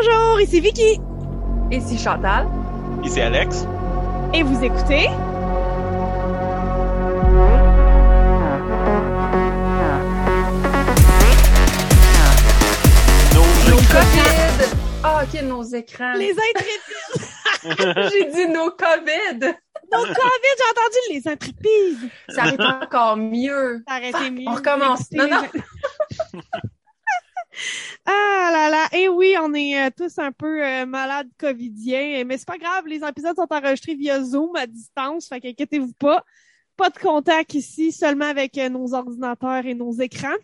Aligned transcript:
Bonjour, 0.00 0.40
ici 0.40 0.60
Vicky. 0.60 1.00
Ici 1.72 1.98
Chantal. 1.98 2.46
Ici 3.02 3.20
Alex. 3.20 3.66
Et 4.32 4.44
vous 4.44 4.62
écoutez? 4.62 5.08
Nos, 13.34 13.70
Nos 13.70 13.82
COVID. 13.88 14.76
Ah, 15.02 15.22
ok, 15.24 15.42
nos 15.42 15.62
écrans. 15.64 16.14
les 16.14 16.30
intrépides. 16.48 18.10
J'ai 18.12 18.24
dit 18.30 18.52
nos 18.52 18.70
COVID. 18.70 19.40
Nos 19.90 20.02
COVID, 20.04 20.54
j'ai 20.58 20.70
entendu 20.70 21.00
les 21.10 21.28
intrépides. 21.28 22.10
Ça 22.28 22.42
arrive 22.42 22.60
encore 22.60 23.16
mieux. 23.16 23.82
Arrêtez 23.86 24.30
mieux. 24.30 24.44
On 24.46 24.54
recommence. 24.54 25.10
Non, 25.12 25.28
non. 25.28 25.42
Ah 28.10 28.48
là 28.52 28.70
là, 28.70 28.86
et 28.98 29.06
oui, 29.08 29.34
on 29.42 29.52
est 29.52 29.78
euh, 29.86 29.90
tous 29.94 30.18
un 30.18 30.32
peu 30.32 30.64
euh, 30.64 30.86
malades 30.86 31.28
covidiens, 31.38 32.24
mais 32.24 32.38
c'est 32.38 32.46
pas 32.48 32.56
grave, 32.56 32.86
les 32.86 33.04
épisodes 33.06 33.36
sont 33.36 33.46
enregistrés 33.50 33.94
via 33.96 34.22
Zoom 34.22 34.56
à 34.56 34.66
distance, 34.66 35.28
fait 35.28 35.40
qu'inquiétez-vous 35.40 35.92
pas. 35.92 36.24
Pas 36.76 36.88
de 36.90 36.98
contact 36.98 37.52
ici, 37.54 37.92
seulement 37.92 38.26
avec 38.26 38.56
euh, 38.56 38.68
nos 38.70 38.94
ordinateurs 38.94 39.66
et 39.66 39.74
nos 39.74 39.92
écrans. 39.92 40.36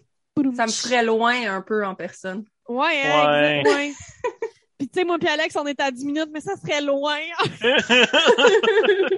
Ça 0.57 0.67
me 0.67 0.71
ferait 0.73 1.05
loin 1.05 1.55
un 1.55 1.63
peu 1.63 1.87
en 1.87 1.95
personne. 1.95 2.45
Ouais, 2.69 3.01
hein, 3.05 3.25
Ouais. 3.41 3.61
exact, 3.61 3.75
ouais. 3.77 3.93
Puis 4.79 4.89
tu 4.89 4.99
sais, 4.99 5.05
moi 5.07 5.19
puis 5.21 5.29
Alex, 5.29 5.55
on 5.57 5.65
est 5.67 5.81
à 5.81 5.93
10 5.93 6.05
minutes, 6.05 6.31
mais 6.33 6.41
ça 6.41 6.57
serait 6.57 6.81
loin. 6.81 7.17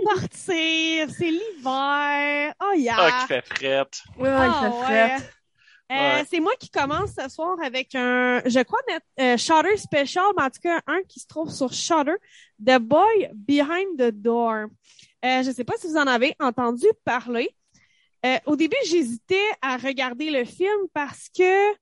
Sortir, 0.04 1.08
c'est 1.16 1.30
l'hiver. 1.30 2.52
Oh, 2.62 2.74
yeah. 2.76 2.94
ah, 2.98 3.20
qui 3.22 3.26
fait 3.28 3.44
frette. 3.46 4.02
Ouais, 4.18 4.28
Ah, 4.30 4.70
il 4.82 4.86
fait 4.86 4.92
ouais. 4.92 5.16
Euh. 5.92 6.24
C'est 6.28 6.40
moi 6.40 6.52
qui 6.58 6.68
commence 6.68 7.12
ce 7.16 7.28
soir 7.28 7.56
avec 7.62 7.94
un, 7.94 8.42
je 8.44 8.60
crois, 8.62 8.80
mettre 8.88 9.06
euh, 9.20 9.36
Shutter 9.36 9.76
Special, 9.76 10.24
mais 10.36 10.42
en 10.42 10.50
tout 10.50 10.60
cas 10.62 10.80
un 10.86 11.02
qui 11.08 11.20
se 11.20 11.26
trouve 11.26 11.50
sur 11.50 11.72
Shutter, 11.72 12.14
The 12.64 12.78
Boy 12.78 13.30
Behind 13.34 13.96
the 13.96 14.10
Door. 14.10 14.66
Euh, 15.24 15.42
je 15.42 15.50
sais 15.52 15.64
pas 15.64 15.74
si 15.78 15.86
vous 15.86 15.96
en 15.96 16.06
avez 16.06 16.34
entendu 16.40 16.86
parler. 17.04 17.54
Euh, 18.24 18.38
au 18.46 18.56
début, 18.56 18.76
j'hésitais 18.86 19.48
à 19.62 19.76
regarder 19.76 20.30
le 20.30 20.44
film 20.44 20.88
parce 20.92 21.28
que 21.28 21.70
là, 21.72 21.74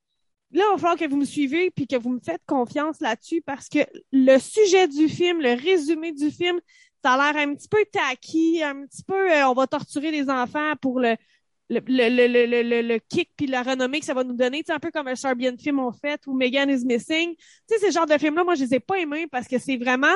il 0.53 0.73
va 0.73 0.77
falloir 0.77 0.97
que 0.97 1.09
vous 1.09 1.17
me 1.17 1.25
suivez 1.25 1.71
puis 1.71 1.87
que 1.87 1.97
vous 1.97 2.11
me 2.11 2.21
faites 2.21 2.43
confiance 2.47 3.01
là-dessus 3.01 3.43
parce 3.43 3.69
que 3.69 3.79
le 4.13 4.39
sujet 4.39 4.89
du 4.89 5.09
film, 5.09 5.41
le 5.41 5.55
résumé 5.55 6.13
du 6.13 6.31
film, 6.31 6.61
ça 7.03 7.13
a 7.13 7.33
l'air 7.33 7.49
un 7.49 7.55
petit 7.55 7.69
peu 7.69 7.85
tacky, 7.93 8.63
un 8.63 8.87
petit 8.87 9.03
peu, 9.05 9.31
euh, 9.31 9.49
on 9.49 9.55
va 9.55 9.67
torturer 9.67 10.11
les 10.11 10.31
enfants 10.31 10.75
pour 10.81 11.01
le 11.01 11.17
le, 11.71 11.81
le, 11.87 12.09
le, 12.09 12.27
le, 12.27 12.47
le, 12.47 12.63
le, 12.63 12.83
le 12.83 12.99
kick 12.99 13.31
puis 13.37 13.47
la 13.47 13.63
renommée 13.63 14.01
que 14.01 14.07
ça 14.07 14.15
va 14.15 14.23
nous 14.25 14.35
donner, 14.37 14.63
sais, 14.67 14.73
un 14.73 14.79
peu 14.79 14.91
comme 14.91 15.09
un 15.09 15.17
Serbian 15.17 15.55
film 15.59 15.79
ont 15.81 15.93
fait 15.93 16.21
ou 16.27 16.35
Megan 16.35 16.69
is 16.71 16.85
Missing. 16.85 17.35
Tu 17.37 17.43
sais, 17.69 17.79
ces 17.79 17.91
genres 17.93 18.07
de 18.07 18.19
films-là, 18.19 18.45
moi, 18.45 18.55
je 18.55 18.65
les 18.65 18.75
ai 18.75 18.81
pas 18.81 18.99
aimés 18.99 19.27
parce 19.31 19.49
que 19.49 19.59
c'est 19.59 19.77
vraiment 19.77 20.15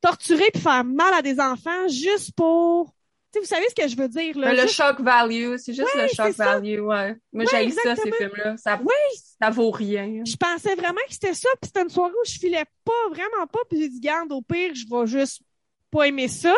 torturer 0.00 0.50
puis 0.52 0.60
faire 0.60 0.84
mal 0.84 1.14
à 1.14 1.22
des 1.22 1.38
enfants 1.40 1.88
juste 1.88 2.32
pour... 2.34 2.92
Tu 3.32 3.38
sais, 3.38 3.40
vous 3.40 3.46
savez 3.46 3.66
ce 3.70 3.74
que 3.82 3.88
je 3.88 3.96
veux 3.96 4.08
dire, 4.08 4.36
là? 4.36 4.48
Mais 4.48 4.56
le 4.56 4.62
Juste- 4.62 4.74
shock 4.74 5.00
value, 5.00 5.56
c'est 5.56 5.72
juste 5.72 5.88
Ouais, 5.94 6.02
le 6.02 6.08
shock 6.08 6.26
c'est 6.36 6.44
value, 6.44 6.80
ouais. 6.80 7.16
Moi, 7.32 7.44
Ouais, 7.44 7.64
j'ai 7.64 7.70
ça, 7.70 7.96
ces 7.96 8.12
films-là. 8.12 8.56
Ça, 8.58 8.78
Oui. 8.82 9.18
ça 9.40 9.48
vaut 9.48 9.70
rien. 9.70 10.22
Je 10.26 10.36
pensais 10.36 10.74
vraiment 10.74 11.00
que 11.08 11.14
c'était 11.14 11.32
ça, 11.32 11.48
puis 11.60 11.68
c'était 11.68 11.80
une 11.82 11.88
soirée 11.88 12.12
où 12.12 12.26
je 12.28 12.38
filais 12.38 12.64
pas, 12.84 13.08
vraiment 13.10 13.46
pas, 13.50 13.60
puis 13.70 13.80
j'ai 13.80 13.88
dit, 13.88 14.00
garde, 14.00 14.30
au 14.32 14.42
pire, 14.42 14.74
je 14.74 14.84
vais 14.90 15.06
juste 15.06 15.40
pas 15.90 16.08
aimer 16.08 16.28
ça, 16.28 16.54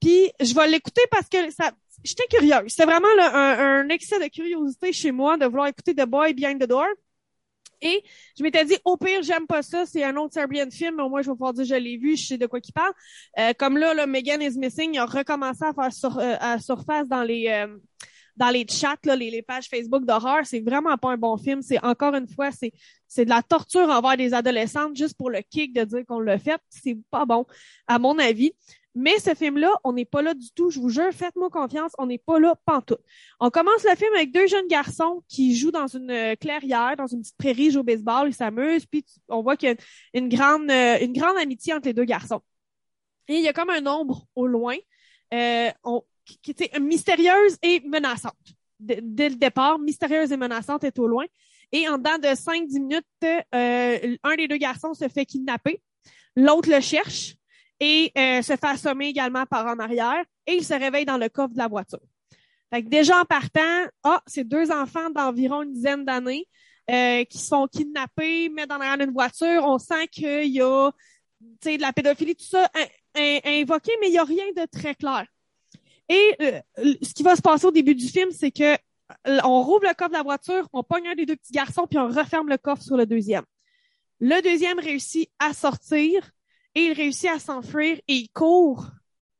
puis 0.00 0.30
je 0.40 0.54
vais 0.54 0.68
l'écouter 0.68 1.02
parce 1.10 1.28
que 1.28 1.50
ça, 1.50 1.72
j'étais 2.04 2.26
curieuse. 2.28 2.68
C'était 2.68 2.84
vraiment 2.84 3.12
là, 3.16 3.34
un, 3.34 3.80
un 3.80 3.88
excès 3.88 4.18
de 4.20 4.28
curiosité 4.28 4.92
chez 4.92 5.10
moi 5.10 5.36
de 5.36 5.46
vouloir 5.46 5.66
écouter 5.66 5.94
The 5.94 6.06
Boy 6.06 6.34
Behind 6.34 6.62
the 6.62 6.68
Door. 6.68 6.86
Et 7.82 8.02
je 8.38 8.42
m'étais 8.42 8.64
dit, 8.64 8.76
au 8.84 8.96
pire, 8.96 9.22
j'aime 9.22 9.46
pas 9.46 9.62
ça, 9.62 9.84
c'est 9.84 10.02
un 10.04 10.16
autre 10.16 10.32
Serbian 10.32 10.70
film, 10.70 11.00
au 11.00 11.08
moins, 11.08 11.20
je 11.20 11.26
vais 11.26 11.34
pouvoir 11.34 11.52
dire, 11.52 11.64
je 11.64 11.74
l'ai 11.74 11.98
vu, 11.98 12.16
je 12.16 12.28
sais 12.28 12.38
de 12.38 12.46
quoi 12.46 12.60
il 12.62 12.72
parle. 12.72 12.92
Euh, 13.38 13.52
comme 13.58 13.76
là, 13.76 13.92
là, 13.92 14.06
Megan 14.06 14.40
is 14.40 14.56
Missing, 14.56 14.96
a 14.96 15.04
recommencé 15.04 15.64
à 15.64 15.74
faire 15.74 15.92
sur, 15.92 16.18
euh, 16.18 16.36
à 16.40 16.58
surface 16.58 17.06
dans 17.08 17.22
les, 17.22 17.48
euh, 17.48 17.76
dans 18.36 18.48
les 18.48 18.66
chats, 18.68 18.96
là, 19.04 19.16
les, 19.16 19.30
les 19.30 19.42
pages 19.42 19.68
Facebook 19.68 20.04
d'horreur. 20.06 20.46
C'est 20.46 20.60
vraiment 20.60 20.96
pas 20.96 21.10
un 21.10 21.18
bon 21.18 21.36
film. 21.36 21.60
C'est 21.62 21.82
encore 21.84 22.14
une 22.14 22.28
fois, 22.28 22.50
c'est, 22.52 22.72
c'est 23.06 23.24
de 23.26 23.30
la 23.30 23.42
torture 23.42 23.88
envers 23.90 24.16
des 24.16 24.32
adolescentes 24.32 24.96
juste 24.96 25.16
pour 25.16 25.28
le 25.28 25.40
kick 25.40 25.74
de 25.74 25.84
dire 25.84 26.06
qu'on 26.06 26.20
l'a 26.20 26.38
fait. 26.38 26.60
C'est 26.70 26.96
pas 27.10 27.26
bon, 27.26 27.44
à 27.86 27.98
mon 27.98 28.18
avis. 28.18 28.52
Mais 28.94 29.18
ce 29.18 29.34
film-là, 29.34 29.72
on 29.82 29.92
n'est 29.92 30.04
pas 30.04 30.22
là 30.22 30.34
du 30.34 30.50
tout. 30.52 30.70
Je 30.70 30.78
vous 30.78 30.88
jure, 30.88 31.12
faites-moi 31.12 31.50
confiance, 31.50 31.92
on 31.98 32.06
n'est 32.06 32.18
pas 32.18 32.38
là 32.38 32.54
pantoute. 32.64 33.00
On 33.40 33.50
commence 33.50 33.82
le 33.82 33.96
film 33.96 34.12
avec 34.14 34.32
deux 34.32 34.46
jeunes 34.46 34.68
garçons 34.68 35.24
qui 35.28 35.56
jouent 35.56 35.72
dans 35.72 35.88
une 35.88 36.10
euh, 36.10 36.36
clairière, 36.36 36.94
dans 36.96 37.06
une 37.06 37.20
petite 37.20 37.36
prairie, 37.36 37.70
jouent 37.70 37.80
au 37.80 37.84
baseball, 37.84 38.28
ils 38.28 38.34
s'amusent, 38.34 38.86
puis 38.86 39.04
on 39.28 39.42
voit 39.42 39.56
qu'il 39.56 39.70
y 39.70 39.72
a 39.72 39.76
une, 40.14 40.28
grande, 40.28 40.70
euh, 40.70 40.98
une 41.00 41.12
grande 41.12 41.36
amitié 41.38 41.74
entre 41.74 41.88
les 41.88 41.94
deux 41.94 42.04
garçons. 42.04 42.40
Et 43.26 43.36
il 43.36 43.42
y 43.42 43.48
a 43.48 43.52
comme 43.52 43.70
un 43.70 43.86
ombre 43.86 44.26
au 44.34 44.46
loin, 44.46 44.76
euh, 45.32 45.70
qui 46.42 46.50
était 46.52 46.78
mystérieuse 46.78 47.56
et 47.62 47.80
menaçante. 47.80 48.34
Dès 48.78 49.00
dès 49.02 49.28
le 49.28 49.36
départ, 49.36 49.78
mystérieuse 49.78 50.32
et 50.32 50.36
menaçante 50.36 50.84
est 50.84 50.98
au 50.98 51.06
loin. 51.06 51.24
Et 51.72 51.88
en 51.88 51.98
dedans 51.98 52.18
de 52.18 52.28
5-10 52.28 52.80
minutes, 52.80 53.04
euh, 53.54 54.16
un 54.22 54.36
des 54.36 54.46
deux 54.46 54.56
garçons 54.56 54.94
se 54.94 55.08
fait 55.08 55.24
kidnapper, 55.24 55.82
l'autre 56.36 56.70
le 56.70 56.80
cherche 56.80 57.34
et 57.80 58.12
euh, 58.16 58.42
se 58.42 58.56
fait 58.56 58.64
assommer 58.64 59.08
également 59.08 59.46
par 59.46 59.66
en 59.66 59.78
arrière 59.78 60.24
et 60.46 60.54
il 60.54 60.64
se 60.64 60.74
réveille 60.74 61.04
dans 61.04 61.18
le 61.18 61.28
coffre 61.28 61.52
de 61.54 61.58
la 61.58 61.68
voiture. 61.68 62.00
Fait 62.72 62.82
que 62.82 62.88
déjà 62.88 63.20
en 63.20 63.24
partant, 63.24 63.86
ah, 64.02 64.22
c'est 64.26 64.44
deux 64.44 64.70
enfants 64.70 65.10
d'environ 65.10 65.62
une 65.62 65.72
dizaine 65.72 66.04
d'années 66.04 66.46
euh, 66.90 67.24
qui 67.24 67.38
sont 67.38 67.66
kidnappés, 67.66 68.48
mis 68.48 68.66
dans 68.66 68.78
l'arrière 68.78 68.98
d'une 68.98 69.12
voiture. 69.12 69.64
On 69.64 69.78
sent 69.78 70.08
qu'il 70.08 70.46
y 70.46 70.60
a 70.60 70.90
de 71.40 71.80
la 71.80 71.92
pédophilie, 71.92 72.36
tout 72.36 72.44
ça 72.44 72.68
in- 72.74 73.20
in- 73.20 73.60
invoqué, 73.62 73.92
mais 74.00 74.08
il 74.08 74.12
n'y 74.12 74.18
a 74.18 74.24
rien 74.24 74.44
de 74.56 74.66
très 74.66 74.94
clair. 74.94 75.26
Et 76.08 76.36
euh, 76.40 76.60
ce 77.02 77.14
qui 77.14 77.22
va 77.22 77.36
se 77.36 77.42
passer 77.42 77.66
au 77.66 77.70
début 77.70 77.94
du 77.94 78.08
film, 78.08 78.30
c'est 78.30 78.50
que 78.50 78.74
euh, 78.74 79.38
on 79.44 79.62
rouvre 79.62 79.86
le 79.86 79.94
coffre 79.94 80.10
de 80.10 80.16
la 80.16 80.22
voiture, 80.22 80.68
on 80.72 80.82
pogne 80.82 81.08
un 81.08 81.14
des 81.14 81.26
deux 81.26 81.36
petits 81.36 81.52
garçons, 81.52 81.86
puis 81.88 81.98
on 81.98 82.08
referme 82.08 82.48
le 82.48 82.58
coffre 82.58 82.82
sur 82.82 82.96
le 82.96 83.06
deuxième. 83.06 83.44
Le 84.20 84.40
deuxième 84.42 84.78
réussit 84.78 85.30
à 85.38 85.52
sortir 85.52 86.30
et 86.74 86.80
il 86.86 86.92
réussit 86.92 87.30
à 87.30 87.38
s'enfuir 87.38 88.00
et 88.08 88.14
il 88.14 88.28
court. 88.28 88.86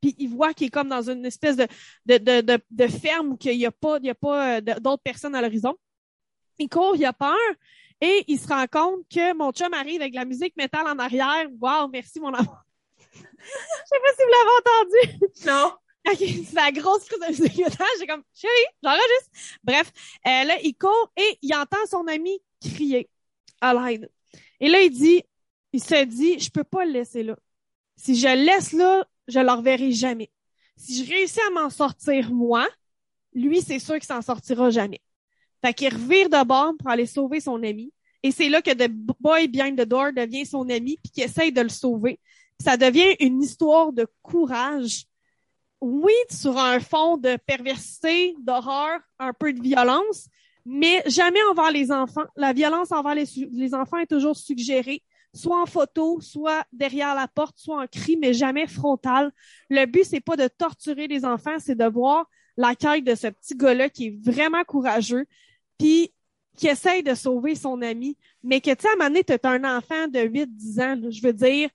Puis 0.01 0.15
il 0.19 0.29
voit 0.29 0.53
qu'il 0.53 0.67
est 0.67 0.71
comme 0.71 0.89
dans 0.89 1.09
une 1.09 1.25
espèce 1.25 1.57
de, 1.57 1.67
de, 2.07 2.19
de, 2.19 2.41
de, 2.41 2.59
de 2.71 2.87
ferme 2.87 3.33
où 3.33 3.39
il 3.45 3.59
n'y 3.59 3.67
a 3.67 3.73
pas, 3.73 3.99
il 3.99 4.07
y 4.07 4.11
a 4.11 4.15
pas 4.15 4.59
euh, 4.59 4.61
d'autres 4.61 5.03
personnes 5.03 5.35
à 5.35 5.41
l'horizon. 5.41 5.75
Il 6.59 6.69
court, 6.69 6.95
il 6.97 7.05
a 7.05 7.13
peur 7.13 7.37
et 8.01 8.25
il 8.29 8.39
se 8.39 8.49
rend 8.49 8.67
compte 8.67 9.07
que 9.09 9.35
mon 9.35 9.51
chum 9.53 9.73
arrive 9.73 10.01
avec 10.01 10.13
de 10.13 10.19
la 10.19 10.25
musique 10.25 10.57
métal 10.57 10.87
en 10.87 10.99
arrière. 10.99 11.47
Wow, 11.61 11.89
merci 11.89 12.21
mon 12.21 12.35
amour. 12.35 12.59
Je 13.15 13.21
sais 13.21 14.01
pas 14.03 14.13
si 14.17 14.23
vous 14.23 14.31
l'avez 14.31 14.51
entendu. 14.59 15.47
Non. 15.47 15.73
Ok, 16.07 16.19
c'est 16.19 16.55
la 16.55 16.71
grosse 16.71 17.05
crise 17.07 17.19
de 17.19 17.29
musique 17.29 17.57
métal. 17.57 17.87
J'ai 17.99 18.07
comme, 18.07 18.23
chérie, 18.35 18.53
j'enregistre. 18.83 19.31
Bref, 19.63 19.91
euh, 20.27 20.45
là, 20.45 20.59
il 20.63 20.75
court 20.75 21.11
et 21.17 21.39
il 21.41 21.55
entend 21.55 21.79
son 21.91 22.07
ami 22.09 22.43
crier 22.61 23.09
à 23.63 23.73
l'aide. 23.73 24.11
Et 24.61 24.69
là, 24.69 24.83
il 24.83 24.91
dit, 24.91 25.25
il 25.75 25.83
se 25.83 26.05
dit, 26.05 26.39
je 26.39 26.51
peux 26.51 26.63
pas 26.63 26.85
le 26.85 26.93
laisser 26.93 27.25
là. 27.25 27.37
Si 27.97 28.15
je 28.15 28.29
le 28.29 28.45
laisse 28.45 28.73
là, 28.73 29.05
je 29.27 29.41
le 29.41 29.51
reverrai 29.51 29.91
jamais. 29.91 30.31
Si 30.77 31.05
je 31.05 31.11
réussis 31.11 31.41
à 31.49 31.51
m'en 31.51 31.69
sortir 31.69 32.33
moi, 32.33 32.65
lui, 33.33 33.61
c'est 33.61 33.81
sûr 33.81 33.95
qu'il 33.95 34.05
s'en 34.05 34.23
sortira 34.23 34.71
jamais. 34.71 35.01
Fait 35.63 35.75
qu'il 35.75 35.93
revire 35.93 36.29
de 36.29 36.45
bord 36.45 36.75
pour 36.79 36.91
aller 36.91 37.07
sauver 37.07 37.41
son 37.41 37.61
ami. 37.65 37.93
Et 38.23 38.31
c'est 38.31 38.49
là 38.49 38.63
que 38.63 38.71
The 38.71 38.89
Boy 39.19 39.49
Behind 39.49 39.77
the 39.77 39.85
Door 39.85 40.13
devient 40.13 40.47
son 40.47 40.69
ami 40.71 40.97
puis 41.03 41.11
qu'il 41.11 41.25
essaye 41.25 41.51
de 41.51 41.63
le 41.63 41.69
sauver. 41.69 42.21
Ça 42.61 42.77
devient 42.77 43.17
une 43.19 43.43
histoire 43.43 43.93
de 43.93 44.07
courage. 44.23 45.07
Oui, 45.81 46.15
sur 46.31 46.57
un 46.57 46.79
fond 46.79 47.17
de 47.17 47.37
perversité, 47.47 48.37
d'horreur, 48.39 49.01
un 49.19 49.33
peu 49.33 49.53
de 49.53 49.61
violence, 49.61 50.29
mais 50.65 51.03
jamais 51.07 51.43
envers 51.51 51.73
les 51.73 51.91
enfants. 51.91 52.27
La 52.37 52.53
violence 52.53 52.93
envers 52.93 53.17
les, 53.17 53.27
les 53.51 53.75
enfants 53.75 53.99
est 53.99 54.07
toujours 54.07 54.37
suggérée, 54.37 55.03
soit 55.35 55.61
en 55.61 55.67
photo, 55.67 56.21
soit 56.21 56.65
derrière 56.73 57.15
la 57.15 57.29
porte, 57.29 57.59
soit 57.59 57.83
en 57.83 57.87
cri, 57.87 58.17
mais 58.17 58.33
jamais 58.33 58.67
frontal. 58.67 59.33
Le 59.69 59.85
but, 59.87 60.05
c'est 60.05 60.21
pas 60.21 60.37
de 60.37 60.49
torturer 60.49 61.09
les 61.09 61.25
enfants, 61.25 61.59
c'est 61.59 61.75
de 61.75 61.85
voir 61.85 62.27
la 62.57 62.75
quête 62.75 63.05
de 63.05 63.15
ce 63.15 63.27
petit 63.27 63.57
gars-là 63.57 63.89
qui 63.89 64.07
est 64.07 64.19
vraiment 64.25 64.63
courageux, 64.65 65.27
puis 65.79 66.13
qui 66.57 66.69
essaye 66.69 67.03
de 67.03 67.15
sauver 67.15 67.57
son 67.57 67.83
ami, 67.83 68.17
mais 68.45 68.61
que, 68.61 68.71
tu 68.71 68.83
sais, 68.83 68.89
à 68.89 68.93
un 68.93 68.97
moment 68.97 69.09
donné, 69.09 69.25
t'as 69.25 69.51
un 69.51 69.79
enfant 69.79 70.07
de 70.07 70.21
8-10 70.21 70.81
ans, 70.81 71.11
je 71.11 71.21
veux 71.21 71.33
dire, 71.33 71.69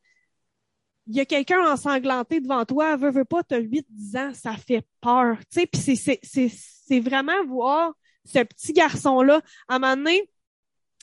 il 1.08 1.16
y 1.16 1.20
a 1.20 1.26
quelqu'un 1.26 1.60
ensanglanté 1.70 2.40
devant 2.40 2.64
toi, 2.64 2.96
veux, 2.96 3.12
veux 3.12 3.26
pas, 3.26 3.44
t'as 3.44 3.60
8-10 3.60 4.18
ans, 4.18 4.34
ça 4.34 4.54
fait 4.56 4.86
peur, 5.02 5.38
tu 5.52 5.62
sais, 5.62 5.68
puis 5.68 5.82
c'est 5.82 7.00
vraiment 7.02 7.46
voir 7.46 7.94
ce 8.24 8.40
petit 8.40 8.72
garçon-là, 8.72 9.42
à 9.68 9.76
un 9.76 9.80
moment 9.80 9.98
donné, 9.98 10.30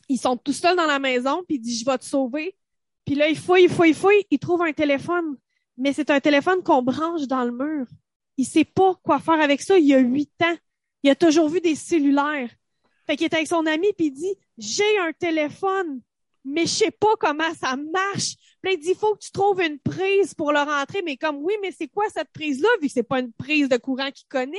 ils 0.09 0.19
sont 0.19 0.37
tout 0.37 0.53
seuls 0.53 0.77
dans 0.77 0.87
la 0.87 0.99
maison, 0.99 1.43
puis 1.47 1.57
il 1.57 1.61
dit, 1.61 1.77
je 1.77 1.85
vais 1.85 1.99
te 1.99 2.05
sauver, 2.05 2.57
puis 3.05 3.15
là, 3.15 3.29
il 3.29 3.39
fouille, 3.39 3.65
il 3.65 3.69
fouille, 3.69 3.91
il 3.91 3.95
fouille, 3.95 4.27
il 4.31 4.39
trouve 4.39 4.63
un 4.63 4.73
téléphone, 4.73 5.37
mais 5.77 5.93
c'est 5.93 6.11
un 6.11 6.21
téléphone 6.21 6.63
qu'on 6.63 6.83
branche 6.83 7.27
dans 7.27 7.45
le 7.45 7.53
mur. 7.53 7.87
Il 8.37 8.45
sait 8.45 8.65
pas 8.65 8.95
quoi 9.03 9.19
faire 9.19 9.41
avec 9.41 9.63
ça, 9.63 9.79
il 9.79 9.87
y 9.87 9.95
a 9.95 9.99
8 9.99 10.31
ans. 10.43 10.57
Il 11.03 11.11
a 11.11 11.15
toujours 11.15 11.49
vu 11.49 11.61
des 11.61 11.75
cellulaires. 11.75 12.51
Fait 13.07 13.17
qu'il 13.17 13.27
est 13.27 13.35
avec 13.35 13.47
son 13.47 13.65
ami, 13.67 13.93
puis 13.97 14.07
il 14.07 14.13
dit, 14.13 14.35
j'ai 14.59 14.99
un 14.99 15.13
téléphone, 15.13 16.01
mais 16.45 16.63
je 16.63 16.73
sais 16.73 16.91
pas 16.91 17.15
comment 17.21 17.55
ça 17.55 17.77
marche. 17.77 18.35
Puis 18.61 18.75
il 18.75 18.79
dit, 18.79 18.91
il 18.91 18.97
faut 18.97 19.15
que 19.15 19.21
tu 19.21 19.31
trouves 19.31 19.61
une 19.61 19.79
prise 19.79 20.35
pour 20.35 20.53
le 20.53 20.59
rentrer. 20.59 21.03
Mais 21.03 21.17
comme, 21.17 21.37
oui, 21.37 21.55
mais 21.63 21.71
c'est 21.71 21.89
quoi 21.89 22.05
cette 22.13 22.33
prise-là, 22.33 22.69
vu 22.81 22.89
que 22.89 22.93
c'est 22.93 23.05
pas 23.05 23.21
une 23.21 23.33
prise 23.33 23.69
de 23.69 23.77
courant 23.77 24.11
qu'il 24.11 24.27
connaît? 24.29 24.59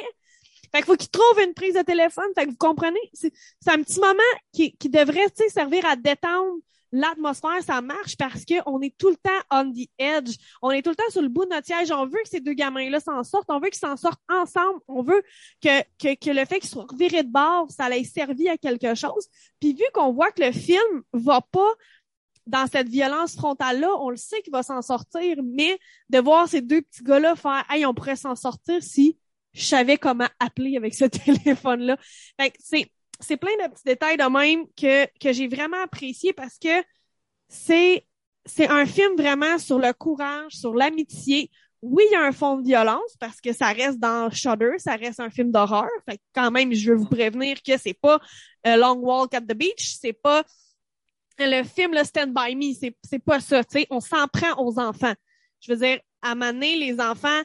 Fait 0.72 0.80
qu'il 0.80 0.86
faut 0.86 0.96
qu'il 0.96 1.10
trouve 1.10 1.40
une 1.44 1.54
prise 1.54 1.76
de 1.76 1.82
téléphone. 1.82 2.28
Fait 2.36 2.46
que 2.46 2.52
vous 2.52 2.58
comprenez, 2.58 3.00
c'est 3.14 3.32
un 3.68 3.82
petit 3.82 4.00
moment 4.00 4.18
qui, 4.52 4.76
qui 4.78 4.90
devrait, 4.90 5.28
servir 5.50 5.86
à 5.86 5.96
détendre 5.96 6.58
l'atmosphère, 6.92 7.62
ça 7.64 7.82
marche 7.82 8.16
parce 8.18 8.46
qu'on 8.46 8.82
est 8.82 8.96
tout 8.98 9.10
le 9.10 9.18
temps 9.18 9.30
on 9.52 9.72
the 9.72 9.90
edge. 9.98 10.36
On 10.62 10.72
est 10.72 10.82
tout 10.82 10.90
le 10.90 10.96
temps 10.96 11.10
sur 11.10 11.22
le 11.22 11.28
bout 11.28 11.46
de 11.46 11.50
notre 11.50 11.66
siège. 11.66 11.92
On 11.92 12.06
veut 12.06 12.20
que 12.24 12.30
ces 12.30 12.40
deux 12.40 12.54
gamins-là 12.54 13.00
s'en 13.00 13.24
sortent. 13.24 13.50
On 13.50 13.60
veut 13.60 13.70
qu'ils 13.70 13.80
s'en 13.80 13.98
sortent 13.98 14.22
ensemble. 14.30 14.80
On 14.88 15.02
veut 15.02 15.22
que, 15.62 15.82
que, 16.00 16.16
que 16.16 16.32
le 16.32 16.46
fait 16.46 16.60
qu'ils 16.60 16.70
soient 16.70 16.88
revirés 16.90 17.24
de 17.24 17.32
bord, 17.32 17.70
ça 17.70 17.90
ait 17.90 18.04
servi 18.04 18.48
à 18.50 18.58
quelque 18.58 18.96
chose. 18.96 19.28
Puis 19.60 19.74
vu 19.74 19.84
qu'on 19.94 20.14
voit 20.14 20.32
que 20.32 20.44
le 20.44 20.52
film 20.52 21.04
va 21.14 21.42
pas 21.42 21.74
dans 22.46 22.66
cette 22.68 22.88
violence 22.88 23.36
frontale-là, 23.36 23.90
on 24.00 24.10
le 24.10 24.16
sait 24.16 24.42
qu'il 24.42 24.54
va 24.54 24.64
s'en 24.64 24.82
sortir, 24.82 25.36
mais 25.44 25.78
de 26.10 26.20
voir 26.20 26.48
ces 26.48 26.62
deux 26.62 26.82
petits 26.82 27.04
gars-là 27.04 27.36
faire 27.36 27.66
Hey, 27.70 27.86
on 27.86 27.94
pourrait 27.94 28.16
s'en 28.16 28.36
sortir 28.36 28.82
si 28.82 29.18
je 29.54 29.64
savais 29.64 29.98
comment 29.98 30.28
appeler 30.40 30.78
avec 30.78 30.94
ce 30.94 31.06
téléphone-là. 31.06 31.98
Fait 32.40 32.52
que 32.52 32.58
c'est 32.60 32.92
c'est 33.20 33.38
plein 33.38 33.52
de 33.64 33.72
petits 33.72 33.84
détails 33.86 34.18
de 34.18 34.24
même 34.24 34.66
que, 34.76 35.06
que 35.20 35.34
j'ai 35.34 35.48
vraiment 35.48 35.82
apprécié 35.82 36.34
parce 36.34 36.58
que 36.58 36.84
c'est, 37.50 38.06
c'est 38.46 38.68
un 38.68 38.86
film 38.86 39.16
vraiment 39.16 39.58
sur 39.58 39.80
le 39.80 39.94
courage, 39.94 40.54
sur 40.54 40.74
l'amitié. 40.74 41.50
Oui, 41.82 42.04
il 42.10 42.14
y 42.14 42.16
a 42.16 42.24
un 42.24 42.32
fond 42.32 42.58
de 42.58 42.68
violence 42.68 43.16
parce 43.20 43.40
que 43.40 43.54
ça 43.54 43.68
reste 43.68 44.00
dans 44.00 44.30
Shudder, 44.32 44.74
ça 44.78 44.96
reste 44.96 45.20
un 45.20 45.30
film 45.30 45.52
d'horreur. 45.52 45.90
Fait 46.08 46.18
que 46.18 46.24
quand 46.34 46.52
même, 46.52 46.74
je 46.74 46.92
veux 46.92 46.98
vous 46.98 47.08
prévenir 47.08 47.62
que 47.62 47.78
c'est 47.78 47.94
pas 47.94 48.20
a 48.64 48.78
Long 48.78 48.98
Walk 48.98 49.34
at 49.34 49.42
the 49.42 49.54
Beach, 49.54 49.96
c'est 50.00 50.14
pas 50.14 50.44
le 51.40 51.64
film 51.64 51.94
le 51.94 52.04
Stand 52.04 52.34
By 52.34 52.56
Me, 52.56 52.74
c'est, 52.74 52.96
c'est 53.04 53.20
pas 53.24 53.40
ça. 53.40 53.62
Sais, 53.70 53.86
on 53.90 54.00
s'en 54.00 54.28
prend 54.28 54.60
aux 54.64 54.80
enfants. 54.80 55.14
Je 55.60 55.72
veux 55.72 55.78
dire, 55.78 56.00
à 56.22 56.34
Mané, 56.34 56.76
les 56.78 57.00
enfants, 57.00 57.42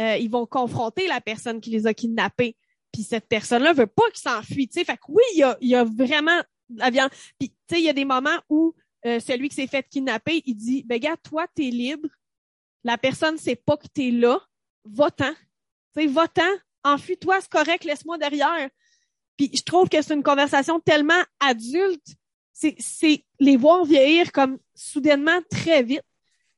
euh, 0.00 0.16
ils 0.16 0.30
vont 0.30 0.46
confronter 0.46 1.06
la 1.06 1.20
personne 1.20 1.60
qui 1.60 1.70
les 1.70 1.86
a 1.86 1.94
kidnappés 1.94 2.56
puis 2.94 3.02
cette 3.02 3.26
personne-là 3.26 3.72
veut 3.72 3.88
pas 3.88 4.08
qu'il 4.12 4.22
s'enfuit, 4.22 4.68
tu 4.68 4.78
sais. 4.78 4.84
Fait 4.84 4.96
que 4.96 5.02
oui, 5.08 5.22
il 5.34 5.38
y 5.40 5.42
a, 5.42 5.58
y 5.60 5.74
a 5.74 5.82
vraiment 5.82 6.40
la 6.76 6.90
viande. 6.90 7.10
Puis, 7.40 7.50
tu 7.50 7.56
sais, 7.68 7.80
il 7.80 7.84
y 7.84 7.88
a 7.88 7.92
des 7.92 8.04
moments 8.04 8.38
où 8.48 8.72
euh, 9.04 9.18
celui 9.18 9.48
qui 9.48 9.56
s'est 9.56 9.66
fait 9.66 9.84
kidnapper, 9.88 10.44
il 10.46 10.54
dit, 10.54 10.84
ben 10.84 11.00
gars, 11.00 11.16
toi, 11.16 11.46
t'es 11.56 11.70
libre. 11.70 12.08
La 12.84 12.96
personne 12.96 13.36
sait 13.36 13.56
pas 13.56 13.76
que 13.76 13.88
t'es 13.88 14.12
là. 14.12 14.40
Va-t'en. 14.84 15.32
Va-t'en. 15.96 16.42
Enfuis-toi, 16.84 17.40
c'est 17.40 17.50
correct, 17.50 17.82
laisse-moi 17.82 18.16
derrière. 18.16 18.70
Puis 19.36 19.50
je 19.52 19.62
trouve 19.62 19.88
que 19.88 20.00
c'est 20.00 20.14
une 20.14 20.22
conversation 20.22 20.78
tellement 20.78 21.22
adulte. 21.40 22.14
C'est 22.52 23.24
les 23.40 23.56
voir 23.56 23.84
vieillir 23.84 24.30
comme 24.30 24.58
soudainement 24.76 25.40
très 25.50 25.82
vite 25.82 26.04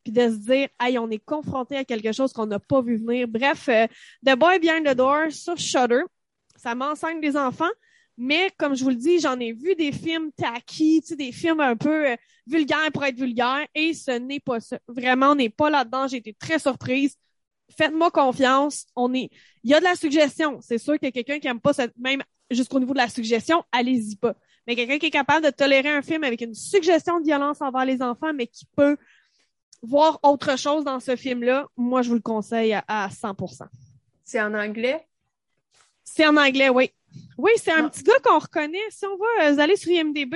puis 0.06 0.12
de 0.12 0.30
se 0.30 0.36
dire, 0.36 0.68
hey, 0.78 0.98
on 0.98 1.10
est 1.10 1.18
confronté 1.18 1.76
à 1.76 1.84
quelque 1.84 2.12
chose 2.12 2.32
qu'on 2.32 2.46
n'a 2.46 2.60
pas 2.60 2.80
vu 2.80 2.96
venir. 2.96 3.26
Bref, 3.26 3.68
euh, 3.68 3.88
The 4.24 4.36
Boy 4.36 4.60
Behind 4.60 4.86
the 4.86 4.94
Door 4.94 5.32
sur 5.32 5.58
Shudder, 5.58 6.02
ça 6.54 6.76
m'enseigne 6.76 7.20
des 7.20 7.36
enfants. 7.36 7.64
Mais 8.16 8.52
comme 8.56 8.76
je 8.76 8.84
vous 8.84 8.90
le 8.90 8.96
dis, 8.96 9.18
j'en 9.18 9.36
ai 9.40 9.52
vu 9.52 9.74
des 9.74 9.90
films 9.90 10.30
tacky, 10.36 11.00
tu 11.02 11.08
sais, 11.08 11.16
des 11.16 11.32
films 11.32 11.58
un 11.58 11.74
peu 11.74 12.10
euh, 12.10 12.16
vulgaires 12.46 12.92
pour 12.94 13.04
être 13.04 13.16
vulgaires, 13.18 13.66
et 13.74 13.94
ce 13.94 14.12
n'est 14.12 14.38
pas 14.38 14.60
ça. 14.60 14.78
Vraiment, 14.86 15.30
on 15.30 15.34
n'est 15.34 15.50
pas 15.50 15.70
là-dedans. 15.70 16.06
J'ai 16.06 16.18
été 16.18 16.32
très 16.34 16.60
surprise. 16.60 17.16
Faites-moi 17.76 18.12
confiance. 18.12 18.86
On 18.94 19.12
est, 19.12 19.28
il 19.64 19.70
y 19.72 19.74
a 19.74 19.80
de 19.80 19.84
la 19.84 19.96
suggestion. 19.96 20.60
C'est 20.60 20.78
sûr 20.78 21.00
que 21.00 21.10
quelqu'un 21.10 21.40
qui 21.40 21.48
aime 21.48 21.60
pas 21.60 21.72
cette, 21.72 21.98
même 21.98 22.22
jusqu'au 22.48 22.78
niveau 22.78 22.92
de 22.92 22.98
la 22.98 23.08
suggestion, 23.08 23.64
allez-y 23.72 24.14
pas. 24.14 24.36
Mais 24.68 24.76
quelqu'un 24.76 24.98
qui 24.98 25.06
est 25.06 25.10
capable 25.10 25.44
de 25.44 25.50
tolérer 25.50 25.90
un 25.90 26.02
film 26.02 26.22
avec 26.22 26.42
une 26.42 26.54
suggestion 26.54 27.18
de 27.18 27.24
violence 27.24 27.60
envers 27.60 27.84
les 27.84 28.02
enfants, 28.02 28.32
mais 28.32 28.46
qui 28.46 28.66
peut 28.76 28.96
voir 29.82 30.18
autre 30.22 30.58
chose 30.58 30.84
dans 30.84 31.00
ce 31.00 31.16
film-là, 31.16 31.66
moi, 31.76 32.02
je 32.02 32.08
vous 32.08 32.14
le 32.14 32.20
conseille 32.20 32.72
à, 32.72 32.84
à 32.88 33.08
100%. 33.08 33.66
C'est 34.24 34.40
en 34.40 34.54
anglais? 34.54 35.06
C'est 36.04 36.26
en 36.26 36.36
anglais, 36.36 36.68
oui. 36.68 36.90
Oui, 37.38 37.50
c'est 37.56 37.72
un 37.72 37.82
Non. 37.82 37.88
petit 37.88 38.02
gars 38.02 38.18
qu'on 38.24 38.38
reconnaît. 38.38 38.78
Si 38.90 39.04
on 39.06 39.16
va 39.16 39.46
euh, 39.46 39.52
vous 39.52 39.60
allez 39.60 39.76
sur 39.76 39.90
IMDb, 39.90 40.34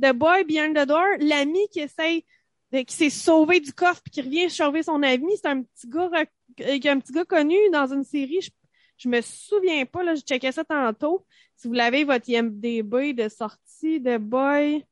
The 0.00 0.12
Boy 0.12 0.44
Behind 0.44 0.76
the 0.76 0.86
Door, 0.86 1.04
l'ami 1.20 1.60
qui 1.70 1.80
essaye, 1.80 2.24
de- 2.72 2.80
qui 2.80 2.94
s'est 2.94 3.10
sauvé 3.10 3.60
du 3.60 3.72
coffre 3.72 4.00
puis 4.02 4.10
qui 4.12 4.22
revient 4.22 4.48
sauver 4.50 4.82
son 4.82 5.02
ami, 5.02 5.32
c'est 5.36 5.48
un 5.48 5.62
petit 5.62 5.88
gars, 5.88 6.08
rec- 6.08 6.30
euh, 6.60 6.90
un 6.90 6.98
petit 7.00 7.12
gars 7.12 7.24
connu 7.24 7.56
dans 7.72 7.92
une 7.92 8.04
série. 8.04 8.40
Je, 8.40 8.50
je 8.98 9.08
me 9.08 9.20
souviens 9.20 9.84
pas, 9.84 10.02
là, 10.02 10.14
je 10.14 10.20
checkais 10.22 10.52
ça 10.52 10.64
tantôt. 10.64 11.26
Si 11.56 11.68
vous 11.68 11.74
l'avez, 11.74 12.04
votre 12.04 12.28
IMDb 12.28 13.12
de 13.14 13.28
sortie, 13.28 14.00
The 14.02 14.16
Boy. 14.18 14.84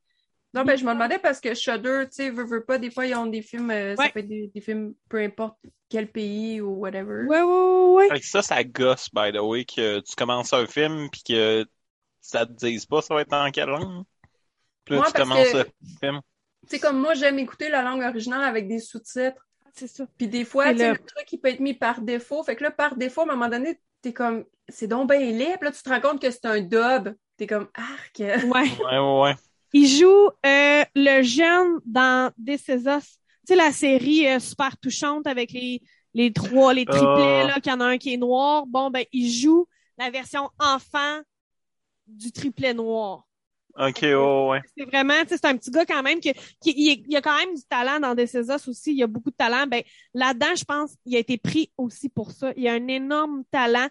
Non, 0.53 0.63
ben, 0.65 0.77
je 0.77 0.83
me 0.85 0.91
demandais 0.93 1.19
parce 1.19 1.39
que 1.39 1.53
Shudder, 1.53 2.03
tu 2.09 2.15
sais, 2.15 2.29
veut, 2.29 2.45
veut 2.45 2.63
pas, 2.65 2.77
des 2.77 2.91
fois, 2.91 3.05
ils 3.05 3.15
ont 3.15 3.25
des 3.25 3.41
films, 3.41 3.71
euh, 3.71 3.95
ça 3.95 4.09
peut 4.09 4.19
être 4.19 4.27
des, 4.27 4.47
des 4.53 4.61
films, 4.61 4.93
peu 5.09 5.19
importe 5.21 5.57
quel 5.89 6.11
pays 6.11 6.59
ou 6.61 6.71
whatever. 6.75 7.25
Ouais, 7.25 7.41
ouais, 7.41 7.43
ouais, 7.43 7.93
ouais. 7.95 8.09
Fait 8.09 8.19
que 8.19 8.25
ça, 8.25 8.41
ça 8.41 8.63
gosse, 8.63 9.09
by 9.13 9.31
the 9.31 9.39
way, 9.39 9.63
que 9.65 9.99
tu 10.01 10.15
commences 10.15 10.53
un 10.53 10.65
film 10.67 11.09
puis 11.09 11.23
que 11.23 11.65
ça 12.21 12.45
te 12.45 12.51
dise 12.53 12.85
pas 12.85 13.01
ça 13.01 13.13
va 13.15 13.21
être 13.21 13.33
en 13.33 13.51
quelle 13.51 13.69
langue. 13.69 14.03
Puis 14.85 14.95
là, 14.95 15.01
Ouais, 15.01 15.07
tu 15.07 15.13
commences 15.13 15.53
que- 15.53 15.53
le 15.53 15.65
film. 16.01 16.21
Tu 16.69 16.75
sais, 16.77 16.79
comme 16.79 16.99
moi, 16.99 17.13
j'aime 17.15 17.39
écouter 17.39 17.69
la 17.69 17.81
langue 17.81 18.01
originale 18.03 18.43
avec 18.43 18.67
des 18.67 18.79
sous-titres. 18.79 19.45
C'est 19.73 19.87
ça. 19.87 20.05
Puis 20.17 20.27
des 20.27 20.45
fois, 20.45 20.69
C'est 20.69 20.73
tu 20.73 20.79
sais, 20.79 20.89
le- 20.89 20.93
le 20.93 21.05
truc, 21.05 21.31
il 21.31 21.39
peut 21.39 21.49
être 21.49 21.59
mis 21.59 21.73
par 21.73 22.01
défaut. 22.01 22.43
Fait 22.43 22.55
que 22.55 22.63
là, 22.63 22.71
par 22.71 22.95
défaut, 22.97 23.21
à 23.21 23.23
un 23.25 23.27
moment 23.27 23.49
donné, 23.49 23.79
t'es 24.01 24.13
comme, 24.13 24.45
c'est 24.69 24.87
donc 24.87 25.09
bien 25.09 25.19
laid. 25.19 25.57
Puis 25.57 25.65
là, 25.65 25.71
tu 25.71 25.81
te 25.81 25.89
rends 25.89 26.01
compte 26.01 26.21
que 26.21 26.29
c'est 26.31 26.45
un 26.45 26.61
dub. 26.61 27.15
T'es 27.37 27.47
comme, 27.47 27.69
arc. 27.73 28.19
Ouais. 28.19 28.69
Ouais, 28.69 28.97
ouais, 28.99 29.21
ouais. 29.21 29.35
Il 29.73 29.87
joue 29.87 30.29
euh, 30.45 30.83
le 30.95 31.21
jeune 31.23 31.79
dans 31.85 32.31
This 32.43 32.67
Is 32.67 32.87
Us. 32.87 33.19
Tu 33.47 33.53
sais, 33.53 33.55
la 33.55 33.71
série 33.71 34.27
euh, 34.27 34.39
super 34.39 34.77
touchante 34.77 35.25
avec 35.27 35.51
les, 35.51 35.81
les 36.13 36.31
trois, 36.33 36.73
les 36.73 36.85
triplets, 36.85 37.41
Ah. 37.43 37.47
là, 37.47 37.59
qu'il 37.59 37.71
y 37.71 37.75
en 37.75 37.79
a 37.79 37.85
un 37.85 37.97
qui 37.97 38.13
est 38.13 38.17
noir. 38.17 38.65
Bon, 38.67 38.89
ben, 38.89 39.05
il 39.11 39.31
joue 39.31 39.67
la 39.97 40.09
version 40.09 40.49
enfant 40.59 41.21
du 42.07 42.31
triplet 42.31 42.73
noir. 42.73 43.25
Ok, 43.79 43.99
ouais, 44.01 44.13
ouais. 44.49 44.61
C'est 44.77 44.83
vraiment, 44.83 45.21
tu 45.21 45.29
sais, 45.29 45.37
c'est 45.37 45.45
un 45.45 45.55
petit 45.55 45.71
gars 45.71 45.85
quand 45.85 46.03
même 46.03 46.19
qui, 46.19 46.33
qui 46.59 46.73
il, 46.75 47.05
il 47.07 47.15
a 47.15 47.21
quand 47.21 47.37
même 47.37 47.55
du 47.55 47.63
talent 47.63 48.01
dans 48.01 48.13
This 48.13 48.33
Is 48.33 48.51
Us 48.53 48.67
aussi. 48.67 48.93
Il 48.93 49.01
a 49.01 49.07
beaucoup 49.07 49.31
de 49.31 49.35
talent. 49.35 49.65
Ben, 49.65 49.81
là-dedans, 50.13 50.53
je 50.57 50.65
pense, 50.65 50.95
il 51.05 51.15
a 51.15 51.19
été 51.19 51.37
pris 51.37 51.71
aussi 51.77 52.09
pour 52.09 52.31
ça. 52.31 52.51
Il 52.57 52.67
a 52.67 52.73
un 52.73 52.87
énorme 52.89 53.43
talent. 53.49 53.87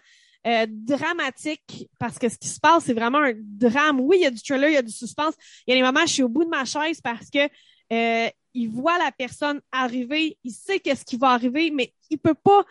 Euh, 0.47 0.65
dramatique 0.69 1.87
parce 1.99 2.17
que 2.17 2.27
ce 2.29 2.37
qui 2.37 2.47
se 2.47 2.59
passe, 2.59 2.85
c'est 2.85 2.93
vraiment 2.93 3.19
un 3.19 3.33
drame. 3.35 3.99
Oui, 3.99 4.17
il 4.19 4.23
y 4.23 4.25
a 4.25 4.31
du 4.31 4.41
thriller, 4.41 4.69
il 4.69 4.73
y 4.73 4.77
a 4.77 4.81
du 4.81 4.91
suspense. 4.91 5.35
Il 5.67 5.71
y 5.71 5.77
a 5.77 5.79
des 5.79 5.83
moments, 5.85 6.05
je 6.05 6.13
suis 6.13 6.23
au 6.23 6.29
bout 6.29 6.43
de 6.45 6.49
ma 6.49 6.65
chaise 6.65 6.99
parce 7.01 7.29
que 7.29 7.47
euh, 7.93 8.29
il 8.53 8.67
voit 8.69 8.97
la 8.97 9.11
personne 9.11 9.61
arriver, 9.71 10.37
il 10.43 10.51
sait 10.51 10.79
qu'est-ce 10.79 11.05
qui 11.05 11.17
va 11.17 11.29
arriver, 11.29 11.71
mais 11.71 11.93
il 12.09 12.17
peut 12.17 12.33
pas 12.33 12.63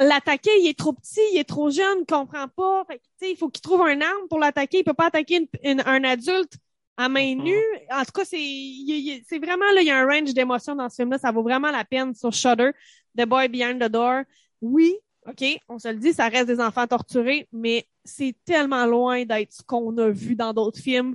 l'attaquer. 0.00 0.50
Il 0.60 0.68
est 0.68 0.78
trop 0.78 0.92
petit, 0.92 1.20
il 1.32 1.38
est 1.38 1.44
trop 1.48 1.70
jeune, 1.70 1.98
il 2.00 2.06
comprend 2.06 2.48
pas. 2.48 2.84
Fait 2.86 2.96
que, 2.98 3.02
tu 3.02 3.26
sais, 3.26 3.30
il 3.32 3.36
faut 3.36 3.48
qu'il 3.48 3.62
trouve 3.62 3.82
un 3.82 4.00
arme 4.00 4.28
pour 4.28 4.38
l'attaquer. 4.38 4.78
Il 4.78 4.84
peut 4.84 4.94
pas 4.94 5.06
attaquer 5.06 5.36
une- 5.36 5.48
une- 5.70 5.82
un 5.86 6.04
adulte 6.04 6.54
à 6.96 7.08
main 7.08 7.34
Mhm. 7.36 7.42
nue. 7.44 7.62
En 7.92 8.04
tout 8.04 8.12
cas, 8.12 8.24
c'est 8.24 9.38
vraiment 9.38 9.70
là, 9.74 9.80
il 9.82 9.86
y 9.86 9.90
a 9.90 9.98
un 9.98 10.06
range 10.06 10.32
d'émotions 10.34 10.74
dans 10.74 10.88
ce 10.88 10.96
film-là. 10.96 11.18
Ça 11.18 11.30
vaut 11.30 11.42
vraiment 11.42 11.70
la 11.70 11.84
peine 11.84 12.14
sur 12.14 12.32
Shudder. 12.32 12.70
The 13.18 13.24
Boy 13.26 13.48
Behind 13.48 13.80
the 13.82 13.88
Door. 13.88 14.22
Oui, 14.60 14.94
OK, 15.28 15.44
on 15.68 15.78
se 15.78 15.88
le 15.88 15.96
dit, 15.96 16.12
ça 16.12 16.28
reste 16.28 16.46
des 16.46 16.60
enfants 16.60 16.86
torturés, 16.86 17.48
mais 17.52 17.86
c'est 18.04 18.34
tellement 18.44 18.86
loin 18.86 19.24
d'être 19.24 19.52
ce 19.52 19.62
qu'on 19.62 19.96
a 19.98 20.08
vu 20.08 20.36
dans 20.36 20.52
d'autres 20.52 20.78
films. 20.78 21.14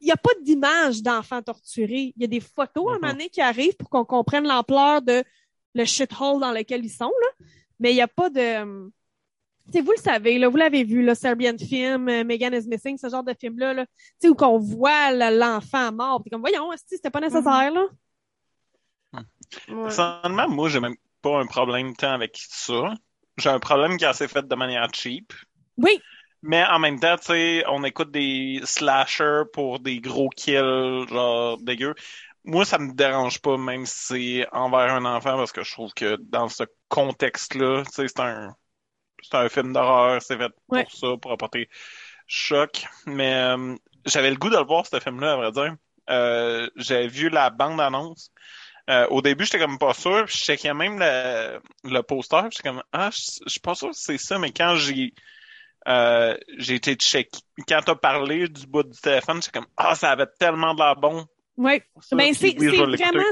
Il 0.00 0.06
n'y 0.06 0.12
a 0.12 0.16
pas 0.16 0.30
d'image 0.42 1.02
d'enfants 1.02 1.42
torturés. 1.42 2.12
Il 2.16 2.22
y 2.22 2.24
a 2.24 2.28
des 2.28 2.40
photos 2.40 2.92
à 2.92 2.94
un 2.94 2.98
moment 3.00 3.12
donné 3.12 3.28
qui 3.28 3.40
arrivent 3.40 3.76
pour 3.76 3.90
qu'on 3.90 4.04
comprenne 4.04 4.46
l'ampleur 4.46 5.02
de 5.02 5.24
le 5.74 5.84
shithole 5.84 6.40
dans 6.40 6.52
lequel 6.52 6.84
ils 6.84 6.90
sont, 6.90 7.06
là. 7.06 7.46
Mais 7.80 7.90
il 7.90 7.94
n'y 7.94 8.00
a 8.00 8.08
pas 8.08 8.30
de... 8.30 8.90
Tu 9.66 9.72
sais, 9.72 9.80
vous 9.82 9.90
le 9.90 10.00
savez, 10.00 10.38
là, 10.38 10.48
vous 10.48 10.56
l'avez 10.56 10.84
vu, 10.84 11.04
le 11.04 11.14
Serbian 11.14 11.58
film, 11.58 12.08
euh, 12.08 12.24
Megan 12.24 12.54
is 12.54 12.66
Missing, 12.66 12.96
ce 12.96 13.08
genre 13.10 13.22
de 13.22 13.34
film-là, 13.34 13.74
là, 13.74 13.86
tu 13.86 13.92
sais, 14.20 14.28
où 14.28 14.34
qu'on 14.34 14.58
voit 14.58 15.10
l'enfant 15.30 15.92
mort. 15.92 16.22
T'es 16.22 16.30
comme, 16.30 16.40
voyons, 16.40 16.70
c'était 16.86 17.10
pas 17.10 17.20
nécessaire, 17.20 17.70
là. 17.72 17.84
Ouais. 19.12 19.20
Personnellement, 19.66 20.48
moi, 20.48 20.68
j'ai 20.68 20.80
même 20.80 20.96
pas 21.20 21.38
un 21.38 21.46
problème 21.46 21.94
tant 21.94 22.12
avec 22.12 22.38
ça. 22.38 22.94
J'ai 23.38 23.48
un 23.48 23.58
problème 23.58 23.96
qui 23.96 24.04
est 24.04 24.08
assez 24.08 24.28
fait 24.28 24.46
de 24.46 24.54
manière 24.54 24.88
cheap. 24.94 25.32
Oui, 25.76 26.04
Mais 26.42 26.64
en 26.64 26.78
même 26.78 27.00
temps, 27.00 27.16
tu 27.16 27.24
sais, 27.26 27.64
on 27.68 27.82
écoute 27.84 28.10
des 28.12 28.60
slashers 28.64 29.42
pour 29.52 29.80
des 29.80 30.00
gros 30.00 30.28
kills, 30.30 31.06
genre 31.08 31.58
dégueux. 31.60 31.94
Moi, 32.44 32.64
ça 32.64 32.78
me 32.78 32.92
dérange 32.94 33.40
pas, 33.40 33.56
même 33.58 33.86
si 33.86 33.96
c'est 34.44 34.48
envers 34.52 34.94
un 34.94 35.04
enfant, 35.04 35.36
parce 35.36 35.52
que 35.52 35.64
je 35.64 35.72
trouve 35.72 35.92
que 35.94 36.16
dans 36.16 36.48
ce 36.48 36.62
contexte-là, 36.88 37.82
tu 37.86 37.90
sais, 37.92 38.08
c'est 38.08 38.20
un, 38.20 38.54
c'est 39.22 39.36
un 39.36 39.48
film 39.50 39.72
d'horreur, 39.74 40.22
c'est 40.22 40.38
fait 40.38 40.52
Ouais. 40.68 40.86
pour 40.86 40.92
ça, 40.92 41.08
pour 41.22 41.32
apporter 41.32 41.68
choc. 42.28 42.86
Mais 43.06 43.34
euh, 43.34 43.76
j'avais 44.06 44.30
le 44.30 44.36
goût 44.36 44.50
de 44.50 44.56
le 44.58 44.64
voir, 44.64 44.86
ce 44.86 45.00
film-là, 45.00 45.34
à 45.34 45.36
vrai 45.36 45.52
dire. 45.52 45.76
Euh, 46.10 46.70
j'avais 46.76 47.08
vu 47.08 47.30
la 47.30 47.50
bande-annonce. 47.50 48.32
Euh, 48.88 49.06
au 49.08 49.20
début, 49.20 49.44
j'étais 49.44 49.58
comme 49.58 49.78
pas 49.78 49.92
sûr, 49.94 50.24
puis 50.26 50.36
je 50.38 50.44
checkais 50.44 50.72
même 50.74 50.98
le, 50.98 51.60
le 51.84 52.02
poster, 52.02 52.42
j'étais 52.50 52.68
comme 52.68 52.82
ah, 52.92 53.10
je 53.12 53.42
suis 53.46 53.60
pas 53.60 53.74
sûr 53.74 53.90
que 53.90 53.96
c'est 53.96 54.18
ça, 54.18 54.38
mais 54.38 54.50
quand 54.50 54.76
j'ai 54.76 55.12
euh, 55.86 56.36
j'ai 56.56 56.74
été 56.76 56.94
check. 56.94 57.30
Quand 57.68 57.80
t'as 57.84 57.94
parlé 57.94 58.48
du 58.48 58.66
bout 58.66 58.82
du 58.82 58.98
téléphone, 59.00 59.40
j'étais 59.42 59.58
comme 59.58 59.68
ah, 59.76 59.94
ça 59.94 60.10
avait 60.10 60.26
tellement 60.38 60.74
de 60.74 60.80
la 60.80 60.94
bon 60.94 61.26
Ouais. 61.56 61.82
Ça, 62.00 62.14
Ben, 62.14 62.32
c'est 62.34 62.56
oui, 62.58 62.70
c'est 62.70 62.76
vraiment 62.76 63.24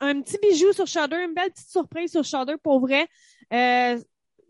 un, 0.00 0.08
un 0.08 0.20
petit 0.20 0.36
bijou 0.42 0.72
sur 0.72 0.86
Shudder, 0.86 1.16
une 1.24 1.32
belle 1.34 1.50
petite 1.52 1.70
surprise 1.70 2.10
sur 2.10 2.24
Shudder 2.24 2.56
pour 2.62 2.80
vrai. 2.80 3.06
Euh, 3.52 3.98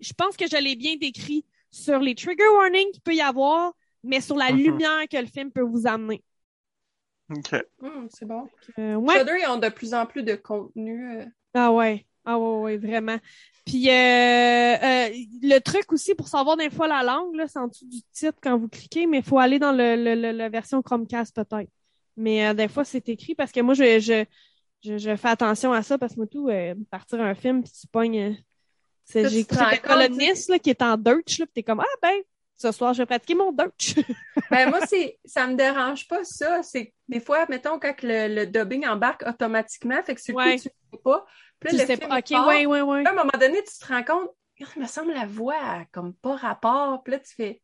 je 0.01 0.13
pense 0.15 0.37
que 0.37 0.47
je 0.51 0.57
l'ai 0.57 0.77
bien 0.77 0.97
décrit 0.97 1.45
sur 1.71 1.99
les 2.01 2.15
trigger 2.15 2.49
warnings 2.57 2.91
qu'il 2.93 3.03
peut 3.03 3.15
y 3.15 3.21
avoir, 3.21 3.73
mais 4.03 4.21
sur 4.21 4.37
la 4.37 4.51
Mhm. 4.51 4.59
lumière 4.59 5.03
que 5.11 5.17
le 5.19 5.27
film 5.27 5.53
peut 5.53 5.61
vous 5.63 5.87
amener. 5.87 6.23
OK. 7.37 7.55
Hum, 7.83 8.09
c'est 8.11 8.27
bon. 8.27 8.49
Euh, 8.79 8.95
ouais. 8.97 9.19
Shudder, 9.19 9.33
ils 9.43 9.49
ont 9.49 9.59
de 9.59 9.69
plus 9.69 9.95
en 9.95 10.07
plus 10.07 10.23
de 10.23 10.35
contenu. 10.35 11.19
euh. 11.19 11.25
Ah 11.55 11.73
ouais. 11.73 12.07
Ah 12.25 12.39
ouais, 12.39 12.59
ouais, 12.61 12.77
vraiment. 12.77 13.17
Puis 13.67 13.89
euh, 13.89 13.93
euh, 13.93 15.09
le 15.43 15.59
truc 15.59 15.93
aussi 15.93 16.15
pour 16.15 16.29
savoir 16.29 16.57
des 16.57 16.71
fois 16.71 16.87
la 16.87 17.03
langue, 17.03 17.35
là, 17.35 17.47
c'est 17.49 17.59
en 17.59 17.67
dessous 17.69 17.87
du 17.87 18.01
titre 18.13 18.39
quand 18.43 18.57
vous 18.57 18.69
cliquez, 18.69 19.07
mais 19.07 19.19
il 19.19 19.25
faut 19.25 19.39
aller 19.39 19.59
dans 19.59 19.73
le, 19.73 19.97
le- 19.97 20.15
le- 20.15 20.31
la 20.33 20.49
version 20.49 20.83
Chromecast 20.83 21.35
peut-être. 21.35 21.71
Mais 22.17 22.47
euh, 22.47 22.55
des 22.55 22.69
fois, 22.69 22.85
c'est 22.85 23.09
écrit 23.09 23.35
parce 23.35 23.51
que 23.51 23.61
moi, 23.61 23.75
je, 23.75 23.99
je, 23.99 24.25
je, 24.85 24.99
je 24.99 25.17
fais 25.17 25.29
attention 25.29 25.73
à 25.73 25.83
ça 25.83 25.99
parce 25.99 26.13
que 26.15 26.19
moi, 26.21 26.27
tout, 26.29 26.49
euh, 26.49 26.75
partir 26.91 27.21
un 27.21 27.35
film, 27.35 27.63
puis 27.63 27.73
tu 27.73 27.87
pognes. 27.89 28.19
euh, 28.19 28.33
J'ai 29.09 29.23
tu 29.25 29.31
te 29.31 29.37
écouté 29.39 29.61
rends 29.65 29.71
The 29.71 29.81
compte, 29.83 29.91
Colonist 29.91 30.49
là, 30.51 30.59
qui 30.61 30.71
est 30.71 30.83
en 30.83 30.97
Deutsch, 30.97 31.39
là, 31.41 31.47
puis 31.47 31.53
t'es 31.55 31.63
comme 31.65 31.81
Ah 31.81 31.97
ben, 32.03 32.15
ce 32.57 32.71
soir, 32.73 32.95
je 32.95 33.03
vais 33.03 33.07
pratiquer 33.07 33.35
mon 33.35 33.53
Deutsch. 33.53 33.95
Ben, 34.51 34.69
moi, 34.69 34.81
c'est, 34.87 35.19
ça 35.25 35.47
me 35.47 35.55
dérange 35.55 36.07
pas, 36.09 36.25
ça. 36.25 36.63
C'est, 36.63 36.93
des 37.09 37.21
fois, 37.21 37.47
mettons, 37.49 37.79
quand 37.79 37.95
le, 38.03 38.29
le 38.29 38.47
dubbing 38.47 38.87
embarque 38.87 39.25
automatiquement, 39.27 40.03
fait 40.03 40.15
que 40.15 40.21
c'est 40.21 40.35
Ouais. 40.35 40.59
tu 40.59 40.69
le 40.69 40.73
sais 40.93 41.03
pas. 41.03 41.25
Puis 41.59 41.71
tu 41.71 41.77
le 41.77 41.87
sais 41.87 41.97
film 41.97 42.11
pas. 42.11 42.19
Ok, 42.19 42.31
part. 42.31 42.47
ouais, 42.49 42.67
ouais, 42.67 42.83
ouais. 42.83 43.03
Là, 43.03 43.11
à 43.11 43.13
un 43.13 43.17
moment 43.17 43.39
donné, 43.41 43.63
tu 43.65 43.79
te 43.79 43.87
rends 43.91 44.03
compte, 44.05 44.31
il 44.59 44.67
me 44.83 44.87
semble 44.87 45.13
la 45.15 45.25
voix 45.27 45.85
comme 45.91 46.13
pas 46.15 46.37
rapport. 46.37 47.03
Puis 47.03 47.13
là, 47.13 47.19
tu 47.21 47.35
fais, 47.35 47.63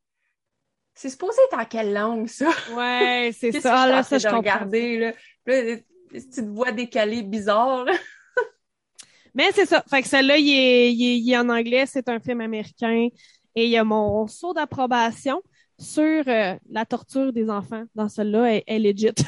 c'est 0.95 1.11
supposé 1.11 1.38
être 1.52 1.59
en 1.61 1.64
quelle 1.66 1.92
langue, 1.92 2.26
ça? 2.26 2.49
Ouais, 2.73 3.30
c'est 3.38 3.52
ça. 3.52 3.83
Ah, 3.83 3.87
je 3.87 3.92
là, 3.92 4.02
ça, 4.02 4.18
je 4.18 4.25
comprends. 4.25 4.38
regarder, 4.38 4.99
là? 4.99 5.12
Puis 5.45 5.54
là, 5.54 5.62
des 5.62 5.85
petites 6.11 6.47
voix 6.49 6.73
décalées 6.73 7.23
bizarres, 7.23 7.85
là. 7.85 7.92
Mais 9.35 9.50
c'est 9.52 9.66
ça. 9.66 9.85
Fait 9.90 10.02
que 10.02 10.09
celle-là, 10.09 10.38
il 10.38 10.49
est, 10.50 10.92
il, 10.95 11.02
est, 11.04 11.18
il 11.18 11.33
est 11.33 11.37
en 11.37 11.49
anglais, 11.50 11.85
c'est 11.87 12.09
un 12.09 12.18
film 12.18 12.40
américain. 12.40 13.09
Et 13.58 13.64
il 13.64 13.70
y 13.70 13.76
a 13.76 13.82
mon 13.82 14.28
saut 14.28 14.54
d'approbation 14.54 15.42
sur 15.80 16.22
euh, 16.28 16.54
la 16.70 16.86
torture 16.86 17.32
des 17.32 17.50
enfants. 17.50 17.82
Dans 17.96 18.08
celle-là, 18.08 18.52
elle 18.54 18.62
elle 18.68 18.86
est 18.86 18.92
legit. 18.92 19.08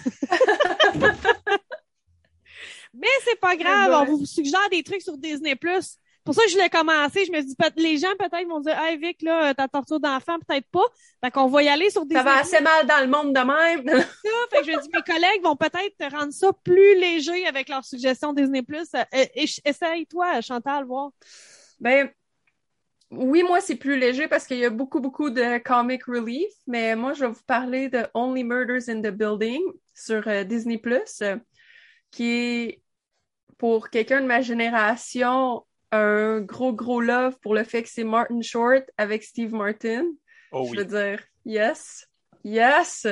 Mais 2.94 3.06
c'est 3.24 3.38
pas 3.40 3.56
grave, 3.56 3.90
on 4.08 4.16
vous 4.16 4.26
suggère 4.26 4.68
des 4.70 4.82
trucs 4.84 5.02
sur 5.02 5.16
Disney+. 5.16 5.56
Pour 6.24 6.34
ça 6.34 6.42
que 6.44 6.50
je 6.50 6.58
l'ai 6.58 6.68
commencé, 6.68 7.24
je 7.24 7.32
me 7.32 7.40
dis, 7.40 7.54
peut- 7.56 7.70
les 7.76 7.96
gens 7.98 8.14
peut-être 8.18 8.46
vont 8.48 8.60
dire, 8.60 8.78
hey 8.78 8.98
Vic, 8.98 9.22
là, 9.22 9.54
ta 9.54 9.68
torture 9.68 9.98
d'enfant, 10.00 10.36
peut-être 10.46 10.66
pas. 10.70 10.84
Fait 11.24 11.30
qu'on 11.30 11.46
va 11.46 11.62
y 11.62 11.68
aller 11.68 11.88
sur 11.90 12.04
Disney+. 12.04 12.22
Ça 12.22 12.28
va 12.30 12.38
assez 12.40 12.60
mal 12.60 12.86
dans 12.86 13.00
le 13.00 13.06
monde 13.06 13.34
de 13.34 13.40
même. 13.40 13.98
ça. 14.00 14.06
Fait 14.50 14.58
que 14.60 14.64
je 14.66 14.76
me 14.76 14.82
dis, 14.82 14.88
mes 14.94 15.02
collègues 15.02 15.42
vont 15.42 15.56
peut-être 15.56 16.14
rendre 16.14 16.32
ça 16.32 16.52
plus 16.62 16.94
léger 17.00 17.46
avec 17.46 17.68
leurs 17.68 17.84
suggestions 17.84 18.32
Disney+. 18.32 18.62
Euh, 18.70 19.04
et- 19.34 19.46
Essaye-toi, 19.64 20.40
Chantal, 20.42 20.84
voir. 20.84 21.10
Ben, 21.80 22.10
oui, 23.10 23.42
moi, 23.42 23.60
c'est 23.60 23.76
plus 23.76 23.98
léger 23.98 24.28
parce 24.28 24.46
qu'il 24.46 24.58
y 24.58 24.64
a 24.64 24.70
beaucoup, 24.70 25.00
beaucoup 25.00 25.30
de 25.30 25.58
comic 25.58 26.04
relief, 26.04 26.52
mais 26.66 26.94
moi, 26.94 27.12
je 27.12 27.24
vais 27.24 27.32
vous 27.32 27.42
parler 27.46 27.88
de 27.88 28.06
Only 28.14 28.44
Murders 28.44 28.88
in 28.88 29.00
the 29.00 29.10
Building 29.12 29.60
sur 29.94 30.26
euh, 30.28 30.44
Disney+, 30.44 30.80
euh, 31.22 31.36
qui 32.10 32.24
est, 32.30 32.82
pour 33.58 33.90
quelqu'un 33.90 34.20
de 34.20 34.26
ma 34.26 34.40
génération, 34.40 35.66
un 35.92 36.40
gros, 36.40 36.72
gros 36.72 37.00
love 37.00 37.38
pour 37.40 37.54
le 37.54 37.64
fait 37.64 37.82
que 37.82 37.88
c'est 37.88 38.04
Martin 38.04 38.40
Short 38.42 38.84
avec 38.96 39.24
Steve 39.24 39.52
Martin. 39.52 40.06
Oh 40.52 40.64
Je 40.66 40.70
oui. 40.70 40.76
veux 40.78 40.84
dire, 40.84 41.20
yes, 41.44 42.06
yes. 42.44 43.06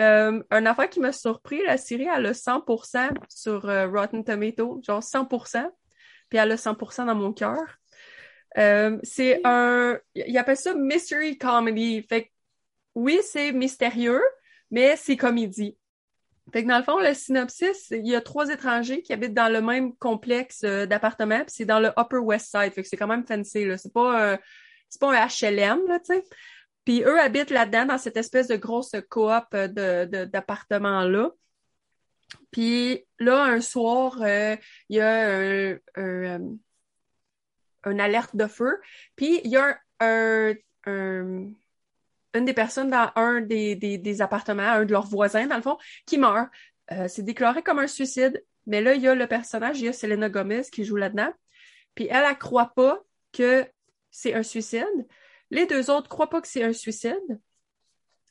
Euh, 0.00 0.42
un 0.50 0.66
affaire 0.66 0.88
qui 0.88 0.98
m'a 0.98 1.12
surpris, 1.12 1.62
la 1.64 1.76
série, 1.76 2.08
elle 2.12 2.26
a 2.26 2.32
100% 2.32 3.10
sur 3.28 3.68
euh, 3.68 3.86
Rotten 3.86 4.24
Tomato, 4.24 4.80
genre 4.82 5.02
100%, 5.02 5.68
puis 6.28 6.38
elle 6.38 6.52
a 6.52 6.56
100% 6.56 7.06
dans 7.06 7.14
mon 7.14 7.32
cœur. 7.32 7.79
Euh, 8.58 8.98
c'est 9.02 9.40
un, 9.44 9.98
il 10.14 10.36
appelle 10.36 10.56
ça 10.56 10.74
mystery 10.74 11.38
comedy. 11.38 12.02
Fait 12.02 12.24
que, 12.24 12.28
oui, 12.94 13.20
c'est 13.22 13.52
mystérieux, 13.52 14.22
mais 14.70 14.96
c'est 14.96 15.16
comédie. 15.16 15.76
Fait 16.52 16.64
que 16.64 16.68
dans 16.68 16.78
le 16.78 16.84
fond, 16.84 16.98
le 16.98 17.14
synopsis, 17.14 17.90
il 17.90 18.08
y 18.08 18.16
a 18.16 18.20
trois 18.20 18.48
étrangers 18.48 19.02
qui 19.02 19.12
habitent 19.12 19.34
dans 19.34 19.52
le 19.52 19.60
même 19.60 19.94
complexe 19.96 20.62
euh, 20.64 20.86
d'appartements, 20.86 21.40
puis 21.40 21.54
c'est 21.54 21.64
dans 21.64 21.78
le 21.78 21.92
Upper 21.96 22.18
West 22.18 22.50
Side. 22.50 22.72
Fait 22.72 22.82
que 22.82 22.88
c'est 22.88 22.96
quand 22.96 23.06
même 23.06 23.24
fancy, 23.24 23.64
là. 23.64 23.76
C'est 23.76 23.92
pas 23.92 24.32
un, 24.32 24.38
c'est 24.88 25.00
pas 25.00 25.14
un 25.14 25.26
HLM, 25.26 25.86
là, 25.86 26.00
tu 26.00 26.14
sais. 26.14 26.24
Puis 26.84 27.02
eux 27.02 27.20
habitent 27.20 27.50
là-dedans, 27.50 27.86
dans 27.86 27.98
cette 27.98 28.16
espèce 28.16 28.48
de 28.48 28.56
grosse 28.56 28.96
coop 29.08 29.44
euh, 29.54 29.68
de, 29.68 30.24
d'appartements-là. 30.24 31.30
Puis 32.50 33.06
là, 33.18 33.44
un 33.44 33.60
soir, 33.60 34.18
euh, 34.22 34.56
il 34.88 34.96
y 34.96 35.00
a 35.00 35.28
un, 35.28 35.76
un, 35.96 36.40
euh, 37.86 37.90
un 37.90 37.98
alerte 37.98 38.36
de 38.36 38.46
feu. 38.46 38.80
Puis 39.16 39.40
il 39.44 39.50
y 39.50 39.56
a 39.56 39.78
un, 40.00 40.06
un, 40.06 40.54
un- 40.86 41.50
une 42.32 42.44
des 42.44 42.54
personnes 42.54 42.90
dans 42.90 43.10
un 43.16 43.40
des, 43.40 43.74
des, 43.74 43.98
des 43.98 44.22
appartements, 44.22 44.62
un 44.62 44.84
de 44.84 44.92
leurs 44.92 45.06
voisins, 45.06 45.46
dans 45.46 45.56
le 45.56 45.62
fond, 45.62 45.78
qui 46.06 46.16
meurt. 46.16 46.48
Euh, 46.92 47.08
c'est 47.08 47.22
déclaré 47.22 47.62
comme 47.62 47.78
un 47.80 47.88
suicide. 47.88 48.44
Mais 48.66 48.80
là, 48.80 48.94
il 48.94 49.02
y 49.02 49.08
a 49.08 49.14
le 49.14 49.26
personnage, 49.26 49.80
il 49.80 49.86
y 49.86 49.88
a 49.88 49.92
Selena 49.92 50.28
Gomez 50.28 50.62
qui 50.70 50.84
joue 50.84 50.96
là-dedans. 50.96 51.32
Puis 51.94 52.06
elle, 52.08 52.24
elle 52.28 52.38
croit 52.38 52.72
pas 52.76 53.00
que 53.32 53.66
c'est 54.10 54.34
un 54.34 54.42
suicide. 54.44 55.06
Les 55.50 55.66
deux 55.66 55.90
autres 55.90 56.08
croient 56.08 56.30
pas 56.30 56.40
que 56.40 56.46
c'est 56.46 56.62
un 56.62 56.72
suicide. 56.72 57.40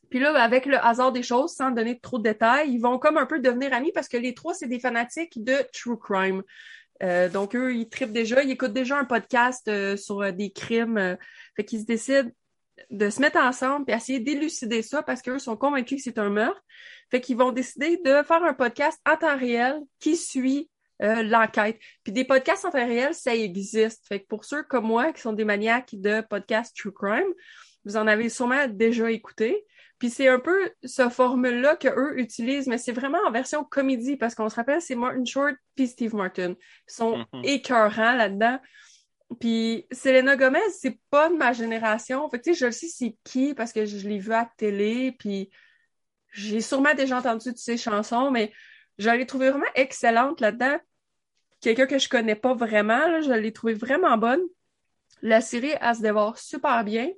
Puis 0.10 0.20
là, 0.20 0.34
avec 0.42 0.66
le 0.66 0.78
hasard 0.78 1.12
des 1.12 1.22
choses, 1.22 1.54
sans 1.54 1.72
donner 1.72 2.00
trop 2.00 2.18
de 2.18 2.24
détails, 2.24 2.72
ils 2.72 2.80
vont 2.80 2.98
comme 3.00 3.18
un 3.18 3.26
peu 3.26 3.40
devenir 3.40 3.74
amis 3.74 3.92
parce 3.94 4.08
que 4.08 4.18
les 4.18 4.34
trois, 4.34 4.54
c'est 4.54 4.68
des 4.68 4.80
fanatiques 4.80 5.44
de 5.44 5.58
true 5.74 5.98
crime. 6.00 6.42
Euh, 7.04 7.30
donc, 7.30 7.56
eux, 7.56 7.74
ils 7.74 7.88
tripent 7.88 8.12
déjà, 8.12 8.44
ils 8.44 8.52
écoutent 8.52 8.74
déjà 8.74 8.98
un 8.98 9.06
podcast 9.06 9.68
euh, 9.68 9.96
sur 9.96 10.22
euh, 10.22 10.32
des 10.32 10.52
crimes. 10.52 11.18
fait 11.56 11.66
qu'ils 11.66 11.82
se 11.82 11.86
décident 11.86 12.30
de 12.90 13.10
se 13.10 13.20
mettre 13.22 13.38
ensemble 13.38 13.86
et 13.90 13.94
essayer 13.94 14.20
d'élucider 14.20 14.82
ça 14.82 15.04
parce 15.04 15.22
qu'eux 15.22 15.40
sont 15.40 15.58
convaincus 15.58 15.98
que 15.98 16.04
c'est 16.04 16.20
un 16.20 16.30
meurtre. 16.30 16.62
Fait 17.12 17.22
qu'ils 17.22 17.38
vont 17.38 17.52
décider 17.52 17.98
de 17.98 18.24
faire 18.24 18.44
un 18.44 18.54
podcast 18.54 19.00
en 19.10 19.18
temps 19.18 19.38
réel 19.38 19.80
qui 20.00 20.16
suit 20.16 20.70
l'enquête. 21.02 21.80
Puis 22.04 22.12
des 22.12 22.26
podcasts 22.26 22.66
en 22.66 22.72
temps 22.72 22.86
réel, 22.86 23.14
ça 23.14 23.34
existe. 23.34 24.06
Fait 24.08 24.20
que 24.20 24.28
pour 24.28 24.44
ceux 24.44 24.64
comme 24.64 24.86
moi 24.86 25.14
qui 25.14 25.22
sont 25.22 25.34
des 25.34 25.46
maniaques 25.46 25.92
de 25.94 26.22
podcasts 26.22 26.76
true 26.76 26.92
crime, 26.92 27.34
vous 27.86 27.98
en 27.98 28.06
avez 28.06 28.30
sûrement 28.30 28.68
déjà 28.68 29.10
écouté. 29.10 29.66
Puis 30.00 30.10
c'est 30.10 30.30
un 30.30 30.40
peu 30.40 30.72
ce 30.84 31.10
formule-là 31.10 31.76
que 31.76 31.90
eux 31.90 32.20
utilisent, 32.20 32.68
mais 32.68 32.78
c'est 32.78 32.94
vraiment 32.94 33.20
en 33.28 33.32
version 33.32 33.64
comédie 33.66 34.16
parce 34.16 34.34
qu'on 34.34 34.50
se 34.50 34.56
rappelle, 34.56 34.82
c'est 34.82 34.96
Martin 34.96 35.26
Short 35.26 35.56
puis 35.76 35.88
Steve 35.88 36.16
Martin. 36.16 36.56
Ils 36.88 36.94
sont 36.94 37.18
Mhm. 37.34 37.44
écœurants 37.44 38.16
là-dedans. 38.16 38.60
Puis 39.40 39.86
Selena 39.92 40.36
Gomez, 40.38 40.60
c'est 40.72 40.98
pas 41.10 41.30
de 41.30 41.36
ma 41.36 41.54
génération. 41.54 42.28
Fait 42.30 42.40
que 42.40 42.44
tu 42.46 42.54
sais, 42.54 42.60
je 42.62 42.66
le 42.68 42.72
sais 42.72 42.88
c'est 42.88 43.18
qui 43.24 43.54
parce 43.54 43.74
que 43.74 43.86
je 43.86 44.08
l'ai 44.08 44.20
vu 44.20 44.32
à 44.34 44.44
la 44.44 44.50
télé, 44.58 45.12
puis 45.20 45.52
j'ai 46.32 46.62
sûrement 46.62 46.94
déjà 46.94 47.18
entendu 47.18 47.52
de 47.52 47.58
ses 47.58 47.78
chansons, 47.78 48.32
mais 48.32 48.52
je 48.98 49.10
l'ai 49.10 49.26
trouvée 49.26 49.50
vraiment 49.50 49.66
excellente 49.76 50.42
là-dedans. 50.42 50.78
Quelqu'un 51.62 51.88
que 51.88 52.00
je 52.00 52.08
connais 52.08 52.36
pas 52.36 52.54
vraiment, 52.54 53.06
là, 53.08 53.22
je 53.22 53.32
l'ai 53.32 53.52
trouvée 53.52 53.74
vraiment 53.74 54.18
bonne. 54.18 54.42
La 55.22 55.42
série, 55.42 55.74
elle 55.82 55.96
se 55.96 56.02
dévore 56.02 56.38
super 56.38 56.84
bien. 56.84 57.10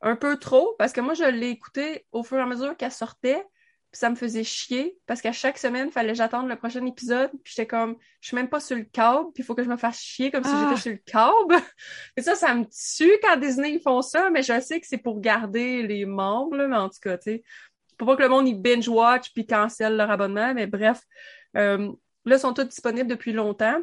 Un 0.00 0.16
peu 0.16 0.36
trop, 0.36 0.74
parce 0.78 0.92
que 0.92 1.00
moi, 1.00 1.14
je 1.14 1.24
l'ai 1.24 1.50
écoutée 1.50 2.06
au 2.12 2.22
fur 2.22 2.38
et 2.38 2.40
à 2.40 2.46
mesure 2.46 2.76
qu'elle 2.76 2.92
sortait, 2.92 3.44
puis 3.90 3.98
ça 3.98 4.10
me 4.10 4.14
faisait 4.16 4.44
chier, 4.44 4.96
parce 5.06 5.20
qu'à 5.22 5.32
chaque 5.32 5.58
semaine, 5.58 5.88
il 5.88 5.92
fallait 5.92 6.10
que 6.10 6.14
j'attende 6.18 6.48
le 6.48 6.56
prochain 6.56 6.84
épisode, 6.86 7.30
puis 7.42 7.54
j'étais 7.56 7.66
comme, 7.66 7.96
je 8.20 8.28
suis 8.28 8.34
même 8.36 8.48
pas 8.48 8.60
sur 8.60 8.76
le 8.76 8.84
câble, 8.84 9.32
puis 9.34 9.42
il 9.42 9.44
faut 9.44 9.54
que 9.54 9.64
je 9.64 9.68
me 9.68 9.76
fasse 9.76 9.98
chier 10.00 10.30
comme 10.30 10.44
si 10.44 10.50
Ah. 10.52 10.66
j'étais 10.68 10.80
sur 10.80 10.92
le 10.92 10.98
câble. 10.98 11.64
Et 12.16 12.22
ça, 12.22 12.34
ça 12.34 12.54
me 12.54 12.64
tue 12.64 13.18
quand 13.22 13.36
Disney 13.38 13.72
ils 13.72 13.80
font 13.80 14.02
ça, 14.02 14.30
mais 14.30 14.42
je 14.42 14.60
sais 14.60 14.80
que 14.80 14.86
c'est 14.86 14.98
pour 14.98 15.20
garder 15.20 15.82
les 15.82 16.04
membres, 16.04 16.56
là, 16.56 16.68
mais 16.68 16.76
en 16.76 16.88
tout 16.88 17.00
cas, 17.02 17.16
tu 17.18 17.30
sais, 17.32 17.42
pour 17.96 18.06
pas 18.06 18.16
que 18.16 18.22
le 18.22 18.28
monde 18.28 18.46
il 18.46 18.60
binge-watch 18.60 19.32
puis 19.32 19.46
cancelle 19.46 19.96
leur 19.96 20.10
abonnement, 20.10 20.54
mais 20.54 20.66
bref, 20.68 21.00
euh, 21.56 21.90
là, 22.24 22.36
ils 22.36 22.38
sont 22.38 22.52
tous 22.54 22.64
disponibles 22.64 23.08
depuis 23.08 23.32
longtemps. 23.32 23.80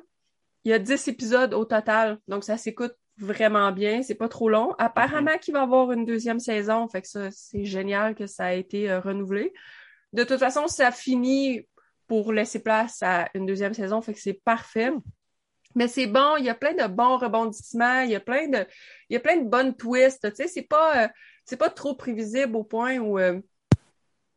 Il 0.64 0.72
y 0.72 0.74
a 0.74 0.80
10 0.80 1.08
épisodes 1.10 1.54
au 1.54 1.66
total, 1.66 2.20
donc 2.28 2.44
ça 2.44 2.58
s'écoute 2.58 2.94
vraiment 3.18 3.72
bien, 3.72 4.02
c'est 4.02 4.16
pas 4.16 4.30
trop 4.30 4.50
long. 4.50 4.74
Apparemment 4.78 5.38
qu'il 5.38 5.54
va 5.54 5.62
y 5.62 5.64
avoir 5.64 5.92
une 5.92 6.06
deuxième 6.06 6.40
saison, 6.40 6.88
fait 6.88 7.02
que 7.02 7.08
ça, 7.08 7.32
c'est 7.32 7.66
génial 7.66 8.16
que 8.16 8.28
ça 8.28 8.46
a 8.46 8.54
été 8.54 8.90
euh, 8.90 9.00
renouvelé. 9.00 9.54
De 10.14 10.24
toute 10.24 10.40
façon, 10.40 10.68
ça 10.68 10.92
finit 10.92 11.68
pour 12.08 12.34
laisser 12.34 12.62
place 12.62 13.02
à 13.02 13.30
une 13.34 13.46
deuxième 13.46 13.74
saison, 13.74 14.02
fait 14.02 14.14
que 14.14 14.20
c'est 14.20 14.42
parfait. 14.44 14.92
Mais 15.76 15.88
c'est 15.88 16.08
bon, 16.08 16.38
il 16.38 16.46
y 16.46 16.50
a 16.50 16.56
plein 16.56 16.74
de 16.74 16.88
bons 16.88 17.18
rebondissements, 17.18 18.02
il 18.02 18.12
y 18.12 18.16
a 18.16 18.20
plein 18.22 18.48
de, 18.48 18.66
il 19.10 19.14
y 19.14 19.18
a 19.18 19.20
plein 19.20 19.38
de 19.38 19.50
bonnes 19.50 19.76
twists, 19.76 20.30
tu 20.30 20.44
sais, 20.44 20.48
c'est 20.48 20.62
pas, 20.62 21.06
euh, 21.06 21.08
c'est 21.44 21.58
pas 21.58 21.70
trop 21.70 21.96
prévisible 21.96 22.56
au 22.56 22.64
point 22.64 22.98
où 22.98 23.20
euh, 23.20 23.42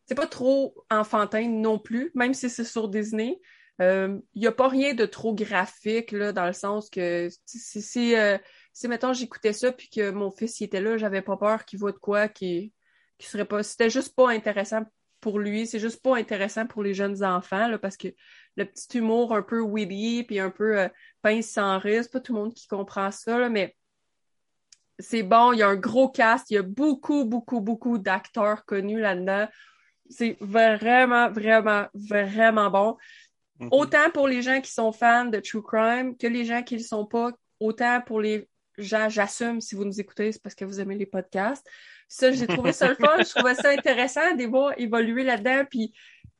c'est 0.05 0.15
pas 0.15 0.27
trop 0.27 0.75
enfantin 0.89 1.47
non 1.47 1.79
plus, 1.79 2.11
même 2.15 2.33
si 2.33 2.49
c'est 2.49 2.63
sur 2.63 2.89
Disney. 2.89 3.39
Euh, 3.81 4.19
Il 4.33 4.43
y 4.43 4.47
a 4.47 4.51
pas 4.51 4.67
rien 4.67 4.93
de 4.93 5.05
trop 5.05 5.33
graphique 5.33 6.11
là, 6.11 6.33
dans 6.33 6.45
le 6.45 6.53
sens 6.53 6.89
que 6.89 7.29
si, 7.45 7.81
si, 7.81 8.15
euh, 8.15 8.37
si 8.79 8.87
mettons 8.87 9.11
j'écoutais 9.11 9.51
ça 9.51 9.73
puis 9.73 9.89
que 9.89 10.09
mon 10.09 10.31
fils 10.31 10.61
il 10.61 10.63
était 10.63 10.79
là, 10.79 10.95
j'avais 10.95 11.21
pas 11.21 11.35
peur 11.35 11.65
qu'il 11.65 11.79
voit 11.79 11.91
de 11.91 11.97
quoi 11.97 12.29
qui 12.29 12.71
qui 13.17 13.27
serait 13.27 13.43
pas. 13.43 13.61
C'était 13.61 13.89
juste 13.89 14.15
pas 14.15 14.29
intéressant 14.29 14.83
pour 15.19 15.37
lui. 15.37 15.67
C'est 15.67 15.79
juste 15.79 16.01
pas 16.01 16.15
intéressant 16.15 16.65
pour 16.65 16.81
les 16.81 16.93
jeunes 16.93 17.21
enfants, 17.21 17.67
là, 17.67 17.77
parce 17.77 17.97
que 17.97 18.07
le 18.55 18.63
petit 18.63 18.99
humour 18.99 19.35
un 19.35 19.41
peu 19.41 19.59
witty, 19.59 20.23
puis 20.23 20.39
un 20.39 20.49
peu 20.49 20.79
euh, 20.79 20.87
pince 21.21 21.47
sans 21.47 21.77
risque, 21.77 22.13
pas 22.13 22.21
tout 22.21 22.33
le 22.33 22.39
monde 22.39 22.53
qui 22.53 22.67
comprend 22.69 23.11
ça, 23.11 23.37
là, 23.37 23.49
mais 23.49 23.75
c'est 24.97 25.23
bon, 25.23 25.51
il 25.51 25.59
y 25.59 25.63
a 25.63 25.67
un 25.67 25.75
gros 25.75 26.07
cast, 26.07 26.49
il 26.49 26.53
y 26.53 26.57
a 26.57 26.61
beaucoup, 26.61 27.25
beaucoup, 27.25 27.59
beaucoup 27.59 27.97
d'acteurs 27.97 28.63
connus 28.63 29.01
là-dedans. 29.01 29.49
C'est 30.09 30.37
vraiment, 30.39 31.29
vraiment, 31.29 31.87
vraiment 31.93 32.69
bon. 32.69 32.97
Mhm. 33.59 33.69
Autant 33.71 34.09
pour 34.13 34.29
les 34.29 34.41
gens 34.41 34.61
qui 34.61 34.71
sont 34.71 34.93
fans 34.93 35.25
de 35.25 35.41
True 35.41 35.63
Crime 35.63 36.15
que 36.15 36.27
les 36.27 36.45
gens 36.45 36.63
qui 36.63 36.75
ne 36.75 36.79
le 36.79 36.85
sont 36.85 37.05
pas, 37.05 37.31
autant 37.59 37.99
pour 37.99 38.21
les 38.21 38.48
j'assume, 38.79 39.61
si 39.61 39.75
vous 39.75 39.85
nous 39.85 39.99
écoutez, 39.99 40.31
c'est 40.31 40.41
parce 40.41 40.55
que 40.55 40.65
vous 40.65 40.79
aimez 40.79 40.95
les 40.95 41.05
podcasts. 41.05 41.65
Ça, 42.07 42.31
j'ai 42.31 42.47
trouvé 42.47 42.73
ça 42.73 42.89
le 42.89 42.95
fun, 42.95 43.17
je 43.19 43.29
trouvais 43.35 43.55
ça 43.55 43.69
intéressant 43.69 44.35
de 44.35 44.45
voir 44.45 44.73
évoluer 44.77 45.23
là-dedans, 45.23 45.63
puis 45.69 45.93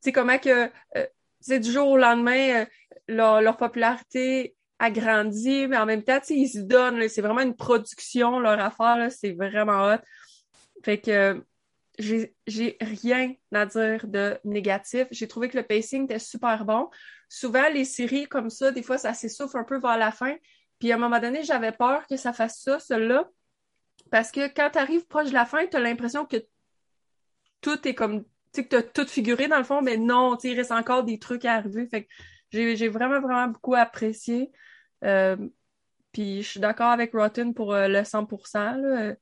tu 0.03 0.12
comment 0.12 0.39
que, 0.39 0.72
euh, 0.98 1.60
du 1.60 1.72
jour 1.72 1.89
au 1.89 1.98
lendemain, 1.98 2.65
euh, 3.10 3.41
leur, 3.41 3.58
popularité 3.58 4.55
a 4.79 4.89
grandi, 4.89 5.67
mais 5.67 5.77
en 5.77 5.86
même 5.86 6.03
temps, 6.03 6.19
ils 6.29 6.48
se 6.48 6.60
donnent, 6.60 7.08
c'est 7.10 7.22
vraiment 7.22 7.41
une 7.41 7.55
production, 7.55 8.39
leur 8.39 8.60
affaire, 8.60 9.12
c'est 9.12 9.34
vraiment 9.34 9.93
hot. 9.93 10.00
Fait 10.84 11.00
que, 11.00 11.43
j'ai 12.00 12.77
rien 12.79 13.34
à 13.53 13.65
dire 13.65 14.08
de 14.08 14.39
négatif. 14.46 15.08
J'ai 15.12 15.27
trouvé 15.27 15.50
que 15.50 15.58
le 15.58 15.63
pacing 15.63 16.05
était 16.05 16.19
super 16.19 16.63
bon. 16.63 16.89
Souvent, 17.27 17.67
les 17.69 17.86
séries 17.86 18.27
comme 18.27 18.50
ça, 18.50 18.72
des 18.72 18.84
fois, 18.84 18.98
ça 18.98 19.13
s'essouffle 19.13 19.58
un 19.58 19.65
peu 19.65 19.79
vers 19.79 19.98
la 19.98 20.12
fin. 20.12 20.36
Puis 20.79 20.91
à 20.91 20.95
un 20.95 20.98
moment 20.98 21.19
donné, 21.19 21.43
j'avais 21.43 21.71
peur 21.71 22.07
que 22.07 22.17
ça 22.17 22.33
fasse 22.33 22.62
ça, 22.62 22.79
celle-là. 22.79 23.29
Parce 24.12 24.31
que 24.31 24.48
quand 24.48 24.71
tu 24.71 24.79
arrives 24.79 25.05
proche 25.07 25.29
de 25.29 25.33
la 25.33 25.45
fin, 25.45 25.65
tu 25.67 25.77
as 25.77 25.79
l'impression 25.79 26.25
que 26.25 26.38
tout 27.62 27.88
est 27.88 27.93
comme. 27.93 28.24
Tu 28.24 28.62
sais, 28.62 28.63
que 28.63 28.69
tu 28.69 28.75
as 28.77 28.83
tout 28.83 29.07
figuré 29.07 29.48
dans 29.48 29.57
le 29.57 29.63
fond, 29.63 29.81
mais 29.81 29.98
non, 29.98 30.36
tu 30.38 30.50
il 30.50 30.55
reste 30.55 30.71
encore 30.71 31.03
des 31.03 31.19
trucs 31.19 31.45
à 31.45 31.53
arriver. 31.53 31.88
Fait 31.88 32.05
que 32.05 32.09
j'ai 32.51 32.88
vraiment, 32.88 33.19
vraiment 33.19 33.48
beaucoup 33.48 33.75
apprécié. 33.75 34.51
Euh, 35.03 35.38
puis 36.12 36.41
je 36.41 36.50
suis 36.50 36.59
d'accord 36.59 36.89
avec 36.89 37.13
Rotten 37.13 37.53
pour 37.53 37.74
euh, 37.74 37.88
le 37.88 38.00
100%. 38.03 38.77
Là. 38.77 39.15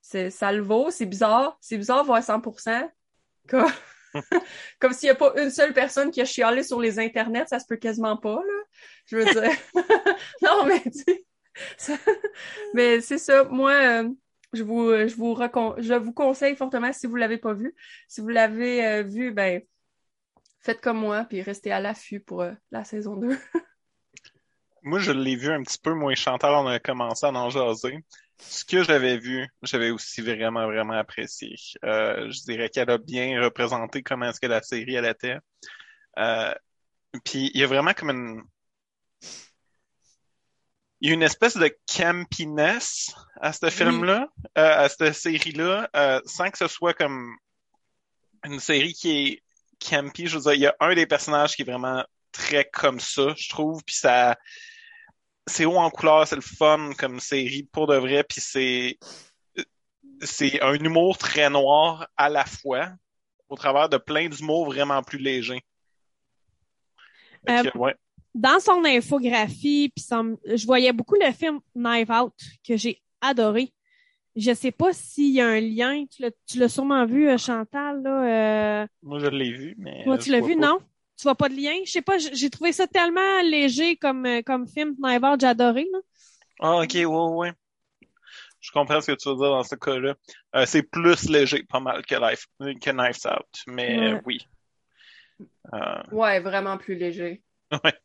C'est, 0.00 0.30
ça 0.30 0.52
le 0.52 0.62
vaut, 0.62 0.90
c'est 0.90 1.06
bizarre. 1.06 1.56
C'est 1.60 1.78
bizarre 1.78 2.04
voir 2.04 2.20
100%. 2.20 2.90
Comme, 3.48 3.70
comme 4.78 4.92
s'il 4.92 5.08
n'y 5.08 5.10
a 5.10 5.14
pas 5.14 5.34
une 5.36 5.50
seule 5.50 5.72
personne 5.72 6.10
qui 6.10 6.20
a 6.20 6.24
chialé 6.24 6.62
sur 6.62 6.80
les 6.80 6.98
internets, 6.98 7.46
ça 7.46 7.58
se 7.58 7.66
peut 7.66 7.76
quasiment 7.76 8.16
pas, 8.16 8.36
là. 8.36 8.62
Je 9.06 9.16
veux 9.16 9.24
dire. 9.24 9.50
non, 10.42 10.66
mais 10.66 10.82
tu 10.82 11.24
Mais 12.74 13.00
c'est 13.00 13.18
ça. 13.18 13.44
Moi, 13.44 13.72
euh, 13.72 14.08
je 14.52 14.62
vous, 14.62 14.90
je 14.90 15.14
vous 15.14 15.34
recon- 15.34 15.74
je 15.78 15.94
vous 15.94 16.12
conseille 16.12 16.56
fortement 16.56 16.92
si 16.92 17.06
vous 17.06 17.16
l'avez 17.16 17.38
pas 17.38 17.52
vu. 17.52 17.74
Si 18.08 18.20
vous 18.20 18.28
l'avez 18.28 18.84
euh, 18.84 19.02
vu, 19.02 19.32
ben, 19.32 19.62
faites 20.60 20.80
comme 20.80 20.98
moi, 20.98 21.24
puis 21.24 21.42
restez 21.42 21.70
à 21.72 21.80
l'affût 21.80 22.20
pour 22.20 22.42
euh, 22.42 22.52
la 22.70 22.84
saison 22.84 23.16
2. 23.16 23.36
Moi, 24.82 24.98
je 24.98 25.12
l'ai 25.12 25.34
vu 25.34 25.50
un 25.50 25.62
petit 25.62 25.78
peu, 25.78 25.94
moi 25.94 26.12
et 26.12 26.14
Chantal, 26.14 26.52
on 26.54 26.66
a 26.66 26.78
commencé 26.78 27.24
à 27.24 27.30
en 27.30 27.48
jaser. 27.48 28.04
Ce 28.38 28.66
que 28.66 28.82
j'avais 28.82 29.16
vu, 29.16 29.48
j'avais 29.62 29.90
aussi 29.90 30.20
vraiment, 30.20 30.66
vraiment 30.66 30.92
apprécié. 30.92 31.56
Euh, 31.84 32.30
je 32.30 32.42
dirais 32.42 32.68
qu'elle 32.68 32.90
a 32.90 32.98
bien 32.98 33.42
représenté 33.42 34.02
comment 34.02 34.26
est-ce 34.28 34.40
que 34.40 34.46
la 34.46 34.60
série, 34.60 34.94
elle 34.94 35.06
était. 35.06 35.38
Euh, 36.18 36.54
puis 37.24 37.50
il 37.54 37.60
y 37.60 37.64
a 37.64 37.66
vraiment 37.66 37.94
comme 37.94 38.10
une... 38.10 38.42
Il 41.00 41.08
y 41.08 41.10
a 41.10 41.14
une 41.14 41.22
espèce 41.22 41.56
de 41.56 41.74
campiness 41.94 43.14
à 43.40 43.52
ce 43.52 43.68
film-là, 43.68 44.28
euh, 44.56 44.84
à 44.84 44.88
cette 44.88 45.12
série-là, 45.12 45.90
euh, 45.94 46.20
sans 46.24 46.50
que 46.50 46.58
ce 46.58 46.68
soit 46.68 46.94
comme 46.94 47.36
une 48.44 48.60
série 48.60 48.94
qui 48.94 49.10
est 49.10 49.42
campy. 49.86 50.26
Je 50.26 50.38
veux 50.38 50.42
dire, 50.42 50.54
il 50.54 50.60
y 50.60 50.66
a 50.66 50.76
un 50.80 50.94
des 50.94 51.06
personnages 51.06 51.56
qui 51.56 51.62
est 51.62 51.70
vraiment 51.70 52.04
très 52.32 52.64
comme 52.64 53.00
ça, 53.00 53.34
je 53.36 53.48
trouve, 53.48 53.82
puis 53.84 53.96
ça 53.96 54.36
c'est 55.46 55.64
haut 55.64 55.76
en 55.76 55.90
couleur, 55.90 56.26
c'est 56.26 56.36
le 56.36 56.42
fun 56.42 56.92
comme 56.98 57.20
série 57.20 57.64
pour 57.64 57.86
de 57.86 57.96
vrai, 57.96 58.24
puis 58.24 58.40
c'est 58.40 58.98
c'est 60.20 60.60
un 60.62 60.74
humour 60.74 61.18
très 61.18 61.50
noir 61.50 62.08
à 62.16 62.28
la 62.28 62.44
fois, 62.44 62.90
au 63.48 63.56
travers 63.56 63.88
de 63.88 63.98
plein 63.98 64.28
d'humour 64.28 64.66
vraiment 64.66 65.02
plus 65.02 65.18
léger. 65.18 65.62
Que, 67.46 67.76
ouais. 67.76 67.94
Dans 68.34 68.58
son 68.60 68.84
infographie, 68.84 69.92
puis 69.94 70.04
son- 70.04 70.38
je 70.44 70.66
voyais 70.66 70.92
beaucoup 70.92 71.14
le 71.14 71.30
film 71.32 71.60
Knife 71.74 72.10
Out 72.10 72.34
que 72.66 72.76
j'ai 72.76 73.00
adoré. 73.20 73.72
Je 74.36 74.52
sais 74.52 74.72
pas 74.72 74.92
s'il 74.92 75.30
y 75.32 75.40
a 75.40 75.46
un 75.46 75.60
lien. 75.60 76.04
Tu 76.10 76.58
l'as, 76.58 76.68
sûrement 76.68 77.06
vu, 77.06 77.28
euh, 77.28 77.38
Chantal, 77.38 78.02
là. 78.02 78.82
Euh... 78.82 78.86
Moi, 79.02 79.20
je 79.20 79.26
l'ai 79.26 79.52
vu, 79.52 79.76
mais. 79.78 80.02
Toi, 80.02 80.14
euh, 80.14 80.18
tu 80.18 80.30
l'as 80.30 80.40
vu, 80.40 80.56
pas. 80.56 80.66
non? 80.66 80.78
Tu 81.16 81.22
vois 81.22 81.36
pas 81.36 81.48
de 81.48 81.54
lien? 81.54 81.74
Je 81.86 81.92
sais 81.92 82.02
pas, 82.02 82.18
j'ai 82.18 82.50
trouvé 82.50 82.72
ça 82.72 82.88
tellement 82.88 83.40
léger 83.44 83.94
comme, 83.96 84.26
comme 84.44 84.66
film 84.66 84.96
Knife 85.00 85.22
Out, 85.22 85.40
j'ai 85.40 85.46
adoré, 85.46 85.86
là. 85.92 85.98
Ah, 86.60 86.76
ok, 86.82 86.90
ouais, 86.94 87.04
ouais. 87.06 87.52
Je 88.60 88.72
comprends 88.72 89.00
ce 89.00 89.12
que 89.12 89.16
tu 89.16 89.28
veux 89.28 89.36
dire 89.36 89.50
dans 89.50 89.62
ce 89.62 89.76
cas-là. 89.76 90.14
Euh, 90.56 90.64
c'est 90.66 90.82
plus 90.82 91.28
léger, 91.28 91.62
pas 91.62 91.78
mal 91.78 92.04
que 92.04 92.14
Life, 92.16 92.46
que 92.58 92.90
Knives 92.90 93.26
Out, 93.32 93.46
mais 93.68 94.14
Ouais. 94.14 94.22
oui. 94.26 94.48
Euh, 95.72 96.02
Ouais, 96.10 96.40
vraiment 96.40 96.76
plus 96.78 96.96
léger. 96.96 97.42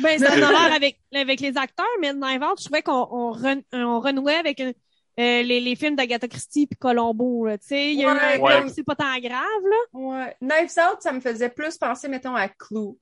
Ben, 0.00 0.18
ça 0.18 0.30
en 0.30 0.34
a 0.34 0.50
l'air 0.52 0.72
avec, 0.74 1.00
avec 1.14 1.40
les 1.40 1.56
acteurs, 1.56 1.86
mais 2.00 2.12
Knife 2.12 2.42
Out, 2.42 2.58
je 2.60 2.64
trouvais 2.64 2.82
qu'on 2.82 3.08
on, 3.10 3.30
ren- 3.32 3.62
on 3.72 4.00
renouait 4.00 4.34
avec 4.34 4.60
euh, 4.60 4.72
les, 5.16 5.60
les 5.60 5.76
films 5.76 5.96
d'Agatha 5.96 6.28
Christie 6.28 6.66
puis 6.66 6.76
Colombo, 6.78 7.46
là. 7.46 7.56
Tu 7.58 7.66
sais, 7.68 7.92
il 7.92 7.98
y 8.00 8.04
a 8.04 8.08
eu 8.12 8.40
Ouais, 8.42 8.54
un- 8.54 8.62
ouais. 8.64 8.68
c'est 8.68 8.84
pas 8.84 8.94
tant 8.94 9.18
grave, 9.18 9.62
là. 9.64 9.76
Ouais. 9.92 10.36
Knives 10.40 10.72
Out, 10.78 11.00
ça 11.00 11.12
me 11.12 11.20
faisait 11.20 11.48
plus 11.48 11.78
penser, 11.78 12.08
mettons, 12.08 12.34
à 12.34 12.48
Clue. 12.48 12.96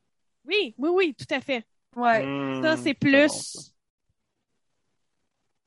Oui, 0.44 0.74
oui, 0.78 0.90
oui, 0.92 1.14
tout 1.18 1.32
à 1.34 1.40
fait. 1.40 1.64
Ouais. 1.96 2.24
hmm, 2.24 2.62
Ça, 2.62 2.76
c'est 2.76 2.94
plus. 2.94 3.28
ça. 3.28 3.60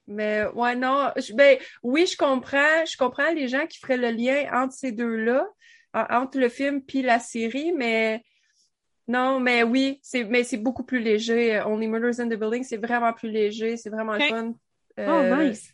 Mais 0.07 0.45
ouais, 0.55 0.75
non. 0.75 1.11
je- 1.17 1.33
ben, 1.33 1.57
oui, 1.83 2.05
je 2.05 2.17
comprends. 2.17 2.85
Je 2.85 2.97
comprends 2.97 3.31
les 3.31 3.47
gens 3.47 3.65
qui 3.67 3.79
feraient 3.79 3.97
le 3.97 4.11
lien 4.11 4.45
entre 4.53 4.73
ces 4.73 4.91
deux-là, 4.91 5.45
en- 5.93 6.05
entre 6.21 6.39
le 6.39 6.49
film 6.49 6.81
puis 6.81 7.01
la 7.01 7.19
série, 7.19 7.71
mais 7.73 8.23
non, 9.11 9.39
mais 9.39 9.63
oui, 9.63 9.99
c'est 10.01 10.23
mais 10.23 10.43
c'est 10.43 10.57
beaucoup 10.57 10.83
plus 10.83 10.99
léger. 10.99 11.61
Only 11.65 11.87
Murders 11.87 12.19
in 12.19 12.27
the 12.29 12.35
Building, 12.41 12.63
c'est 12.63 12.77
vraiment 12.77 13.13
plus 13.13 13.29
léger, 13.29 13.77
c'est 13.77 13.89
vraiment 13.89 14.17
fun. 14.29 14.53
Oh, 14.97 15.01
Euh, 15.01 15.35
nice. 15.35 15.73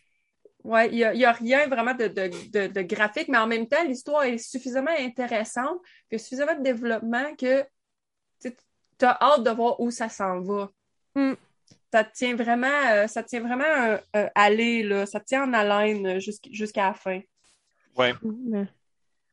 Ouais, 0.64 0.88
il 0.88 0.98
y 0.98 1.04
a, 1.04 1.14
il 1.14 1.20
y 1.20 1.24
a 1.24 1.32
rien 1.32 1.66
vraiment 1.68 1.94
de, 1.94 2.08
de, 2.08 2.30
de, 2.50 2.66
de 2.66 2.82
graphique, 2.82 3.28
mais 3.28 3.38
en 3.38 3.46
même 3.46 3.66
temps, 3.66 3.82
l'histoire 3.84 4.24
est 4.24 4.38
suffisamment 4.38 4.94
intéressante, 4.98 5.78
puis 5.82 6.12
il 6.12 6.14
y 6.14 6.16
a 6.16 6.18
suffisamment 6.18 6.56
de 6.58 6.62
développement 6.62 7.34
que 7.36 7.64
tu 8.40 9.04
as 9.04 9.16
hâte 9.20 9.44
de 9.44 9.50
voir 9.50 9.80
où 9.80 9.90
ça 9.90 10.08
s'en 10.08 10.40
va. 10.40 10.70
Mm. 11.14 11.34
Ça 11.92 12.04
te 12.04 12.12
tient 12.12 12.34
vraiment, 12.36 12.80
euh, 12.90 13.06
ça 13.06 13.22
te 13.22 13.28
tient 13.28 13.40
vraiment 13.40 13.64
euh, 13.64 13.98
euh, 14.16 14.28
aller, 14.34 14.82
là. 14.82 15.06
Ça 15.06 15.20
te 15.20 15.26
tient 15.26 15.44
en 15.44 15.52
haleine 15.54 16.18
jusqu'- 16.18 16.52
jusqu'à 16.52 16.88
la 16.88 16.94
fin. 16.94 17.20
Ouais. 17.96 18.12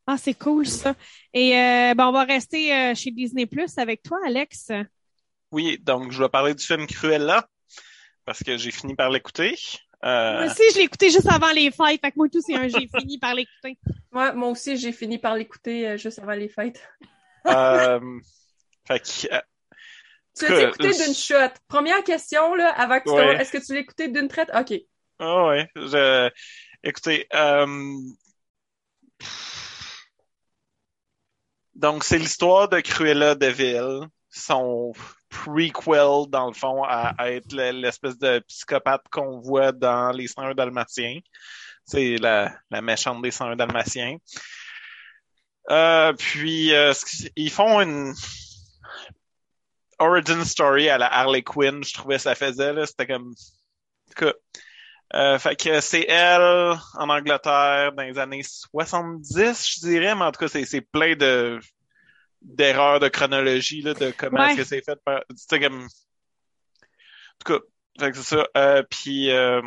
Ah, 0.07 0.17
c'est 0.17 0.35
cool, 0.35 0.67
ça. 0.67 0.95
Et 1.33 1.57
euh, 1.57 1.93
ben, 1.95 2.07
on 2.07 2.11
va 2.11 2.23
rester 2.23 2.73
euh, 2.73 2.95
chez 2.95 3.11
Disney 3.11 3.45
Plus 3.45 3.77
avec 3.77 4.03
toi, 4.03 4.19
Alex. 4.25 4.71
Oui, 5.51 5.79
donc 5.81 6.11
je 6.11 6.21
vais 6.21 6.29
parler 6.29 6.53
du 6.53 6.63
film 6.63 6.85
Cruella, 6.85 7.47
parce 8.25 8.43
que 8.43 8.57
j'ai 8.57 8.71
fini 8.71 8.95
par 8.95 9.09
l'écouter. 9.09 9.57
Euh, 10.03 10.33
Moi 10.33 10.45
aussi, 10.45 10.61
je 10.73 10.77
l'ai 10.77 10.83
écouté 10.83 11.09
juste 11.09 11.27
avant 11.27 11.51
les 11.51 11.71
fêtes. 11.71 12.01
Fait 12.01 12.11
que 12.11 12.17
moi, 12.17 12.27
tout, 12.31 12.41
c'est 12.41 12.55
un 12.55 12.67
j'ai 12.67 12.87
fini 12.87 13.17
par 13.17 13.33
l'écouter. 13.33 13.77
Ouais, 14.11 14.33
moi 14.33 14.49
aussi, 14.49 14.77
j'ai 14.77 14.91
fini 14.91 15.17
par 15.17 15.35
l'écouter 15.35 15.87
euh, 15.87 15.97
juste 15.97 16.19
avant 16.19 16.33
les 16.33 16.49
fêtes. 16.49 16.81
euh, 17.47 17.99
fait 18.87 18.99
que, 18.99 19.33
euh, 19.33 19.39
Tu 20.37 20.47
l'as 20.47 20.61
écouté 20.61 20.91
d'une 20.91 21.15
shot? 21.15 21.53
Première 21.67 22.03
question, 22.03 22.53
là, 22.55 22.69
avant 22.69 22.99
que 22.99 23.05
tu 23.05 23.11
Ouais. 23.11 23.41
Est-ce 23.41 23.51
que 23.51 23.65
tu 23.65 23.73
l'as 23.73 23.79
écouté 23.79 24.07
d'une 24.09 24.27
traite? 24.27 24.51
OK. 24.53 24.73
Ah 25.17 25.47
ouais, 25.47 25.67
je... 25.75 26.29
écoutez, 26.83 27.25
euh... 27.33 27.95
donc 31.75 32.03
c'est 32.03 32.17
l'histoire 32.17 32.69
de 32.69 32.79
Cruella 32.79 33.35
de 33.35 33.47
Vil, 33.47 34.07
son 34.29 34.93
prequel 35.29 36.29
dans 36.29 36.47
le 36.47 36.53
fond 36.53 36.83
à, 36.83 37.13
être 37.31 37.51
le- 37.51 37.71
l'espèce 37.71 38.17
de 38.17 38.39
psychopathe 38.47 39.03
qu'on 39.11 39.39
voit 39.39 39.71
dans 39.71 40.11
les 40.11 40.27
101 40.27 40.53
dalmatiens. 40.53 41.19
C'est 41.85 42.17
la, 42.17 42.57
méchante 42.81 43.21
des 43.21 43.31
101 43.31 43.55
dalmatiens. 43.55 44.17
Euh, 45.69 46.13
puis 46.13 46.73
euh, 46.73 46.93
ils 47.35 47.51
font 47.51 47.81
une 47.81 48.13
origin 49.99 50.43
story 50.45 50.89
à 50.89 50.97
la 50.97 51.11
Harley 51.11 51.41
Quinn, 51.41 51.83
je 51.83 51.93
trouvais 51.93 52.19
ça 52.19 52.35
faisait 52.35 52.73
là, 52.73 52.85
c'était 52.85 53.07
comme 53.07 53.33
en 54.21 54.31
euh, 55.15 55.39
fait 55.39 55.55
que 55.55 55.79
c'est 55.81 56.05
elle 56.09 56.77
en 56.95 57.09
Angleterre 57.09 57.93
dans 57.93 58.03
les 58.03 58.17
années 58.17 58.43
70, 58.43 59.67
je 59.75 59.79
dirais, 59.79 60.13
mais 60.15 60.23
en 60.25 60.31
tout 60.31 60.39
cas, 60.39 60.47
c'est, 60.47 60.65
c'est 60.65 60.81
plein 60.81 61.15
de 61.15 61.59
d'erreurs 62.41 62.99
de 62.99 63.07
chronologie, 63.07 63.81
là, 63.81 63.93
de 63.95 64.11
comment 64.15 64.39
Ouais. 64.41 64.49
est-ce 64.51 64.57
que 64.57 64.63
c'est 64.65 64.83
fait. 64.83 64.99
par- 65.03 65.21
Tu 65.29 65.35
sais, 65.37 65.59
comme... 65.59 65.83
En 65.83 67.43
tout 67.43 67.53
cas, 67.53 67.59
fait 67.99 68.11
que 68.11 68.17
c'est 68.17 68.35
ça. 68.35 68.47
Euh, 68.55 68.83
puis 68.89 69.31
euh, 69.31 69.61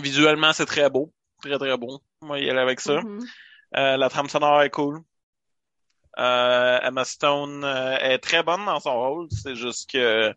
visuellement, 0.00 0.52
c'est 0.54 0.64
très 0.66 0.88
beau. 0.88 1.12
Très, 1.42 1.58
très 1.58 1.76
beau. 1.76 2.00
Moi, 2.22 2.38
y 2.40 2.48
aller 2.48 2.58
avec 2.60 2.80
ça. 2.80 3.00
Mhm. 3.02 3.20
Euh, 3.76 3.96
la 3.98 4.08
trame 4.08 4.28
sonore 4.30 4.62
est 4.62 4.70
cool. 4.70 5.00
Euh, 6.18 6.78
Emma 6.82 7.04
Stone 7.04 7.64
euh, 7.64 7.96
est 7.98 8.18
très 8.18 8.42
bonne 8.42 8.64
dans 8.64 8.80
son 8.80 8.94
rôle. 8.94 9.28
C'est 9.30 9.56
juste 9.56 9.90
que 9.90 10.32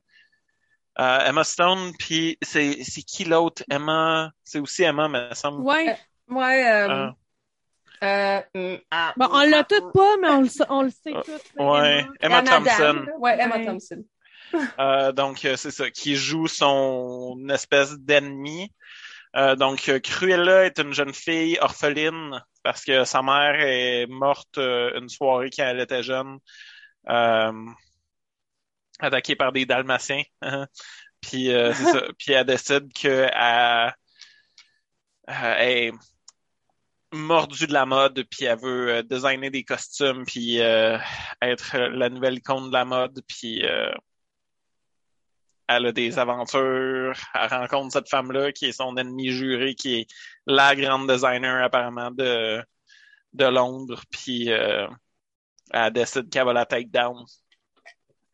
euh, 0.99 1.19
Emma 1.25 1.43
Stone, 1.43 1.93
puis 1.97 2.37
c'est 2.41 2.83
c'est 2.83 3.01
qui 3.03 3.25
l'autre? 3.25 3.63
Emma, 3.69 4.31
c'est 4.43 4.59
aussi 4.59 4.83
Emma, 4.83 5.07
mais 5.07 5.33
ça 5.33 5.51
me 5.51 5.57
semble. 5.57 5.61
Ouais. 5.67 5.97
Ouais, 6.29 6.69
euh, 6.71 7.09
Ah. 8.01 8.41
euh, 8.53 8.75
mm, 8.75 8.81
ah, 8.91 9.13
Bon, 9.15 9.27
on 9.31 9.49
l'a 9.49 9.63
tout 9.63 9.91
pas, 9.91 10.17
mais 10.21 10.29
on 10.29 10.41
le, 10.41 10.49
on 10.69 10.81
le 10.83 10.89
sait 10.89 11.13
Euh, 11.15 11.21
tout. 11.23 11.63
Ouais, 11.63 12.05
Emma 12.19 12.41
Thompson. 12.43 13.05
Ouais, 13.19 13.37
Emma 13.39 13.57
Ouais. 13.57 13.65
Thompson. 13.65 14.03
Euh, 14.79 15.11
donc 15.11 15.43
euh, 15.45 15.55
c'est 15.57 15.71
ça, 15.71 15.89
qui 15.91 16.15
joue 16.15 16.47
son 16.47 17.37
espèce 17.49 17.97
d'ennemi. 17.99 18.73
Euh, 19.35 19.55
donc 19.55 19.89
euh, 19.89 19.99
Cruella 19.99 20.65
est 20.65 20.79
une 20.79 20.93
jeune 20.93 21.13
fille 21.13 21.57
orpheline 21.61 22.41
parce 22.63 22.83
que 22.85 23.03
sa 23.03 23.21
mère 23.21 23.55
est 23.59 24.07
morte 24.07 24.57
euh, 24.57 24.97
une 24.99 25.09
soirée 25.09 25.49
quand 25.55 25.65
elle 25.65 25.81
était 25.81 26.01
jeune, 26.01 26.37
euh, 27.09 27.51
attaquée 28.99 29.35
par 29.35 29.51
des 29.51 29.65
dalmatiens. 29.65 30.23
puis 31.21 31.51
euh, 31.53 31.73
c'est 31.73 31.91
ça, 31.91 32.01
puis 32.17 32.33
elle 32.33 32.45
décide 32.45 32.91
que 32.93 33.29
elle, 33.33 33.93
elle 35.27 35.67
est 35.67 35.91
mordue 37.13 37.67
de 37.67 37.73
la 37.73 37.85
mode, 37.85 38.23
puis 38.29 38.45
elle 38.45 38.59
veut 38.59 38.89
euh, 38.89 39.03
designer 39.03 39.49
des 39.49 39.63
costumes, 39.63 40.25
puis 40.25 40.61
euh, 40.61 40.97
être 41.41 41.77
la 41.77 42.09
nouvelle 42.09 42.35
icône 42.35 42.67
de 42.67 42.73
la 42.73 42.85
mode, 42.85 43.21
puis 43.27 43.65
euh, 43.65 43.91
elle 45.67 45.85
a 45.87 45.91
des 45.91 46.17
aventures, 46.19 47.13
elle 47.33 47.49
rencontre 47.49 47.93
cette 47.93 48.09
femme-là 48.09 48.51
qui 48.51 48.67
est 48.67 48.71
son 48.71 48.95
ennemi 48.97 49.29
juré, 49.29 49.75
qui 49.75 49.95
est 50.01 50.07
la 50.45 50.75
grande 50.75 51.09
designer 51.09 51.63
apparemment 51.63 52.11
de, 52.11 52.63
de 53.33 53.45
Londres, 53.45 54.03
puis 54.09 54.51
euh, 54.51 54.87
elle 55.71 55.93
décide 55.93 56.29
qu'elle 56.29 56.45
va 56.45 56.53
la 56.53 56.65
take 56.65 56.89
down. 56.89 57.25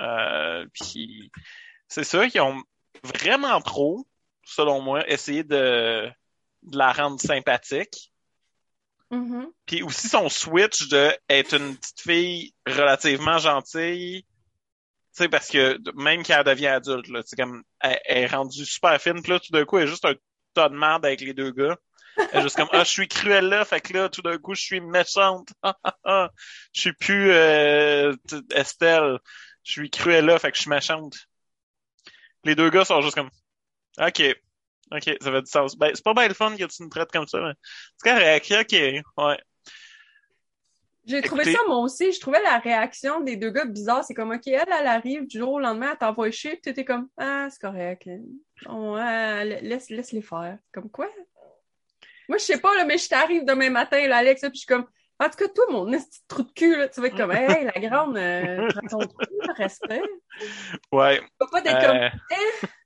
Euh, 0.01 0.65
puis 0.73 1.31
c'est 1.87 2.03
ça 2.03 2.27
qu'ils 2.27 2.41
ont 2.41 2.61
vraiment 3.03 3.61
trop, 3.61 4.07
selon 4.43 4.81
moi, 4.81 5.07
essayé 5.09 5.43
de, 5.43 6.09
de 6.63 6.77
la 6.77 6.91
rendre 6.91 7.19
sympathique. 7.19 8.11
Mhm. 9.11 9.51
Puis 9.65 9.83
aussi 9.83 10.07
son 10.07 10.27
switch 10.29 10.89
de 10.89 11.15
être 11.29 11.55
une 11.55 11.75
petite 11.77 12.01
fille 12.01 12.53
relativement 12.65 13.37
gentille. 13.37 14.23
Tu 14.23 14.29
sais, 15.23 15.29
parce 15.29 15.49
que 15.49 15.77
même 15.95 16.23
quand 16.23 16.39
elle 16.39 16.43
devient 16.45 16.67
adulte, 16.67 17.07
là, 17.09 17.21
comme 17.37 17.63
elle, 17.79 17.99
elle 18.05 18.23
est 18.23 18.27
rendue 18.27 18.65
super 18.65 18.99
fine, 18.99 19.21
puis 19.21 19.31
là, 19.31 19.39
tout 19.39 19.51
d'un 19.51 19.65
coup, 19.65 19.77
elle 19.77 19.83
est 19.83 19.91
juste 19.91 20.05
un 20.05 20.15
tas 20.55 20.69
de 20.69 20.75
merde 20.75 21.05
avec 21.05 21.21
les 21.21 21.33
deux 21.33 21.51
gars. 21.51 21.77
Elle 22.17 22.39
est 22.39 22.41
juste 22.41 22.55
comme 22.55 22.69
Ah, 22.71 22.83
je 22.83 22.89
suis 22.89 23.07
cruelle 23.07 23.49
là, 23.49 23.65
fait 23.65 23.81
que 23.81 23.93
là, 23.93 24.09
tout 24.09 24.21
d'un 24.21 24.37
coup, 24.37 24.55
je 24.55 24.61
suis 24.61 24.81
méchante. 24.81 25.49
Je 26.73 26.81
suis 26.81 26.93
plus 26.93 27.31
euh, 27.31 28.15
Estelle. 28.51 29.19
Je 29.63 29.71
suis 29.71 29.89
cruelle 29.89 30.25
là, 30.25 30.39
fait 30.39 30.51
que 30.51 30.57
je 30.57 30.61
suis 30.61 30.69
méchante. 30.69 31.15
Les 32.43 32.55
deux 32.55 32.69
gars 32.69 32.85
sont 32.85 33.01
juste 33.01 33.15
comme 33.15 33.29
OK. 33.99 34.21
OK, 34.91 35.03
ça 35.21 35.31
fait 35.31 35.41
du 35.41 35.49
sens. 35.49 35.75
Ben, 35.75 35.91
c'est 35.93 36.03
pas 36.03 36.13
bien 36.13 36.27
le 36.27 36.33
fun 36.33 36.55
que 36.55 36.65
tu 36.65 36.83
me 36.83 36.89
traites 36.89 37.11
comme 37.11 37.27
ça, 37.27 37.39
mais 37.39 37.53
c'est 37.97 38.11
correct, 38.11 38.51
OK, 38.51 39.23
ouais. 39.25 39.37
J'ai 41.05 41.21
trouvé 41.21 41.43
Écoutez- 41.43 41.57
ça, 41.57 41.63
moi 41.67 41.79
aussi. 41.79 42.11
Je 42.13 42.19
trouvais 42.19 42.41
la 42.41 42.59
réaction 42.59 43.19
des 43.21 43.35
deux 43.35 43.49
gars 43.49 43.65
bizarre. 43.65 44.05
C'est 44.05 44.13
comme, 44.13 44.31
OK, 44.31 44.47
elle, 44.47 44.63
elle 44.67 44.87
arrive 44.87 45.27
du 45.27 45.37
jour 45.37 45.53
au 45.53 45.59
lendemain, 45.59 45.91
elle 45.91 45.97
t'envoie 45.97 46.31
chier, 46.31 46.51
puis 46.51 46.61
t'étais 46.61 46.85
comme, 46.85 47.09
ah, 47.17 47.47
c'est 47.49 47.59
correct. 47.59 48.07
Oh, 48.67 48.95
ah, 48.97 49.43
laisse, 49.43 49.89
laisse 49.89 50.13
les 50.13 50.21
faire. 50.21 50.57
Comme 50.71 50.89
quoi? 50.89 51.09
Moi, 52.29 52.37
je 52.37 52.43
sais 52.43 52.59
pas, 52.61 52.73
là, 52.75 52.85
mais 52.85 52.97
je 52.97 53.09
t'arrive 53.09 53.43
demain 53.43 53.69
matin, 53.69 54.07
là, 54.07 54.17
Alex, 54.17 54.43
là, 54.43 54.49
puis 54.49 54.59
je 54.59 54.61
suis 54.61 54.67
comme, 54.67 54.87
en 55.19 55.29
tout 55.29 55.37
cas, 55.37 55.47
toi, 55.49 55.65
mon 55.69 55.89
petit 55.91 56.21
trou 56.27 56.43
de 56.43 56.51
cul, 56.51 56.75
là, 56.77 56.87
tu 56.89 56.99
vas 57.01 57.07
être 57.07 57.17
comme, 57.17 57.31
hey, 57.31 57.65
la 57.65 57.71
grande, 57.89 58.17
euh, 58.17 58.67
prends 58.69 58.87
ton 58.87 59.07
trou, 59.07 59.17
là, 59.47 59.53
respect. 59.53 60.01
Ouais. 60.91 61.19
Tu 61.21 61.27
vas 61.39 61.47
pas 61.51 61.59
être 61.63 61.87
comme, 61.87 61.97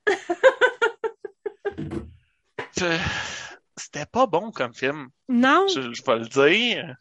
Euh, 0.10 1.96
euh, 2.82 2.98
C'était 3.76 4.06
pas 4.06 4.26
bon 4.28 4.52
comme 4.52 4.74
film, 4.74 5.10
Non. 5.30 5.68
je, 5.68 5.94
je 5.94 6.04
vais 6.04 6.18
le 6.20 6.26
dire. 6.28 6.96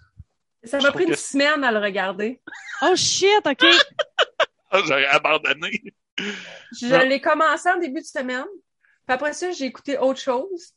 ça 0.64 0.78
m'a 0.78 0.92
pris 0.92 1.04
une 1.04 1.10
que- 1.10 1.16
semaine 1.16 1.64
à 1.64 1.72
le 1.72 1.78
regarder. 1.78 2.40
Oh 2.82 2.94
shit, 2.94 3.30
OK. 3.46 3.64
Ah, 4.70 4.80
J'aurais 4.84 5.06
abandonné. 5.06 5.82
Je 6.18 6.94
l'ai 7.08 7.22
commencé 7.22 7.70
en 7.70 7.78
début 7.78 8.00
de 8.02 8.06
semaine. 8.06 8.44
Puis 9.06 9.14
après 9.14 9.32
ça, 9.32 9.50
j'ai 9.52 9.64
écouté 9.64 9.96
autre 9.96 10.20
chose. 10.20 10.74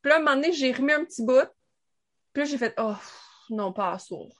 Puis 0.00 0.08
là, 0.08 0.14
à 0.14 0.18
un 0.18 0.22
moment 0.22 0.36
donné, 0.36 0.52
j'ai 0.54 0.72
remis 0.72 0.94
un 0.94 1.04
petit 1.04 1.22
bout. 1.22 1.46
Puis 2.32 2.42
là, 2.42 2.44
j'ai 2.48 2.56
fait, 2.56 2.72
oh, 2.78 2.94
non, 3.50 3.72
pas 3.72 3.92
à 3.92 3.98
sourd. 3.98 4.34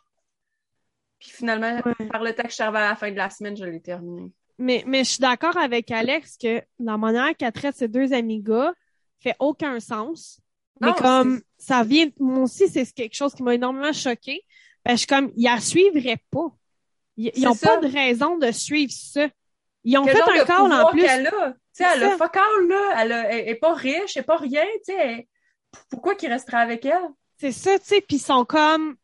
Puis 1.18 1.30
finalement, 1.30 1.80
Ouais. 1.84 2.08
par 2.08 2.22
le 2.22 2.34
temps 2.34 2.42
que 2.42 2.52
je 2.52 2.62
arrivée 2.62 2.78
à 2.78 2.90
la 2.90 2.96
fin 2.96 3.10
de 3.10 3.16
la 3.16 3.30
semaine, 3.30 3.56
je 3.56 3.64
l'ai 3.64 3.80
terminé. 3.80 4.30
Mais, 4.58 4.84
mais 4.86 5.04
je 5.04 5.10
suis 5.10 5.18
d'accord 5.20 5.56
avec 5.56 5.90
Alex 5.90 6.36
que 6.36 6.62
la 6.78 6.96
manière 6.96 7.36
qu'elle 7.36 7.52
traite 7.52 7.76
ses 7.76 7.88
deux 7.88 8.12
amis 8.12 8.40
gars 8.40 8.72
fait 9.20 9.34
aucun 9.38 9.80
sens. 9.80 10.40
Mais 10.80 10.92
comme 10.92 11.40
ça 11.56 11.82
vient, 11.82 12.08
moi 12.18 12.44
aussi, 12.44 12.68
c'est 12.68 12.84
quelque 12.92 13.14
chose 13.14 13.34
qui 13.34 13.42
m'a 13.42 13.54
énormément 13.54 13.92
choqué. 13.92 14.42
Ben, 14.84 14.92
je 14.92 14.98
suis 14.98 15.06
comme, 15.06 15.32
ils 15.36 15.44
la 15.44 15.60
suivraient 15.60 16.22
pas. 16.30 16.46
Ils, 17.16 17.30
ils 17.34 17.40
C'est 17.42 17.46
ont 17.48 17.54
ça. 17.54 17.68
pas 17.78 17.86
de 17.86 17.92
raison 17.92 18.36
de 18.38 18.50
suivre 18.50 18.92
ça. 18.92 19.28
Ils 19.84 19.96
ont 19.98 20.04
Quel 20.04 20.16
fait 20.16 20.40
un 20.40 20.44
call 20.44 20.72
en 20.72 20.90
plus. 20.90 21.02
qu'elle 21.02 21.26
a? 21.28 21.54
Elle 21.78 22.02
a 22.04 22.10
ça. 22.10 22.16
fuck 22.18 22.36
all, 22.36 22.68
là. 22.68 22.94
Elle, 23.02 23.12
a- 23.12 23.32
elle 23.32 23.48
est 23.48 23.54
pas 23.56 23.72
riche, 23.74 24.16
elle 24.16 24.22
est 24.22 24.26
pas 24.26 24.36
rien, 24.36 24.64
elle- 24.88 25.24
Pourquoi 25.90 26.14
qu'il 26.16 26.30
resterait 26.30 26.58
avec 26.60 26.84
elle? 26.84 27.08
C'est 27.44 27.52
ça, 27.52 27.78
tu 27.78 27.84
sais, 27.84 28.00
puis 28.00 28.16
ils 28.16 28.20
sont 28.20 28.46
comme, 28.46 28.96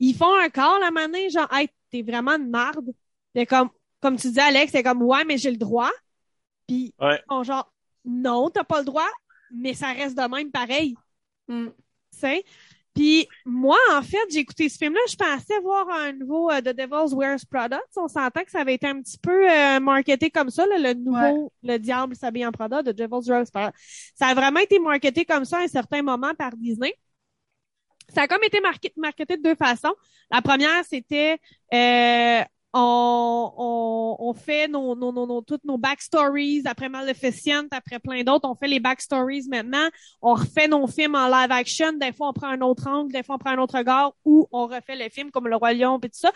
ils 0.00 0.12
font 0.12 0.34
un 0.34 0.48
call 0.48 0.82
à 0.82 0.90
maner, 0.90 1.30
genre, 1.30 1.46
hey, 1.52 1.68
t'es 1.92 2.02
vraiment 2.02 2.32
une 2.32 2.50
marde. 2.50 2.90
Puis 3.32 3.46
comme, 3.46 3.70
comme 4.00 4.16
tu 4.16 4.28
dis, 4.32 4.40
Alex, 4.40 4.72
c'est 4.72 4.82
comme, 4.82 5.02
ouais, 5.02 5.24
mais 5.24 5.38
j'ai 5.38 5.52
le 5.52 5.56
droit. 5.56 5.92
Puis, 6.66 6.92
Ouais. 6.98 7.20
ils 7.22 7.32
sont 7.32 7.44
genre, 7.44 7.72
non, 8.04 8.50
t'as 8.50 8.64
pas 8.64 8.80
le 8.80 8.86
droit, 8.86 9.08
mais 9.54 9.72
ça 9.72 9.92
reste 9.92 10.18
de 10.18 10.28
même 10.28 10.50
pareil. 10.50 10.96
Hmm. 11.46 11.68
tu 11.68 12.18
sais? 12.18 12.44
Puis 12.92 13.28
moi, 13.44 13.78
en 13.92 14.02
fait, 14.02 14.18
j'ai 14.30 14.40
écouté 14.40 14.68
ce 14.68 14.78
film-là, 14.78 15.00
je 15.08 15.14
pensais 15.14 15.60
voir 15.60 15.88
un 15.88 16.12
nouveau 16.12 16.50
euh, 16.50 16.60
The 16.60 16.74
Devil's 16.74 17.12
Wears 17.12 17.38
sais, 17.38 17.78
On 17.98 18.08
s'entend 18.08 18.42
que 18.42 18.50
ça 18.50 18.62
avait 18.62 18.74
été 18.74 18.88
un 18.88 19.00
petit 19.00 19.18
peu 19.18 19.48
euh, 19.48 19.78
marketé 19.78 20.28
comme 20.28 20.50
ça, 20.50 20.66
là, 20.66 20.76
le 20.76 20.94
nouveau 20.94 21.52
Le 21.62 21.78
Diable 21.78 22.16
s'habille 22.16 22.46
en 22.46 22.50
Prada, 22.50 22.82
The 22.82 22.88
Devil's 22.88 23.28
Wears 23.28 23.48
Prada. 23.52 23.72
Ça 24.16 24.26
a 24.26 24.34
vraiment 24.34 24.58
été 24.58 24.80
marketé 24.80 25.24
comme 25.24 25.44
ça 25.44 25.58
à 25.58 25.62
un 25.62 25.68
certain 25.68 26.02
moment 26.02 26.34
par 26.34 26.56
Disney. 26.56 26.92
Ça 28.14 28.22
a 28.22 28.28
comme 28.28 28.42
été 28.44 28.60
marketé 28.96 29.36
de 29.36 29.42
deux 29.42 29.54
façons. 29.54 29.94
La 30.30 30.40
première, 30.42 30.84
c'était 30.84 31.38
euh, 31.74 32.42
on, 32.72 33.52
on, 33.56 34.16
on 34.28 34.34
fait 34.34 34.68
nos, 34.68 34.94
nos, 34.94 35.12
nos, 35.12 35.26
nos- 35.26 35.42
toutes 35.42 35.64
nos 35.64 35.76
backstories 35.78 36.62
après 36.66 36.88
Maleficent, 36.88 37.66
après 37.70 37.98
plein 37.98 38.22
d'autres. 38.22 38.48
On 38.48 38.54
fait 38.54 38.68
les 38.68 38.80
backstories 38.80 39.46
maintenant. 39.50 39.88
On 40.22 40.34
refait 40.34 40.68
nos 40.68 40.86
films 40.86 41.14
en 41.16 41.26
live 41.28 41.50
action. 41.50 41.92
Des 41.94 42.12
fois, 42.12 42.28
on 42.28 42.32
prend 42.32 42.48
un 42.48 42.60
autre 42.60 42.86
angle, 42.88 43.12
des 43.12 43.22
fois, 43.22 43.36
on 43.36 43.38
prend 43.38 43.50
un 43.50 43.58
autre 43.58 43.78
regard 43.78 44.12
ou 44.24 44.46
on 44.52 44.66
refait 44.66 44.96
le 44.96 45.08
film 45.10 45.30
comme 45.30 45.48
Le 45.48 45.56
Roi 45.56 45.72
Lion 45.72 45.98
et 45.98 46.08
tout 46.08 46.18
ça. 46.18 46.32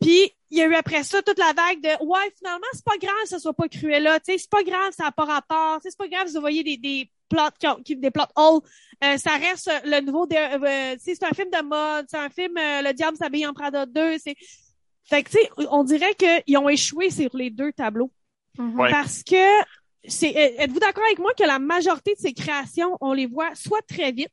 Puis, 0.00 0.32
il 0.50 0.58
y 0.58 0.62
a 0.62 0.66
eu 0.66 0.74
après 0.74 1.02
ça 1.02 1.22
toute 1.22 1.38
la 1.38 1.52
vague 1.52 1.80
de 1.80 1.88
Ouais, 2.04 2.30
finalement, 2.36 2.66
c'est 2.72 2.84
pas 2.84 2.96
grave 3.00 3.14
que 3.22 3.28
ça 3.28 3.38
soit 3.38 3.54
pas. 3.54 3.68
Tu 3.68 3.80
sais, 3.80 4.38
c'est 4.38 4.50
pas 4.50 4.62
grave, 4.62 4.92
ça 4.96 5.04
n'a 5.04 5.12
pas 5.12 5.24
rapport. 5.24 5.78
C'est 5.82 5.96
pas 5.96 6.08
grave 6.08 6.28
vous 6.32 6.40
voyez 6.40 6.62
des, 6.62 6.76
des 6.76 7.10
plots 7.28 7.50
qui 7.58 7.66
ont, 7.66 7.76
qui- 7.76 7.96
des 7.96 8.10
plot 8.10 8.24
holes. 8.36 8.60
Euh, 9.02 9.16
ça 9.16 9.32
reste 9.36 9.68
euh, 9.68 9.80
le 9.84 10.00
nouveau 10.00 10.26
de, 10.26 10.34
euh, 10.36 10.94
tu 10.94 11.00
sais, 11.04 11.14
c'est 11.14 11.24
un 11.24 11.30
film 11.34 11.50
de 11.50 11.62
mode, 11.62 12.06
c'est 12.08 12.18
un 12.18 12.30
film 12.30 12.56
euh, 12.56 12.82
Le 12.82 12.92
Diable 12.92 13.16
s'habille 13.16 13.46
en 13.46 13.52
Prada 13.52 13.86
2. 13.86 14.16
C'est... 14.18 14.34
Fait 15.04 15.22
que, 15.22 15.30
tu 15.30 15.38
sais, 15.38 15.50
on 15.70 15.84
dirait 15.84 16.14
qu'ils 16.14 16.56
ont 16.56 16.68
échoué 16.68 17.10
sur 17.10 17.30
les 17.34 17.50
deux 17.50 17.72
tableaux. 17.72 18.10
Ouais. 18.58 18.90
Parce 18.90 19.22
que 19.22 19.44
c'est 20.06 20.36
euh, 20.36 20.62
êtes-vous 20.62 20.78
d'accord 20.80 21.04
avec 21.04 21.18
moi 21.18 21.32
que 21.34 21.44
la 21.44 21.58
majorité 21.58 22.14
de 22.14 22.20
ces 22.20 22.32
créations, 22.32 22.96
on 23.00 23.12
les 23.12 23.26
voit 23.26 23.54
soit 23.54 23.82
très 23.82 24.12
vite, 24.12 24.30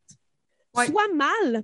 Ouais. 0.73 0.85
soit 0.87 1.07
mal, 1.13 1.63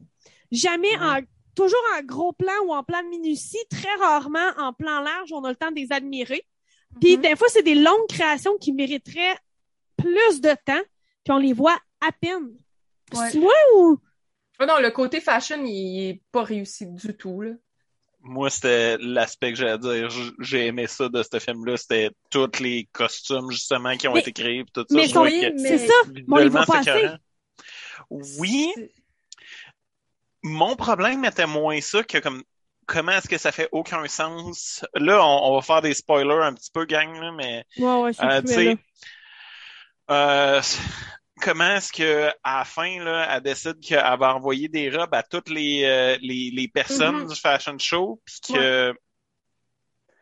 jamais 0.52 0.94
en 1.00 1.20
toujours 1.56 1.80
en 1.98 2.04
gros 2.04 2.34
plan 2.34 2.54
ou 2.66 2.74
en 2.74 2.84
plan 2.84 3.02
de 3.02 3.08
minutie, 3.08 3.58
très 3.70 3.94
rarement 4.00 4.52
en 4.58 4.74
plan 4.74 5.00
large, 5.02 5.32
on 5.32 5.44
a 5.46 5.50
le 5.50 5.56
temps 5.56 5.72
de 5.72 5.76
les 5.76 5.92
admirer. 5.92 6.44
Puis 7.02 7.16
Mhm. 7.16 7.22
des 7.22 7.36
fois, 7.36 7.48
c'est 7.50 7.63
des 7.63 7.76
longues 7.76 8.08
créations 8.10 8.58
qui 8.58 8.74
mériteraient 8.74 9.38
plus 9.98 10.42
de 10.42 10.54
temps, 10.66 10.82
puis 11.28 11.34
on 11.34 11.40
les 11.40 11.54
voit 11.54 11.78
à 12.00 12.12
peine. 12.13 12.52
Ouais. 13.13 13.32
Tu 13.32 13.40
vois 13.40 13.52
ou? 13.76 14.00
Ah 14.60 14.66
non, 14.66 14.80
le 14.80 14.92
côté 14.92 15.20
fashion, 15.20 15.62
il, 15.66 16.10
est 16.10 16.22
pas 16.32 16.44
réussi 16.44 16.88
du 16.88 17.16
tout, 17.18 17.42
là. 17.42 17.52
Moi, 18.22 18.50
c'était 18.50 18.98
l'aspect 19.00 19.52
que 19.54 19.58
j'allais 19.60 19.78
dire. 19.78 20.10
J'ai 20.40 20.68
aimé 20.68 20.88
ça 20.88 21.08
de 21.10 21.22
ce 21.24 21.40
film-là. 21.40 21.78
C'était 21.78 22.12
tous 22.30 22.60
les 22.60 22.88
costumes, 22.92 23.52
justement, 23.52 23.96
qui 23.98 24.08
ont 24.08 24.13
Mais- 24.13 24.22
été 24.22 24.32
créés. 24.34 24.63
tout 24.74 24.82
ça. 24.82 24.96
mais 24.96 25.04
Je 25.04 25.08
c'est 25.08 25.13
ça, 25.13 25.94
on 26.04 26.08
les 26.08 26.22
visuellement, 26.22 26.50
voit 26.50 26.66
pas 26.66 26.80
assez. 26.80 27.08
Oui, 28.10 28.74
mon 30.44 30.76
problème 30.76 31.26
était 31.26 31.46
moins 31.46 31.80
ça 31.82 32.04
que 32.04 32.18
comme 32.20 32.44
comment 32.86 33.12
est-ce 33.12 33.28
que 33.28 33.38
ça 33.38 33.52
fait 33.52 33.70
aucun 33.72 34.08
sens? 34.08 34.86
Là, 34.96 35.24
on, 35.24 35.52
on 35.52 35.56
va 35.56 35.62
faire 35.62 35.82
des 35.82 35.94
spoilers 35.94 36.42
un 36.44 36.54
petit 36.54 36.72
peu, 36.72 36.86
gang, 36.86 37.13
là, 37.20 37.32
mais 37.32 37.66
Ouais, 37.78 38.02
ouais, 38.02 38.13
c'est 38.13 38.24
euh, 38.24 38.42
tu 38.42 38.48
sais, 38.48 38.54
Cruella. 38.54 38.78
euh, 40.10 40.62
comment 41.41 41.76
est-ce 41.76 41.91
que 41.91 42.28
à 42.43 42.60
la 42.60 42.65
fin, 42.65 43.04
là, 43.04 43.28
elle 43.36 43.41
décide 43.43 43.80
qu'elle 43.80 44.00
va 44.19 44.36
envoyer 44.36 44.67
des 44.67 44.89
robes 44.95 45.13
à 45.13 45.23
toutes 45.23 45.50
les, 45.50 45.84
euh, 45.86 46.17
les, 46.21 46.52
les 46.54 46.67
personnes 46.67 47.21
Mhm. 47.23 47.28
du 47.28 47.36
fashion 47.36 47.78
show, 47.80 48.21
puis 48.26 48.54
que 48.54 48.93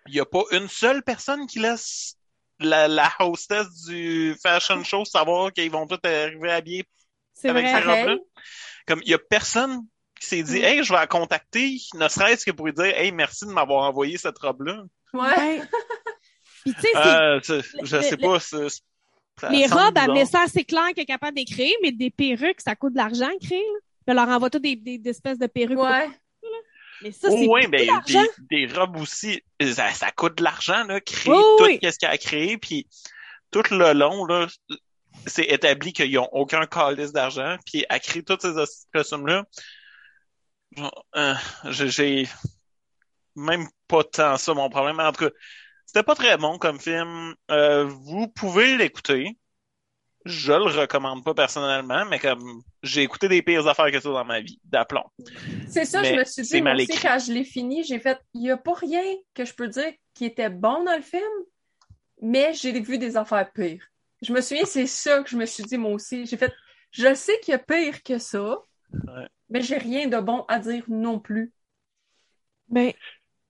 il 0.07 0.15
y 0.15 0.19
a 0.19 0.25
pas 0.25 0.43
une 0.51 0.67
seule 0.67 1.01
personne 1.03 1.47
qui 1.47 1.59
laisse 1.59 2.15
la, 2.59 2.87
la 2.87 3.11
hostess 3.19 3.67
du 3.87 4.35
fashion 4.41 4.83
show 4.83 5.03
savoir 5.03 5.51
qu'ils 5.51 5.71
vont 5.71 5.87
tous 5.87 5.99
arriver 6.07 6.51
habillés 6.51 6.85
avec 7.43 7.65
vrai. 7.65 7.81
ces 7.81 7.87
robes-là. 7.87 8.15
Comme 8.87 9.01
il 9.03 9.09
y 9.09 9.13
a 9.15 9.19
personne 9.19 9.81
qui 10.21 10.27
s'est 10.27 10.43
dit 10.43 10.59
Mm. 10.59 10.63
Hey, 10.63 10.83
je 10.83 10.93
vais 10.93 10.99
la 10.99 11.07
contacter, 11.07 11.77
ne 11.95 12.07
serait-ce 12.07 12.45
que 12.45 12.51
pour 12.51 12.67
lui 12.67 12.73
dire 12.73 12.85
Hey, 12.85 13.11
merci 13.11 13.45
de 13.45 13.51
m'avoir 13.51 13.83
envoyé 13.89 14.17
cette 14.17 14.37
robe-là. 14.37 14.83
Ouais. 15.13 15.21
Ouais. 15.37 15.61
Puis 16.65 16.73
tu 16.75 16.81
sais, 16.81 16.87
c'est- 16.93 16.97
Euh, 16.97 17.39
je 17.83 18.01
sais 18.01 18.11
le- 18.11 18.17
pas, 18.17 18.39
ça 19.39 19.49
les 19.49 19.67
robes, 19.67 19.97
amener 19.97 20.25
ça 20.25 20.41
assez 20.43 20.63
clair 20.63 20.87
qu'elle 20.95 21.03
est 21.03 21.05
capable 21.05 21.35
d'écrire, 21.37 21.75
mais 21.81 21.91
des 21.91 22.09
perruques, 22.09 22.61
ça 22.61 22.75
coûte 22.75 22.93
de 22.93 22.97
l'argent 22.97 23.27
à 23.27 23.37
créer. 23.45 23.59
Là. 23.59 23.79
Elle 24.07 24.15
leur 24.15 24.29
envoie 24.29 24.49
tout 24.49 24.59
des, 24.59 24.75
des, 24.75 24.97
des 24.97 25.09
espèces 25.09 25.39
de 25.39 25.47
perruques. 25.47 25.79
Ouais. 25.79 26.09
Mais 27.01 27.11
ça, 27.11 27.29
c'est 27.29 27.45
Oh, 27.47 27.53
ouais, 27.53 27.61
beaucoup 27.67 27.71
ben, 27.71 27.87
d'argent. 27.87 28.23
des, 28.49 28.67
des 28.67 28.73
robes 28.73 28.97
aussi, 28.97 29.43
ça, 29.61 29.91
ça 29.91 30.11
coûte 30.11 30.37
de 30.37 30.43
l'argent, 30.43 30.83
là, 30.85 31.01
créer 31.01 31.33
Oui, 31.33 31.41
tout 31.57 31.63
oui. 31.65 31.79
ce 31.81 31.97
qu'elle 31.97 32.09
a 32.09 32.17
créé, 32.17 32.57
puis 32.57 32.87
tout 33.51 33.63
le 33.71 33.91
long, 33.93 34.25
là, 34.25 34.47
c'est 35.27 35.43
établi 35.45 35.91
qu'ils 35.91 36.17
ont 36.19 36.29
aucun 36.31 36.65
calice 36.67 37.11
d'argent, 37.11 37.57
puis 37.65 37.85
à 37.89 37.99
créer 37.99 38.23
toutes 38.23 38.41
ces 38.43 38.53
de 38.53 38.65
costumes-là, 38.93 39.43
genre, 40.77 41.05
euh, 41.15 41.33
j'ai- 41.65 41.89
j'ai 41.89 42.27
même 43.35 43.67
pas 43.87 44.03
tant 44.03 44.37
ça 44.37 44.53
mon 44.53 44.69
problème. 44.69 44.99
En 44.99 45.11
tout 45.11 45.25
cas, 45.25 45.31
c'était 45.85 46.03
pas 46.03 46.15
très 46.15 46.37
bon 46.37 46.57
comme 46.57 46.79
film. 46.79 47.35
Euh, 47.51 47.85
vous 47.85 48.27
pouvez 48.27 48.77
l'écouter. 48.77 49.37
Je 50.25 50.53
le 50.53 50.63
recommande 50.81 51.23
pas 51.23 51.35
personnellement, 51.35 52.03
mais 52.05 52.17
comme 52.19 52.63
j'ai 52.81 53.03
écouté 53.03 53.27
des 53.27 53.43
pires 53.43 53.67
affaires 53.67 53.91
que 53.91 53.99
ça 53.99 54.09
dans 54.09 54.25
ma 54.25 54.41
vie, 54.41 54.59
d'aplomb. 54.63 55.03
C'est 55.67 55.85
ça, 55.85 56.01
Mais 56.01 56.13
je 56.13 56.15
me 56.15 56.23
suis 56.23 56.43
dit, 56.43 56.61
moi 56.61 56.71
mal 56.71 56.77
aussi, 56.77 56.83
écrit. 56.83 56.99
quand 57.01 57.19
je 57.19 57.31
l'ai 57.31 57.43
fini, 57.43 57.83
j'ai 57.83 57.99
fait, 57.99 58.19
il 58.33 58.41
n'y 58.41 58.49
a 58.51 58.57
pas 58.57 58.73
rien 58.73 59.03
que 59.35 59.45
je 59.45 59.53
peux 59.53 59.67
dire 59.67 59.93
qui 60.15 60.25
était 60.25 60.49
bon 60.49 60.83
dans 60.83 60.95
le 60.95 61.01
film, 61.03 61.21
mais 62.21 62.53
j'ai 62.53 62.79
vu 62.79 62.97
des 62.97 63.17
affaires 63.17 63.51
pires. 63.53 63.85
Je 64.21 64.33
me 64.33 64.41
souviens, 64.41 64.65
c'est 64.65 64.87
ça 64.87 65.21
que 65.23 65.29
je 65.29 65.37
me 65.37 65.45
suis 65.45 65.63
dit, 65.63 65.77
moi 65.77 65.91
aussi. 65.91 66.25
J'ai 66.25 66.37
fait, 66.37 66.53
je 66.91 67.13
sais 67.13 67.39
qu'il 67.41 67.51
y 67.51 67.55
a 67.55 67.59
pire 67.59 68.01
que 68.03 68.17
ça, 68.17 68.57
Ouais. 69.07 69.27
mais 69.49 69.61
j'ai 69.61 69.77
rien 69.77 70.07
de 70.07 70.19
bon 70.19 70.45
à 70.47 70.59
dire 70.59 70.85
non 70.87 71.19
plus. 71.19 71.53
Mais 72.69 72.95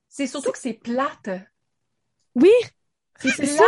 C'est 0.09 0.27
surtout 0.27 0.51
que 0.51 0.57
c'est 0.57 0.73
plate. 0.73 1.29
Oui, 2.35 2.51
C'est 3.19 3.45
ça. 3.45 3.63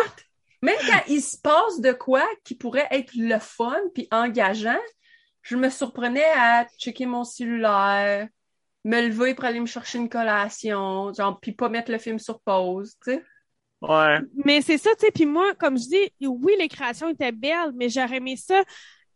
Même 0.62 0.77
quand 0.88 1.01
il 1.08 1.21
se 1.21 1.38
passe 1.38 1.80
de 1.80 1.91
quoi 1.91 2.25
qui 2.43 2.56
pourrait 2.56 2.88
être 2.91 3.12
le 3.15 3.39
fun 3.39 3.77
puis 3.93 4.08
engageant, 4.12 4.80
je 5.41 5.56
me 5.56 5.69
surprenais 5.69 6.25
à 6.36 6.65
checker 6.77 7.06
mon 7.06 7.23
cellulaire, 7.23 8.27
me 8.84 9.01
lever 9.01 9.36
pour 9.36 9.45
aller 9.45 9.60
me 9.60 9.65
chercher 9.65 9.99
une 9.99 10.10
collation, 10.10 11.13
genre 11.13 11.39
puis 11.39 11.51
pas 11.51 11.69
mettre 11.69 11.91
le 11.91 11.97
film 11.99 12.19
sur 12.19 12.39
pause, 12.41 12.95
tu 13.03 13.13
sais. 13.13 13.23
Ouais. 13.82 14.17
mais 14.43 14.62
c'est 14.62 14.80
ça, 14.80 14.89
tu 14.95 15.06
sais. 15.06 15.12
Puis 15.12 15.27
moi, 15.27 15.53
comme 15.56 15.77
je 15.77 15.84
dis, 15.88 16.27
oui, 16.27 16.53
les 16.58 16.67
créations 16.67 17.10
étaient 17.10 17.32
belles, 17.32 17.71
mais 17.75 17.89
j'aurais 17.89 18.17
aimé 18.17 18.36
ça 18.36 18.63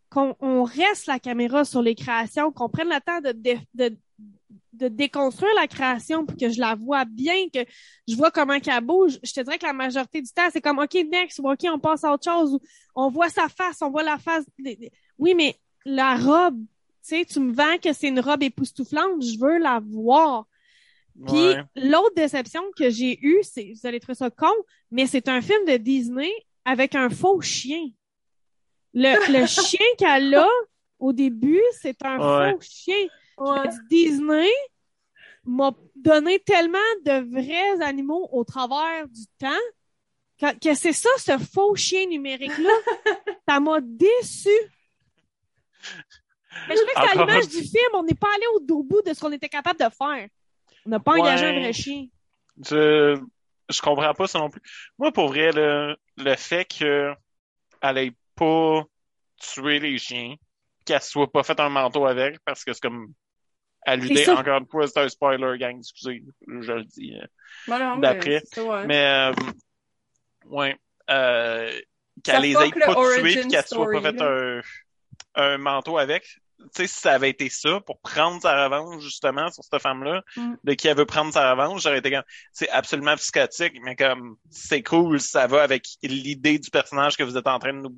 qu'on 0.09 0.35
on 0.39 0.63
reste 0.63 1.07
la 1.07 1.19
caméra 1.19 1.65
sur 1.65 1.81
les 1.81 1.95
créations, 1.95 2.51
qu'on 2.51 2.69
prenne 2.69 2.89
le 2.89 2.99
temps 3.01 3.21
de, 3.21 3.31
dé- 3.31 3.59
de, 3.73 3.97
de 4.73 4.87
déconstruire 4.87 5.51
la 5.55 5.67
création 5.67 6.25
pour 6.25 6.37
que 6.37 6.49
je 6.49 6.59
la 6.59 6.75
vois 6.75 7.03
bien, 7.05 7.49
que 7.53 7.59
je 8.07 8.15
vois 8.15 8.31
comment 8.31 8.59
qu'elle 8.59 8.83
bouge. 8.83 9.19
Je 9.23 9.33
te 9.33 9.41
dirais 9.41 9.57
que 9.57 9.65
la 9.65 9.73
majorité 9.73 10.21
du 10.21 10.31
temps, 10.31 10.49
c'est 10.51 10.61
comme, 10.61 10.79
OK, 10.79 10.93
next, 11.11 11.39
ou 11.39 11.49
OK, 11.51 11.59
on 11.65 11.79
passe 11.79 12.03
à 12.03 12.13
autre 12.13 12.23
chose, 12.23 12.53
ou 12.53 12.59
on 12.95 13.09
voit 13.09 13.29
sa 13.29 13.49
face, 13.49 13.81
on 13.81 13.89
voit 13.89 14.03
la 14.03 14.17
face. 14.17 14.45
Oui, 15.17 15.33
mais 15.35 15.57
la 15.85 16.15
robe, 16.15 16.57
tu 16.57 17.17
sais, 17.17 17.25
tu 17.25 17.39
me 17.39 17.51
vends 17.53 17.77
que 17.83 17.91
c'est 17.93 18.07
une 18.07 18.19
robe 18.19 18.43
époustouflante, 18.43 19.21
je 19.23 19.37
veux 19.39 19.57
la 19.57 19.81
voir. 19.83 20.45
Puis 21.27 21.33
Ouais. 21.49 21.63
l'autre 21.75 22.15
déception 22.15 22.61
que 22.77 22.89
j'ai 22.89 23.19
eue, 23.21 23.39
c'est, 23.43 23.73
vous 23.75 23.85
allez 23.87 23.99
trouver 23.99 24.15
ça 24.15 24.29
con, 24.29 24.47
mais 24.89 25.05
c'est 25.05 25.27
un 25.27 25.41
film 25.41 25.65
de 25.67 25.75
Disney 25.75 26.31
avec 26.63 26.95
un 26.95 27.09
faux 27.09 27.41
chien. 27.41 27.89
Le, 28.93 29.15
le 29.31 29.45
chien 29.47 29.85
qu'elle 29.97 30.33
a 30.35 30.47
au 30.99 31.11
début, 31.11 31.61
c'est 31.81 32.01
un 32.05 32.17
Ouais. 32.17 32.51
faux 32.53 32.61
chien. 32.61 33.07
Disney 33.89 34.49
m'a 35.45 35.71
donné 35.95 36.39
tellement 36.39 36.77
de 37.05 37.29
vrais 37.31 37.81
animaux 37.83 38.29
au 38.31 38.43
travers 38.43 39.07
du 39.07 39.25
temps 39.39 39.49
que, 40.39 40.57
que 40.59 40.73
c'est 40.73 40.93
ça, 40.93 41.09
ce 41.17 41.37
faux 41.37 41.75
chien 41.75 42.07
numérique-là. 42.07 42.69
ça 43.47 43.59
m'a 43.59 43.79
déçu. 43.81 44.49
Mais 46.67 46.75
je 46.75 46.81
crois 46.83 47.03
que 47.03 47.09
c'est 47.09 47.17
à 47.17 47.25
l'image 47.25 47.47
du 47.47 47.61
film, 47.61 47.89
on 47.93 48.03
n'est 48.03 48.15
pas 48.15 48.27
allé 48.35 48.45
au, 48.55 48.73
au 48.75 48.83
bout 48.83 49.01
de 49.01 49.13
ce 49.13 49.21
qu'on 49.21 49.31
était 49.31 49.49
capable 49.49 49.79
de 49.79 49.89
faire. 49.89 50.27
On 50.85 50.89
n'a 50.89 50.99
pas 50.99 51.13
engagé 51.13 51.45
un 51.45 51.59
vrai 51.59 51.73
chien. 51.73 52.07
Je, 52.63 53.19
je 53.69 53.81
comprends 53.81 54.13
pas 54.13 54.27
ça 54.27 54.39
non 54.39 54.49
plus. 54.49 54.61
Moi, 54.97 55.11
pour 55.11 55.27
vrai, 55.29 55.51
le, 55.51 55.95
le 56.17 56.35
fait 56.35 56.65
que 56.65 57.13
elle 57.81 57.97
ait 57.97 58.13
pas 58.35 58.83
tué 59.37 59.79
les 59.79 59.97
chiens, 59.97 60.35
qu'elle 60.85 61.01
soit 61.01 61.31
pas 61.31 61.43
fait 61.43 61.59
un 61.59 61.69
manteau 61.69 62.05
avec, 62.05 62.39
parce 62.45 62.63
que 62.63 62.73
c'est 62.73 62.81
comme 62.81 63.13
encore 64.29 64.57
une 64.59 64.67
fois, 64.67 64.87
c'est 64.87 64.99
un 64.99 65.09
spoiler, 65.09 65.57
gang, 65.57 65.77
excusez, 65.79 66.23
je 66.47 66.71
le 66.71 66.83
dis. 66.83 67.13
mais 67.67 68.01
D'après. 68.01 68.41
ça, 68.53 68.63
ouais. 68.63 68.85
Mais, 68.85 69.31
euh, 69.31 69.33
ouais, 70.45 70.77
euh, 71.09 71.71
qu'elle 72.23 72.41
les 72.43 72.51
ait 72.51 72.71
pas 72.71 72.95
tués 72.95 73.21
puis 73.21 73.47
qu'elle 73.47 73.65
soit 73.65 73.91
pas 73.91 74.01
fait 74.01 74.21
un, 74.21 74.61
un 75.35 75.57
manteau 75.57 75.97
avec. 75.97 76.23
Tu 76.59 76.67
sais, 76.75 76.87
si 76.87 76.99
ça 76.99 77.13
avait 77.13 77.31
été 77.31 77.49
ça, 77.49 77.81
pour 77.81 77.99
prendre 78.01 78.39
sa 78.39 78.65
revanche, 78.67 79.01
justement, 79.01 79.49
sur 79.49 79.63
cette 79.63 79.81
femme-là, 79.81 80.21
Mm. 80.37 80.53
de 80.63 80.73
qui 80.75 80.87
elle 80.87 80.97
veut 80.97 81.07
prendre 81.07 81.33
sa 81.33 81.49
revanche, 81.51 81.81
j'aurais 81.81 81.97
été 81.97 82.11
comme, 82.11 82.23
c'est 82.53 82.69
absolument 82.69 83.15
psychotique, 83.15 83.73
mais 83.81 83.95
comme, 83.95 84.35
c'est 84.51 84.83
cool, 84.83 85.19
ça 85.19 85.47
va 85.47 85.63
avec 85.63 85.87
l'idée 86.03 86.59
du 86.59 86.69
personnage 86.69 87.17
que 87.17 87.23
vous 87.23 87.35
êtes 87.35 87.47
en 87.47 87.57
train 87.57 87.73
de 87.73 87.79
nous 87.79 87.97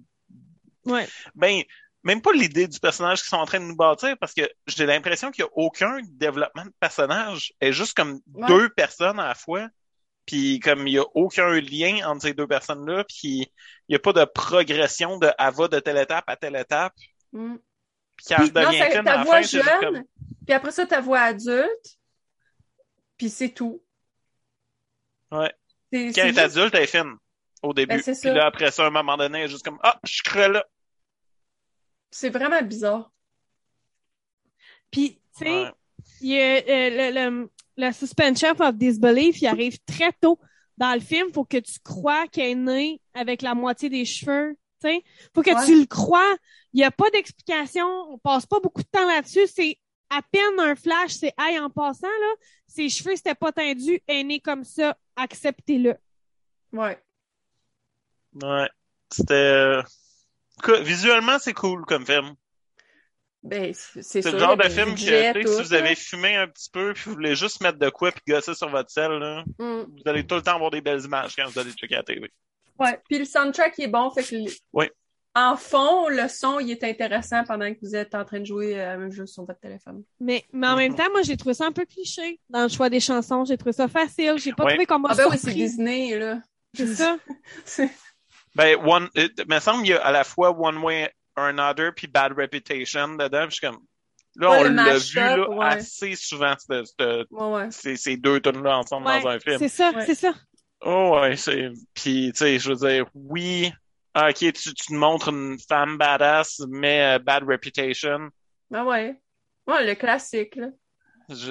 Ouais. 0.85 1.07
ben, 1.35 1.61
même 2.03 2.21
pas 2.21 2.31
l'idée 2.33 2.67
du 2.67 2.79
personnage 2.79 3.19
qu'ils 3.21 3.29
sont 3.29 3.37
en 3.37 3.45
train 3.45 3.59
de 3.59 3.65
nous 3.65 3.75
bâtir, 3.75 4.17
parce 4.19 4.33
que 4.33 4.41
j'ai 4.67 4.85
l'impression 4.85 5.31
qu'il 5.31 5.43
y 5.43 5.47
a 5.47 5.51
aucun 5.53 5.99
développement 6.11 6.65
de 6.65 6.73
personnage. 6.79 7.53
Elle 7.59 7.69
est 7.69 7.73
juste 7.73 7.95
comme 7.95 8.19
Ouais. 8.33 8.47
deux 8.47 8.69
personnes 8.69 9.19
à 9.19 9.27
la 9.29 9.35
fois. 9.35 9.67
Puis 10.25 10.59
comme 10.61 10.87
il 10.87 10.93
y 10.93 10.99
a 10.99 11.03
aucun 11.15 11.49
lien 11.59 12.07
entre 12.09 12.21
ces 12.21 12.33
deux 12.33 12.47
personnes-là, 12.47 13.03
puis 13.03 13.51
il 13.89 13.93
y 13.93 13.95
a 13.95 13.99
pas 13.99 14.13
de 14.13 14.23
progression 14.23 15.17
de 15.17 15.29
elle 15.37 15.53
va 15.53 15.67
de 15.67 15.79
telle 15.79 15.97
étape 15.97 16.23
à 16.27 16.35
telle 16.37 16.55
étape, 16.55 16.93
Mm. 17.33 17.55
puis 18.15 18.25
quand 18.29 18.35
Puis, 18.69 18.77
elle 18.77 18.97
non, 18.97 19.03
ta 19.03 19.23
voix 19.23 19.41
jeune, 19.41 19.63
comme... 19.81 20.03
puis 20.45 20.53
après 20.53 20.71
ça, 20.71 20.85
ta 20.85 21.01
voix 21.01 21.19
adulte, 21.19 21.97
puis 23.17 23.29
c'est 23.29 23.49
tout. 23.49 23.83
Ouais. 25.31 25.51
C'est 25.91 26.05
Quand 26.13 26.21
elle 26.21 26.25
est 26.25 26.27
juste- 26.27 26.39
adulte, 26.39 26.75
elle 26.75 26.83
est 26.83 26.87
fine 26.87 27.15
au 27.61 27.73
début. 27.73 27.95
Ben, 28.01 28.01
puis 28.15 28.29
là, 28.29 28.45
après 28.45 28.71
ça, 28.71 28.83
à 28.83 28.87
un 28.87 28.91
moment 28.91 29.17
donné, 29.17 29.39
elle 29.39 29.45
est 29.45 29.49
juste 29.49 29.65
comme 29.65 29.79
«Ah, 29.83 29.99
je 30.03 30.21
crée 30.23 30.47
là! 30.47 30.65
C'est 32.13 32.29
vraiment 32.29 32.61
bizarre. 32.61 33.11
Puis, 34.91 35.19
tu 35.37 35.45
sais, 35.45 35.49
Ouais. 35.63 35.71
il 36.21 36.27
y 36.29 36.39
a, 36.39 36.57
euh, 36.57 37.11
le, 37.11 37.29
le, 37.41 37.49
le 37.77 37.91
suspension 37.91 38.51
of 38.59 38.75
disbelief, 38.75 39.41
il 39.41 39.47
arrive 39.47 39.77
très 39.85 40.11
tôt 40.21 40.39
dans 40.77 40.93
le 40.93 40.99
film. 40.99 41.31
Faut 41.33 41.45
que 41.45 41.57
tu 41.57 41.79
crois 41.83 42.27
qu'elle 42.27 42.51
est 42.51 42.55
née 42.55 43.01
avec 43.13 43.41
la 43.41 43.55
moitié 43.55 43.89
des 43.89 44.05
cheveux. 44.05 44.55
Tu 44.81 44.89
sais, 44.89 45.03
faut 45.33 45.41
que 45.41 45.49
Ouais. 45.55 45.65
tu 45.65 45.79
le 45.79 45.85
crois. 45.85 46.35
Il 46.73 46.77
n'y 46.77 46.83
a 46.83 46.91
pas 46.91 47.09
d'explication. 47.11 47.85
On 48.11 48.17
passe 48.19 48.45
pas 48.45 48.59
beaucoup 48.59 48.81
de 48.81 48.87
temps 48.91 49.07
là-dessus. 49.07 49.47
C'est 49.47 49.79
à 50.09 50.21
peine 50.31 50.59
un 50.59 50.75
flash. 50.75 51.11
C'est 51.13 51.33
hey, 51.39 51.57
en 51.59 51.69
passant 51.69 52.07
là, 52.07 52.33
ses 52.67 52.89
cheveux 52.89 53.15
c'était 53.15 53.35
pas 53.35 53.51
tendu, 53.51 53.99
elle 54.07 54.17
est 54.17 54.23
née 54.23 54.39
comme 54.39 54.63
ça. 54.63 54.95
Acceptez-le. 55.15 55.95
Ouais. 56.71 57.01
Ouais. 58.41 58.69
C'était... 59.11 59.79
que- 60.61 60.81
Visuellement, 60.81 61.39
c'est 61.39 61.53
cool 61.53 61.85
comme 61.85 62.05
film. 62.05 62.33
Ben, 63.43 63.73
c'est 63.73 64.23
le 64.23 64.39
genre 64.39 64.55
de 64.55 64.63
des 64.63 64.69
film 64.69 64.93
que, 64.95 65.01
sais, 65.01 65.33
tout, 65.33 65.47
si 65.51 65.61
vous 65.63 65.73
avez 65.73 65.95
fumé 65.95 66.35
un 66.37 66.47
petit 66.47 66.69
peu 66.71 66.93
puis 66.93 67.03
vous 67.07 67.13
voulez 67.15 67.35
juste 67.35 67.59
mettre 67.61 67.77
de 67.77 67.89
quoi 67.89 68.09
puis 68.13 68.21
gosser 68.25 68.53
sur 68.53 68.69
votre 68.69 68.89
sel, 68.89 69.11
là, 69.11 69.43
Mm. 69.59 69.81
vous 69.81 70.03
allez 70.09 70.25
tout 70.25 70.35
le 70.35 70.41
temps 70.41 70.55
avoir 70.55 70.71
des 70.71 70.79
belles 70.79 71.01
images 71.03 71.35
quand 71.35 71.49
vous 71.49 71.59
allez 71.59 71.71
checker 71.73 71.95
la 71.95 72.03
télé. 72.03 72.31
Ouais. 72.79 72.97
Puis 73.09 73.19
le 73.19 73.25
soundtrack 73.25 73.73
il 73.79 73.83
est 73.83 73.87
bon, 73.89 74.09
fait 74.11 74.23
que 74.23 74.35
le- 74.35 74.51
Oui. 74.71 74.85
en 75.35 75.57
fond, 75.57 76.07
le 76.07 76.29
son 76.29 76.59
il 76.59 76.71
est 76.71 76.85
intéressant 76.85 77.43
pendant 77.43 77.69
que 77.73 77.79
vous 77.81 77.97
êtes 77.97 78.15
en 78.15 78.23
train 78.23 78.39
de 78.39 78.45
jouer 78.45 78.79
euh, 78.79 78.97
un 78.97 79.09
jeu 79.11 79.25
sur 79.25 79.43
votre 79.43 79.59
téléphone. 79.59 80.03
Mais, 80.21 80.45
mais 80.53 80.67
en 80.67 80.77
même 80.77 80.95
temps, 80.95 81.11
moi, 81.11 81.21
j'ai 81.23 81.35
trouvé 81.35 81.53
ça 81.53 81.65
un 81.65 81.73
peu 81.73 81.83
cliché 81.83 82.39
dans 82.49 82.63
le 82.63 82.69
choix 82.69 82.89
des 82.89 83.01
chansons. 83.01 83.43
J'ai 83.43 83.57
trouvé 83.57 83.73
ça 83.73 83.89
facile. 83.89 84.35
J'ai 84.37 84.53
pas 84.53 84.63
Ouais. 84.63 84.69
trouvé 84.71 84.85
qu'on 84.85 84.99
m'a 84.99 85.09
Ah 85.11 85.15
ben 85.15 85.27
oui, 85.29 85.37
c'est. 85.37 85.51
Disney 85.53 86.17
là. 86.17 86.39
C'est 86.73 86.87
ça. 86.95 87.17
Ben, 88.55 88.77
one, 88.85 89.09
euh, 89.17 89.27
me 89.47 89.59
semble 89.59 89.83
qu'il 89.83 89.91
y 89.91 89.97
a 89.97 90.01
à 90.05 90.11
la 90.11 90.23
fois 90.23 90.51
One 90.51 90.77
Way 90.77 91.11
or 91.35 91.45
Another 91.45 91.91
puis 91.95 92.07
Bad 92.07 92.33
Reputation 92.37 93.15
dedans. 93.15 93.47
puis 93.47 93.51
Je 93.51 93.55
suis 93.55 93.67
comme, 93.67 93.79
là, 94.35 94.51
Ouais, 94.51 94.57
on 94.59 94.63
l'a 94.73 94.97
vu 94.97 95.15
là, 95.15 95.49
ouais. 95.49 95.65
assez 95.65 96.15
souvent, 96.15 96.53
cette- 96.59 96.85
cette- 96.87 97.27
Ouais, 97.31 97.47
ouais. 97.51 97.71
ces, 97.71 97.95
ces 97.97 98.17
deux 98.17 98.39
tunes-là 98.39 98.77
ensemble 98.79 99.07
Ouais, 99.07 99.21
dans 99.21 99.29
un 99.29 99.39
film. 99.39 99.57
c'est 99.57 99.69
ça, 99.69 99.91
Ouais. 99.91 100.05
c'est 100.05 100.15
ça. 100.15 100.33
Oh 100.81 101.17
ouais, 101.21 101.35
c'est. 101.37 101.69
Puis 101.93 102.31
tu 102.33 102.37
sais, 102.39 102.59
je 102.59 102.69
veux 102.69 102.75
dire, 102.87 103.05
oui, 103.13 103.71
Ah, 104.15 104.29
ok, 104.29 104.35
tu, 104.35 104.51
tu 104.53 104.73
te 104.75 104.93
montres 104.93 105.29
une 105.29 105.57
femme 105.67 105.97
badass, 105.97 106.61
mais 106.69 107.15
euh, 107.15 107.19
bad 107.19 107.41
reputation. 107.49 108.29
Ben 108.69 108.83
ouais. 108.85 109.19
Ouais, 109.65 109.83
le 109.87 109.95
classique, 109.95 110.55
là. 110.55 110.67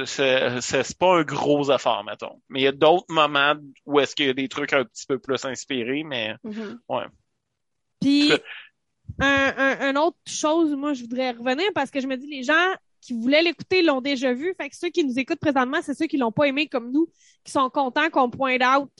C'est, 0.06 0.98
pas 0.98 1.18
un 1.18 1.22
gros 1.22 1.70
affaire, 1.70 2.02
mettons. 2.04 2.40
Mais 2.48 2.60
il 2.60 2.64
y 2.64 2.68
a 2.68 2.72
d'autres 2.72 3.12
moments 3.12 3.54
où 3.86 4.00
est-ce 4.00 4.14
qu'il 4.14 4.26
y 4.26 4.30
a 4.30 4.34
des 4.34 4.48
trucs 4.48 4.72
un 4.72 4.84
petit 4.84 5.06
peu 5.06 5.18
plus 5.18 5.44
inspirés, 5.44 6.04
mais 6.04 6.34
Mhm. 6.44 6.80
Puis, 8.00 8.32
un, 9.20 9.54
un, 9.56 9.80
un 9.80 9.96
autre 9.96 10.18
chose, 10.26 10.74
moi, 10.74 10.92
je 10.92 11.02
voudrais 11.02 11.30
revenir 11.32 11.66
parce 11.74 11.90
que 11.90 12.00
je 12.00 12.06
me 12.06 12.16
dis, 12.16 12.26
les 12.26 12.42
gens 12.42 12.74
qui 13.02 13.12
voulaient 13.12 13.42
l'écouter 13.42 13.82
l'ont 13.82 14.00
déjà 14.00 14.32
vu. 14.32 14.54
Fait 14.58 14.70
que 14.70 14.76
ceux 14.76 14.88
qui 14.88 15.04
nous 15.04 15.18
écoutent 15.18 15.40
présentement, 15.40 15.82
c'est 15.82 15.94
ceux 15.94 16.06
qui 16.06 16.16
l'ont 16.16 16.32
pas 16.32 16.44
aimé 16.44 16.68
comme 16.68 16.90
nous, 16.92 17.08
qui 17.44 17.52
sont 17.52 17.68
contents 17.68 18.08
qu'on 18.10 18.30
pointe 18.30 18.62
out 18.62 18.90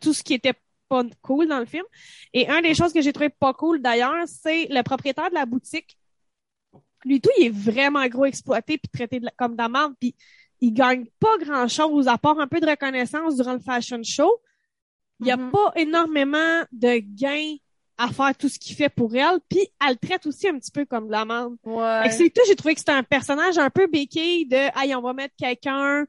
tout 0.00 0.12
ce 0.12 0.22
qui 0.22 0.34
était 0.34 0.54
pas 0.88 1.02
cool 1.22 1.48
dans 1.48 1.58
le 1.58 1.66
film. 1.66 1.84
Et 2.32 2.48
un 2.48 2.60
des 2.60 2.74
choses 2.74 2.92
que 2.92 3.00
j'ai 3.00 3.12
trouvé 3.12 3.30
pas 3.30 3.54
cool 3.54 3.80
d'ailleurs, 3.80 4.26
c'est 4.26 4.66
le 4.70 4.82
propriétaire 4.82 5.30
de 5.30 5.34
la 5.34 5.46
boutique. 5.46 5.96
Lui 7.06 7.20
tout, 7.20 7.30
il 7.38 7.46
est 7.46 7.50
vraiment 7.50 8.04
gros 8.08 8.24
exploité 8.26 8.76
puis 8.78 8.88
traité 8.92 9.20
de 9.20 9.28
comme 9.38 9.52
de 9.52 9.62
la 9.62 9.68
merde, 9.68 9.94
puis 10.00 10.14
il 10.60 10.72
gagne 10.72 11.06
pas 11.20 11.38
grand 11.38 11.68
chose 11.68 12.08
à 12.08 12.18
part 12.18 12.38
un 12.40 12.46
peu 12.48 12.60
de 12.60 12.66
reconnaissance 12.66 13.36
durant 13.36 13.52
le 13.54 13.60
fashion 13.60 14.02
show. 14.02 14.30
Il 15.20 15.26
y 15.26 15.30
a 15.30 15.36
Mhm. 15.36 15.50
pas 15.50 15.72
énormément 15.76 16.62
de 16.72 16.98
gains 16.98 17.54
à 17.96 18.08
faire 18.08 18.36
tout 18.36 18.48
ce 18.50 18.58
qu'il 18.58 18.76
fait 18.76 18.90
pour 18.90 19.14
elle, 19.14 19.38
puis 19.48 19.66
elle 19.80 19.96
le 20.02 20.06
traite 20.08 20.26
aussi 20.26 20.48
un 20.48 20.58
petit 20.58 20.70
peu 20.70 20.84
comme 20.84 21.06
de 21.06 21.12
la 21.12 21.24
merde. 21.24 21.54
Fait 21.64 21.70
Ouais. 21.70 22.02
que 22.08 22.12
c'est 22.12 22.28
tout, 22.30 22.42
j'ai 22.46 22.56
trouvé 22.56 22.74
que 22.74 22.80
c'était 22.80 22.92
un 22.92 23.02
personnage 23.02 23.56
un 23.56 23.70
peu 23.70 23.86
béquille 23.86 24.44
de 24.46 24.56
hey, 24.76 24.94
on 24.94 25.00
va 25.00 25.12
mettre 25.14 25.34
quelqu'un 25.38 26.04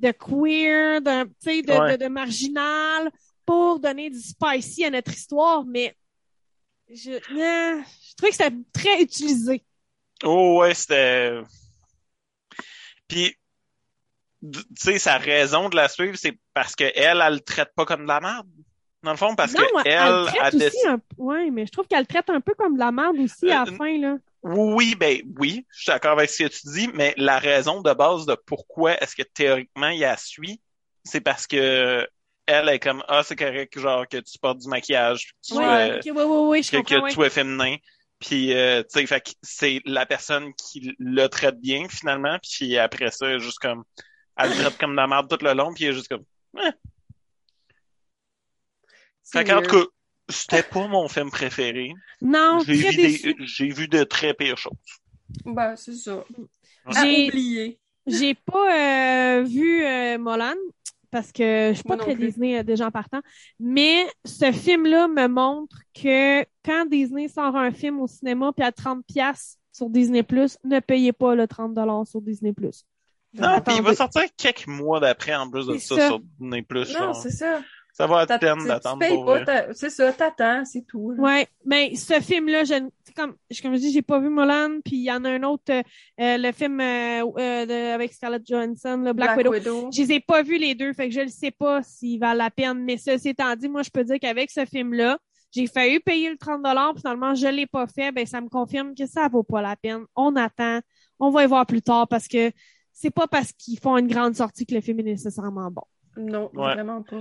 de 0.00 0.10
queer, 0.12 1.00
de, 1.00 1.24
tu 1.24 1.30
sais, 1.40 1.62
de, 1.62 1.72
Ouais. 1.72 1.96
de, 1.96 2.04
de 2.04 2.08
marginal 2.08 3.10
pour 3.46 3.80
donner 3.80 4.10
du 4.10 4.20
spicy 4.20 4.84
à 4.84 4.90
notre 4.90 5.12
histoire, 5.12 5.64
mais 5.64 5.96
je, 6.90 7.10
euh, 7.12 7.18
je 7.30 8.14
trouvais 8.16 8.30
que 8.30 8.36
c'était 8.36 8.56
très 8.72 9.02
utilisé. 9.02 9.64
Oh 10.24 10.60
ouais, 10.60 10.74
c'était. 10.74 11.40
Puis, 13.08 13.36
tu 14.42 14.60
sais, 14.76 14.98
sa 14.98 15.18
raison 15.18 15.68
de 15.68 15.76
la 15.76 15.88
suivre, 15.88 16.16
c'est 16.16 16.38
parce 16.52 16.74
que 16.74 16.84
elle, 16.94 17.22
elle 17.24 17.34
le 17.34 17.40
traite 17.40 17.72
pas 17.74 17.84
comme 17.84 18.02
de 18.02 18.08
la 18.08 18.20
merde. 18.20 18.48
Dans 19.02 19.10
le 19.10 19.16
fond, 19.18 19.34
parce 19.36 19.52
non, 19.52 19.60
que 19.60 19.88
elle, 19.88 19.92
elle, 19.92 20.12
le 20.12 20.26
traite 20.26 20.54
aussi 20.54 20.86
un 20.86 21.00
ouais, 21.18 21.50
mais 21.50 21.66
je 21.66 21.72
trouve 21.72 21.86
qu'elle 21.86 22.00
le 22.00 22.06
traite 22.06 22.30
un 22.30 22.40
peu 22.40 22.54
comme 22.54 22.74
de 22.74 22.78
la 22.78 22.90
merde 22.90 23.16
aussi 23.18 23.50
à 23.50 23.64
la 23.64 23.70
Euh, 23.70 23.76
fin, 23.76 23.98
là. 23.98 24.16
Oui, 24.42 24.94
ben 24.94 25.20
oui, 25.38 25.66
je 25.70 25.82
suis 25.82 25.90
d'accord 25.92 26.12
avec 26.12 26.30
ce 26.30 26.42
que 26.42 26.48
tu 26.48 26.68
dis, 26.68 26.88
mais 26.94 27.14
la 27.16 27.38
raison 27.38 27.80
de 27.80 27.92
base 27.92 28.26
de 28.26 28.34
pourquoi 28.46 28.92
est-ce 29.02 29.14
que 29.16 29.22
théoriquement 29.22 29.88
il 29.88 30.00
la 30.00 30.16
suit, 30.16 30.60
c'est 31.02 31.20
parce 31.20 31.46
que 31.46 32.06
elle 32.46 32.68
est 32.68 32.78
comme 32.78 33.02
ah 33.08 33.22
c'est 33.22 33.36
correct 33.36 33.78
genre 33.78 34.06
que 34.06 34.18
tu 34.18 34.38
portes 34.38 34.58
du 34.58 34.68
maquillage, 34.68 35.28
que 35.28 35.48
tu, 35.48 35.54
Ouais, 35.54 35.64
ouais, 35.64 36.62
je 36.62 36.70
que, 36.70 36.82
que 36.82 37.08
tu 37.08 37.14
sois 37.14 37.30
féminin, 37.30 37.76
puis 38.24 38.52
euh, 38.54 38.82
tu 38.82 39.00
sais 39.00 39.06
fait 39.06 39.20
que 39.20 39.30
c'est 39.42 39.80
la 39.84 40.06
personne 40.06 40.52
qui 40.54 40.94
le 40.98 41.26
traite 41.28 41.60
bien 41.60 41.88
finalement, 41.88 42.38
puis 42.42 42.78
après 42.78 43.10
ça 43.10 43.26
elle 43.28 43.36
est 43.36 43.40
juste 43.40 43.58
comme 43.58 43.84
elle 44.36 44.50
le 44.50 44.56
traite 44.56 44.78
comme 44.78 44.92
de 44.92 44.96
la 44.96 45.06
merde 45.06 45.28
tout 45.28 45.44
le 45.44 45.52
long, 45.52 45.72
puis 45.74 45.84
elle 45.84 45.90
est 45.90 45.94
juste 45.94 46.08
comme 46.08 46.24
C'est 49.22 49.38
fait 49.38 49.44
qu'en 49.44 49.62
tout 49.62 49.70
cas 49.70 49.84
c'était 50.28 50.62
pas 50.62 50.86
mon 50.86 51.06
film 51.08 51.30
préféré. 51.30 51.92
Non, 52.22 52.60
J'ai 52.66 52.74
vu 52.74 52.96
des 52.96 53.36
j'ai 53.40 53.68
vu 53.68 53.88
de 53.88 54.04
très 54.04 54.32
pires 54.34 54.56
choses. 54.58 54.72
Ben, 55.44 55.76
c'est 55.76 55.94
ça. 55.94 56.24
À 56.86 57.04
J'ai- 57.04 57.28
oublier. 57.28 57.78
J'ai 58.06 58.34
pas 58.34 59.38
euh, 59.38 59.42
vu 59.44 59.82
euh, 59.84 60.18
Molan 60.18 60.54
parce 61.14 61.30
que 61.30 61.68
je 61.68 61.74
suis 61.74 61.84
pas 61.84 61.94
Moi 61.94 62.04
très. 62.06 62.16
Disney 62.16 62.58
euh, 62.58 62.64
déjà 62.64 62.88
en 62.88 62.90
partant, 62.90 63.20
mais 63.60 64.04
ce 64.24 64.50
film-là 64.50 65.06
me 65.06 65.28
montre 65.28 65.76
que 65.94 66.42
quand 66.64 66.86
Disney 66.86 67.28
sort 67.28 67.54
un 67.54 67.70
film 67.70 68.00
au 68.00 68.08
cinéma 68.08 68.50
puis 68.52 68.66
à 68.66 68.72
30 68.72 69.06
pièces 69.06 69.56
sur 69.72 69.88
Disney+, 69.90 70.26
ne 70.64 70.80
payez 70.80 71.12
pas 71.12 71.36
le 71.36 71.46
30 71.46 71.72
dollars 71.72 72.04
sur 72.04 72.20
Disney+. 72.20 72.52
Non, 73.34 73.60
puis 73.64 73.76
il 73.76 73.82
va 73.82 73.94
sortir 73.94 74.22
quelques 74.36 74.66
mois 74.66 74.98
d'après 74.98 75.36
en 75.36 75.48
plus 75.48 75.68
de 75.68 75.78
ça, 75.78 75.94
ça. 75.94 76.08
sur 76.08 76.18
Disney 76.18 76.62
Plus. 76.62 76.92
Non, 76.98 77.14
c'est 77.14 77.30
ça. 77.30 77.60
Ça 77.96 78.06
va 78.08 78.24
être 78.24 78.40
peine 78.40 78.66
d'attendre 78.66 79.06
pour 79.08 79.36
C'est 79.72 79.88
ça, 79.88 80.12
t'attends, 80.12 80.64
c'est 80.64 80.82
tout. 80.82 81.12
là. 81.12 81.22
Ouais, 81.22 81.46
mais 81.64 81.94
ce 81.94 82.14
film-là, 82.20 82.64
je, 82.64 82.74
comme, 83.16 83.36
je- 83.50 83.62
comme 83.62 83.74
je 83.74 83.78
dis, 83.78 83.92
j'ai 83.92 84.02
pas 84.02 84.18
vu 84.18 84.28
Molan, 84.28 84.80
puis 84.84 84.96
il 84.96 85.04
y 85.04 85.12
en 85.12 85.24
a 85.24 85.30
un 85.30 85.42
autre, 85.44 85.62
euh, 85.70 85.82
euh, 86.20 86.36
le 86.36 86.50
film 86.50 86.80
euh, 86.80 87.22
euh, 87.38 87.66
de- 87.66 87.94
avec 87.94 88.12
Scarlett 88.12 88.42
Johansson, 88.44 89.00
le 89.04 89.12
Black, 89.12 89.36
Widow. 89.48 89.90
Je 89.92 90.02
les 90.02 90.12
ai 90.14 90.20
pas 90.20 90.42
vus 90.42 90.58
les 90.58 90.74
deux, 90.74 90.92
fait 90.92 91.08
que 91.08 91.14
je 91.14 91.20
ne 91.20 91.28
sais 91.28 91.52
pas 91.52 91.84
s'ils 91.84 92.18
valent 92.18 92.42
la 92.42 92.50
peine. 92.50 92.82
Mais 92.84 92.96
ceci 92.96 93.28
étant 93.28 93.54
dit, 93.54 93.68
moi, 93.68 93.82
je 93.82 93.90
peux 93.90 94.02
dire 94.02 94.18
qu'avec 94.20 94.50
ce 94.50 94.64
film-là, 94.64 95.16
j'ai 95.52 95.68
failli 95.68 96.00
payer 96.00 96.30
le 96.30 96.36
30 96.36 96.98
finalement, 96.98 97.32
je 97.36 97.46
l'ai 97.46 97.66
pas 97.68 97.86
fait. 97.86 98.10
Ben, 98.10 98.26
ça 98.26 98.40
me 98.40 98.48
confirme 98.48 98.96
que 98.96 99.06
ça 99.06 99.28
vaut 99.28 99.44
pas 99.44 99.62
la 99.62 99.76
peine. 99.76 100.02
On 100.16 100.34
attend. 100.34 100.80
On 101.20 101.30
va 101.30 101.44
y 101.44 101.46
voir 101.46 101.64
plus 101.64 101.80
tard 101.80 102.08
parce 102.08 102.26
que 102.26 102.50
c'est 102.92 103.12
pas 103.12 103.28
parce 103.28 103.52
qu'ils 103.52 103.78
font 103.78 103.96
une 103.96 104.08
grande 104.08 104.34
sortie 104.34 104.66
que 104.66 104.74
le 104.74 104.80
film 104.80 104.98
est 104.98 105.04
nécessairement 105.04 105.70
bon. 105.70 105.82
Non, 106.16 106.50
Ouais. 106.54 106.74
vraiment 106.74 107.02
pas. 107.02 107.20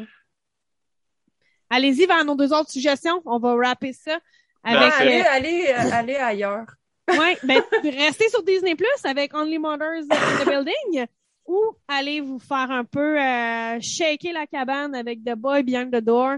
Allez-y 1.75 2.05
vers 2.05 2.23
nos 2.23 2.35
deux 2.35 2.53
autres 2.53 2.71
suggestions. 2.71 3.21
On 3.25 3.39
va 3.39 3.55
rapper 3.55 3.93
ça 3.93 4.19
Ben, 4.63 4.77
avec, 4.77 4.93
Parfait. 4.93 5.21
allez, 5.21 5.23
allez, 5.23 5.65
euh, 5.69 5.91
allez 5.91 6.15
ailleurs. 6.15 6.67
euh, 7.09 7.17
ouais, 7.19 7.37
ben, 7.43 7.61
restez 7.83 8.29
sur 8.29 8.43
Disney 8.43 8.75
Plus 8.75 8.87
avec 9.03 9.33
Only 9.33 9.57
Mothers 9.59 10.03
in 10.09 10.43
the 10.43 10.47
Building 10.47 11.05
ou 11.45 11.59
allez 11.87 12.21
vous 12.21 12.39
faire 12.39 12.71
un 12.71 12.85
peu 12.85 13.19
euh, 13.19 13.79
shaker 13.81 14.33
la 14.33 14.47
cabane 14.47 14.95
avec 14.95 15.23
The 15.23 15.33
Boy 15.35 15.63
Behind 15.63 15.91
the 15.91 16.01
Door 16.03 16.37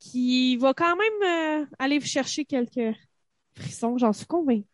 qui 0.00 0.56
va 0.56 0.72
quand 0.74 0.96
même 0.96 1.62
euh, 1.62 1.66
aller 1.78 1.98
vous 1.98 2.06
chercher 2.06 2.44
quelques 2.44 2.96
frissons, 3.56 3.98
j'en 3.98 4.12
suis 4.12 4.26
convaincue. 4.26 4.64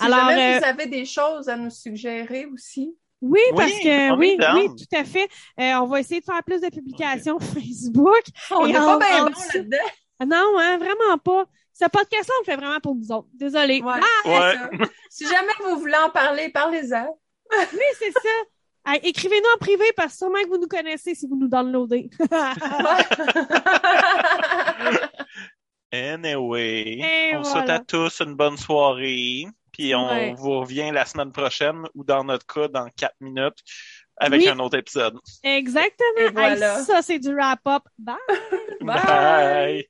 Si 0.00 0.04
Alors, 0.06 0.30
jamais 0.30 0.56
euh, 0.56 0.58
vous 0.58 0.64
avez 0.64 0.86
des 0.86 1.04
choses 1.04 1.48
à 1.48 1.56
nous 1.56 1.70
suggérer 1.70 2.46
aussi. 2.46 2.96
Oui, 3.22 3.38
Oui, 3.50 3.56
parce 3.56 3.72
que 3.72 4.16
oui, 4.16 4.38
oui, 4.54 4.68
tout 4.76 4.96
à 4.96 5.04
fait. 5.04 5.28
Euh, 5.60 5.74
on 5.82 5.86
va 5.86 6.00
essayer 6.00 6.20
de 6.20 6.24
faire 6.24 6.42
plus 6.44 6.60
de 6.60 6.68
publications 6.70 7.38
Facebook. 7.40 8.22
On 8.50 8.66
n'est 8.66 8.72
pas 8.72 8.98
bien 8.98 9.24
en 9.24 9.30
bon 9.30 9.36
là-dedans. 9.54 9.76
Ah 10.20 10.26
Non, 10.26 10.58
hein, 10.58 10.78
vraiment 10.78 11.18
pas. 11.22 11.44
Ce 11.72 11.84
podcast-là, 11.88 12.34
on 12.38 12.40
le 12.40 12.44
fait 12.44 12.56
vraiment 12.56 12.80
pour 12.80 12.94
vous 12.94 13.10
autres. 13.12 13.28
Désolée. 13.34 13.80
Ouais, 13.82 13.94
Ah, 13.96 14.00
c'est 14.24 14.30
Ouais. 14.30 14.54
ça. 14.54 14.70
Si 15.10 15.24
jamais 15.26 15.52
vous 15.64 15.78
voulez 15.78 15.96
en 16.04 16.10
parler, 16.10 16.50
parlez-en. 16.50 17.18
oui, 17.72 17.84
c'est 17.98 18.12
ça. 18.12 18.28
Ah, 18.84 18.96
Écrivez-nous 19.02 19.48
en 19.54 19.58
privé 19.58 19.84
parce 19.96 20.12
que 20.12 20.18
sûrement 20.18 20.42
que 20.42 20.48
vous 20.48 20.58
nous 20.58 20.66
connaissez 20.68 21.14
si 21.14 21.26
vous 21.26 21.36
nous 21.36 21.48
downloadez. 21.48 22.08
Anyway, 25.92 26.98
Et 27.00 27.36
on 27.36 27.42
voilà. 27.42 27.44
souhaite 27.44 27.70
à 27.70 27.78
tous 27.80 28.20
une 28.20 28.34
bonne 28.36 28.56
soirée. 28.56 29.46
Puis 29.72 29.94
on 29.94 30.08
Ouais. 30.08 30.34
vous 30.36 30.60
revient 30.60 30.90
la 30.92 31.04
semaine 31.04 31.32
prochaine 31.32 31.84
ou 31.94 32.04
dans 32.04 32.24
notre 32.24 32.46
cas, 32.46 32.68
dans 32.68 32.88
quatre 32.96 33.16
minutes, 33.20 33.58
avec 34.16 34.40
Oui. 34.42 34.48
un 34.48 34.58
autre 34.58 34.76
épisode. 34.78 35.18
Exactement. 35.42 36.18
Et 36.18 36.30
voilà. 36.30 36.78
Hey, 36.78 36.84
ça, 36.84 37.02
c'est 37.02 37.18
du 37.18 37.34
wrap-up. 37.34 37.82
Bye. 37.98 38.16
Bye. 38.80 39.04
Bye. 39.06 39.88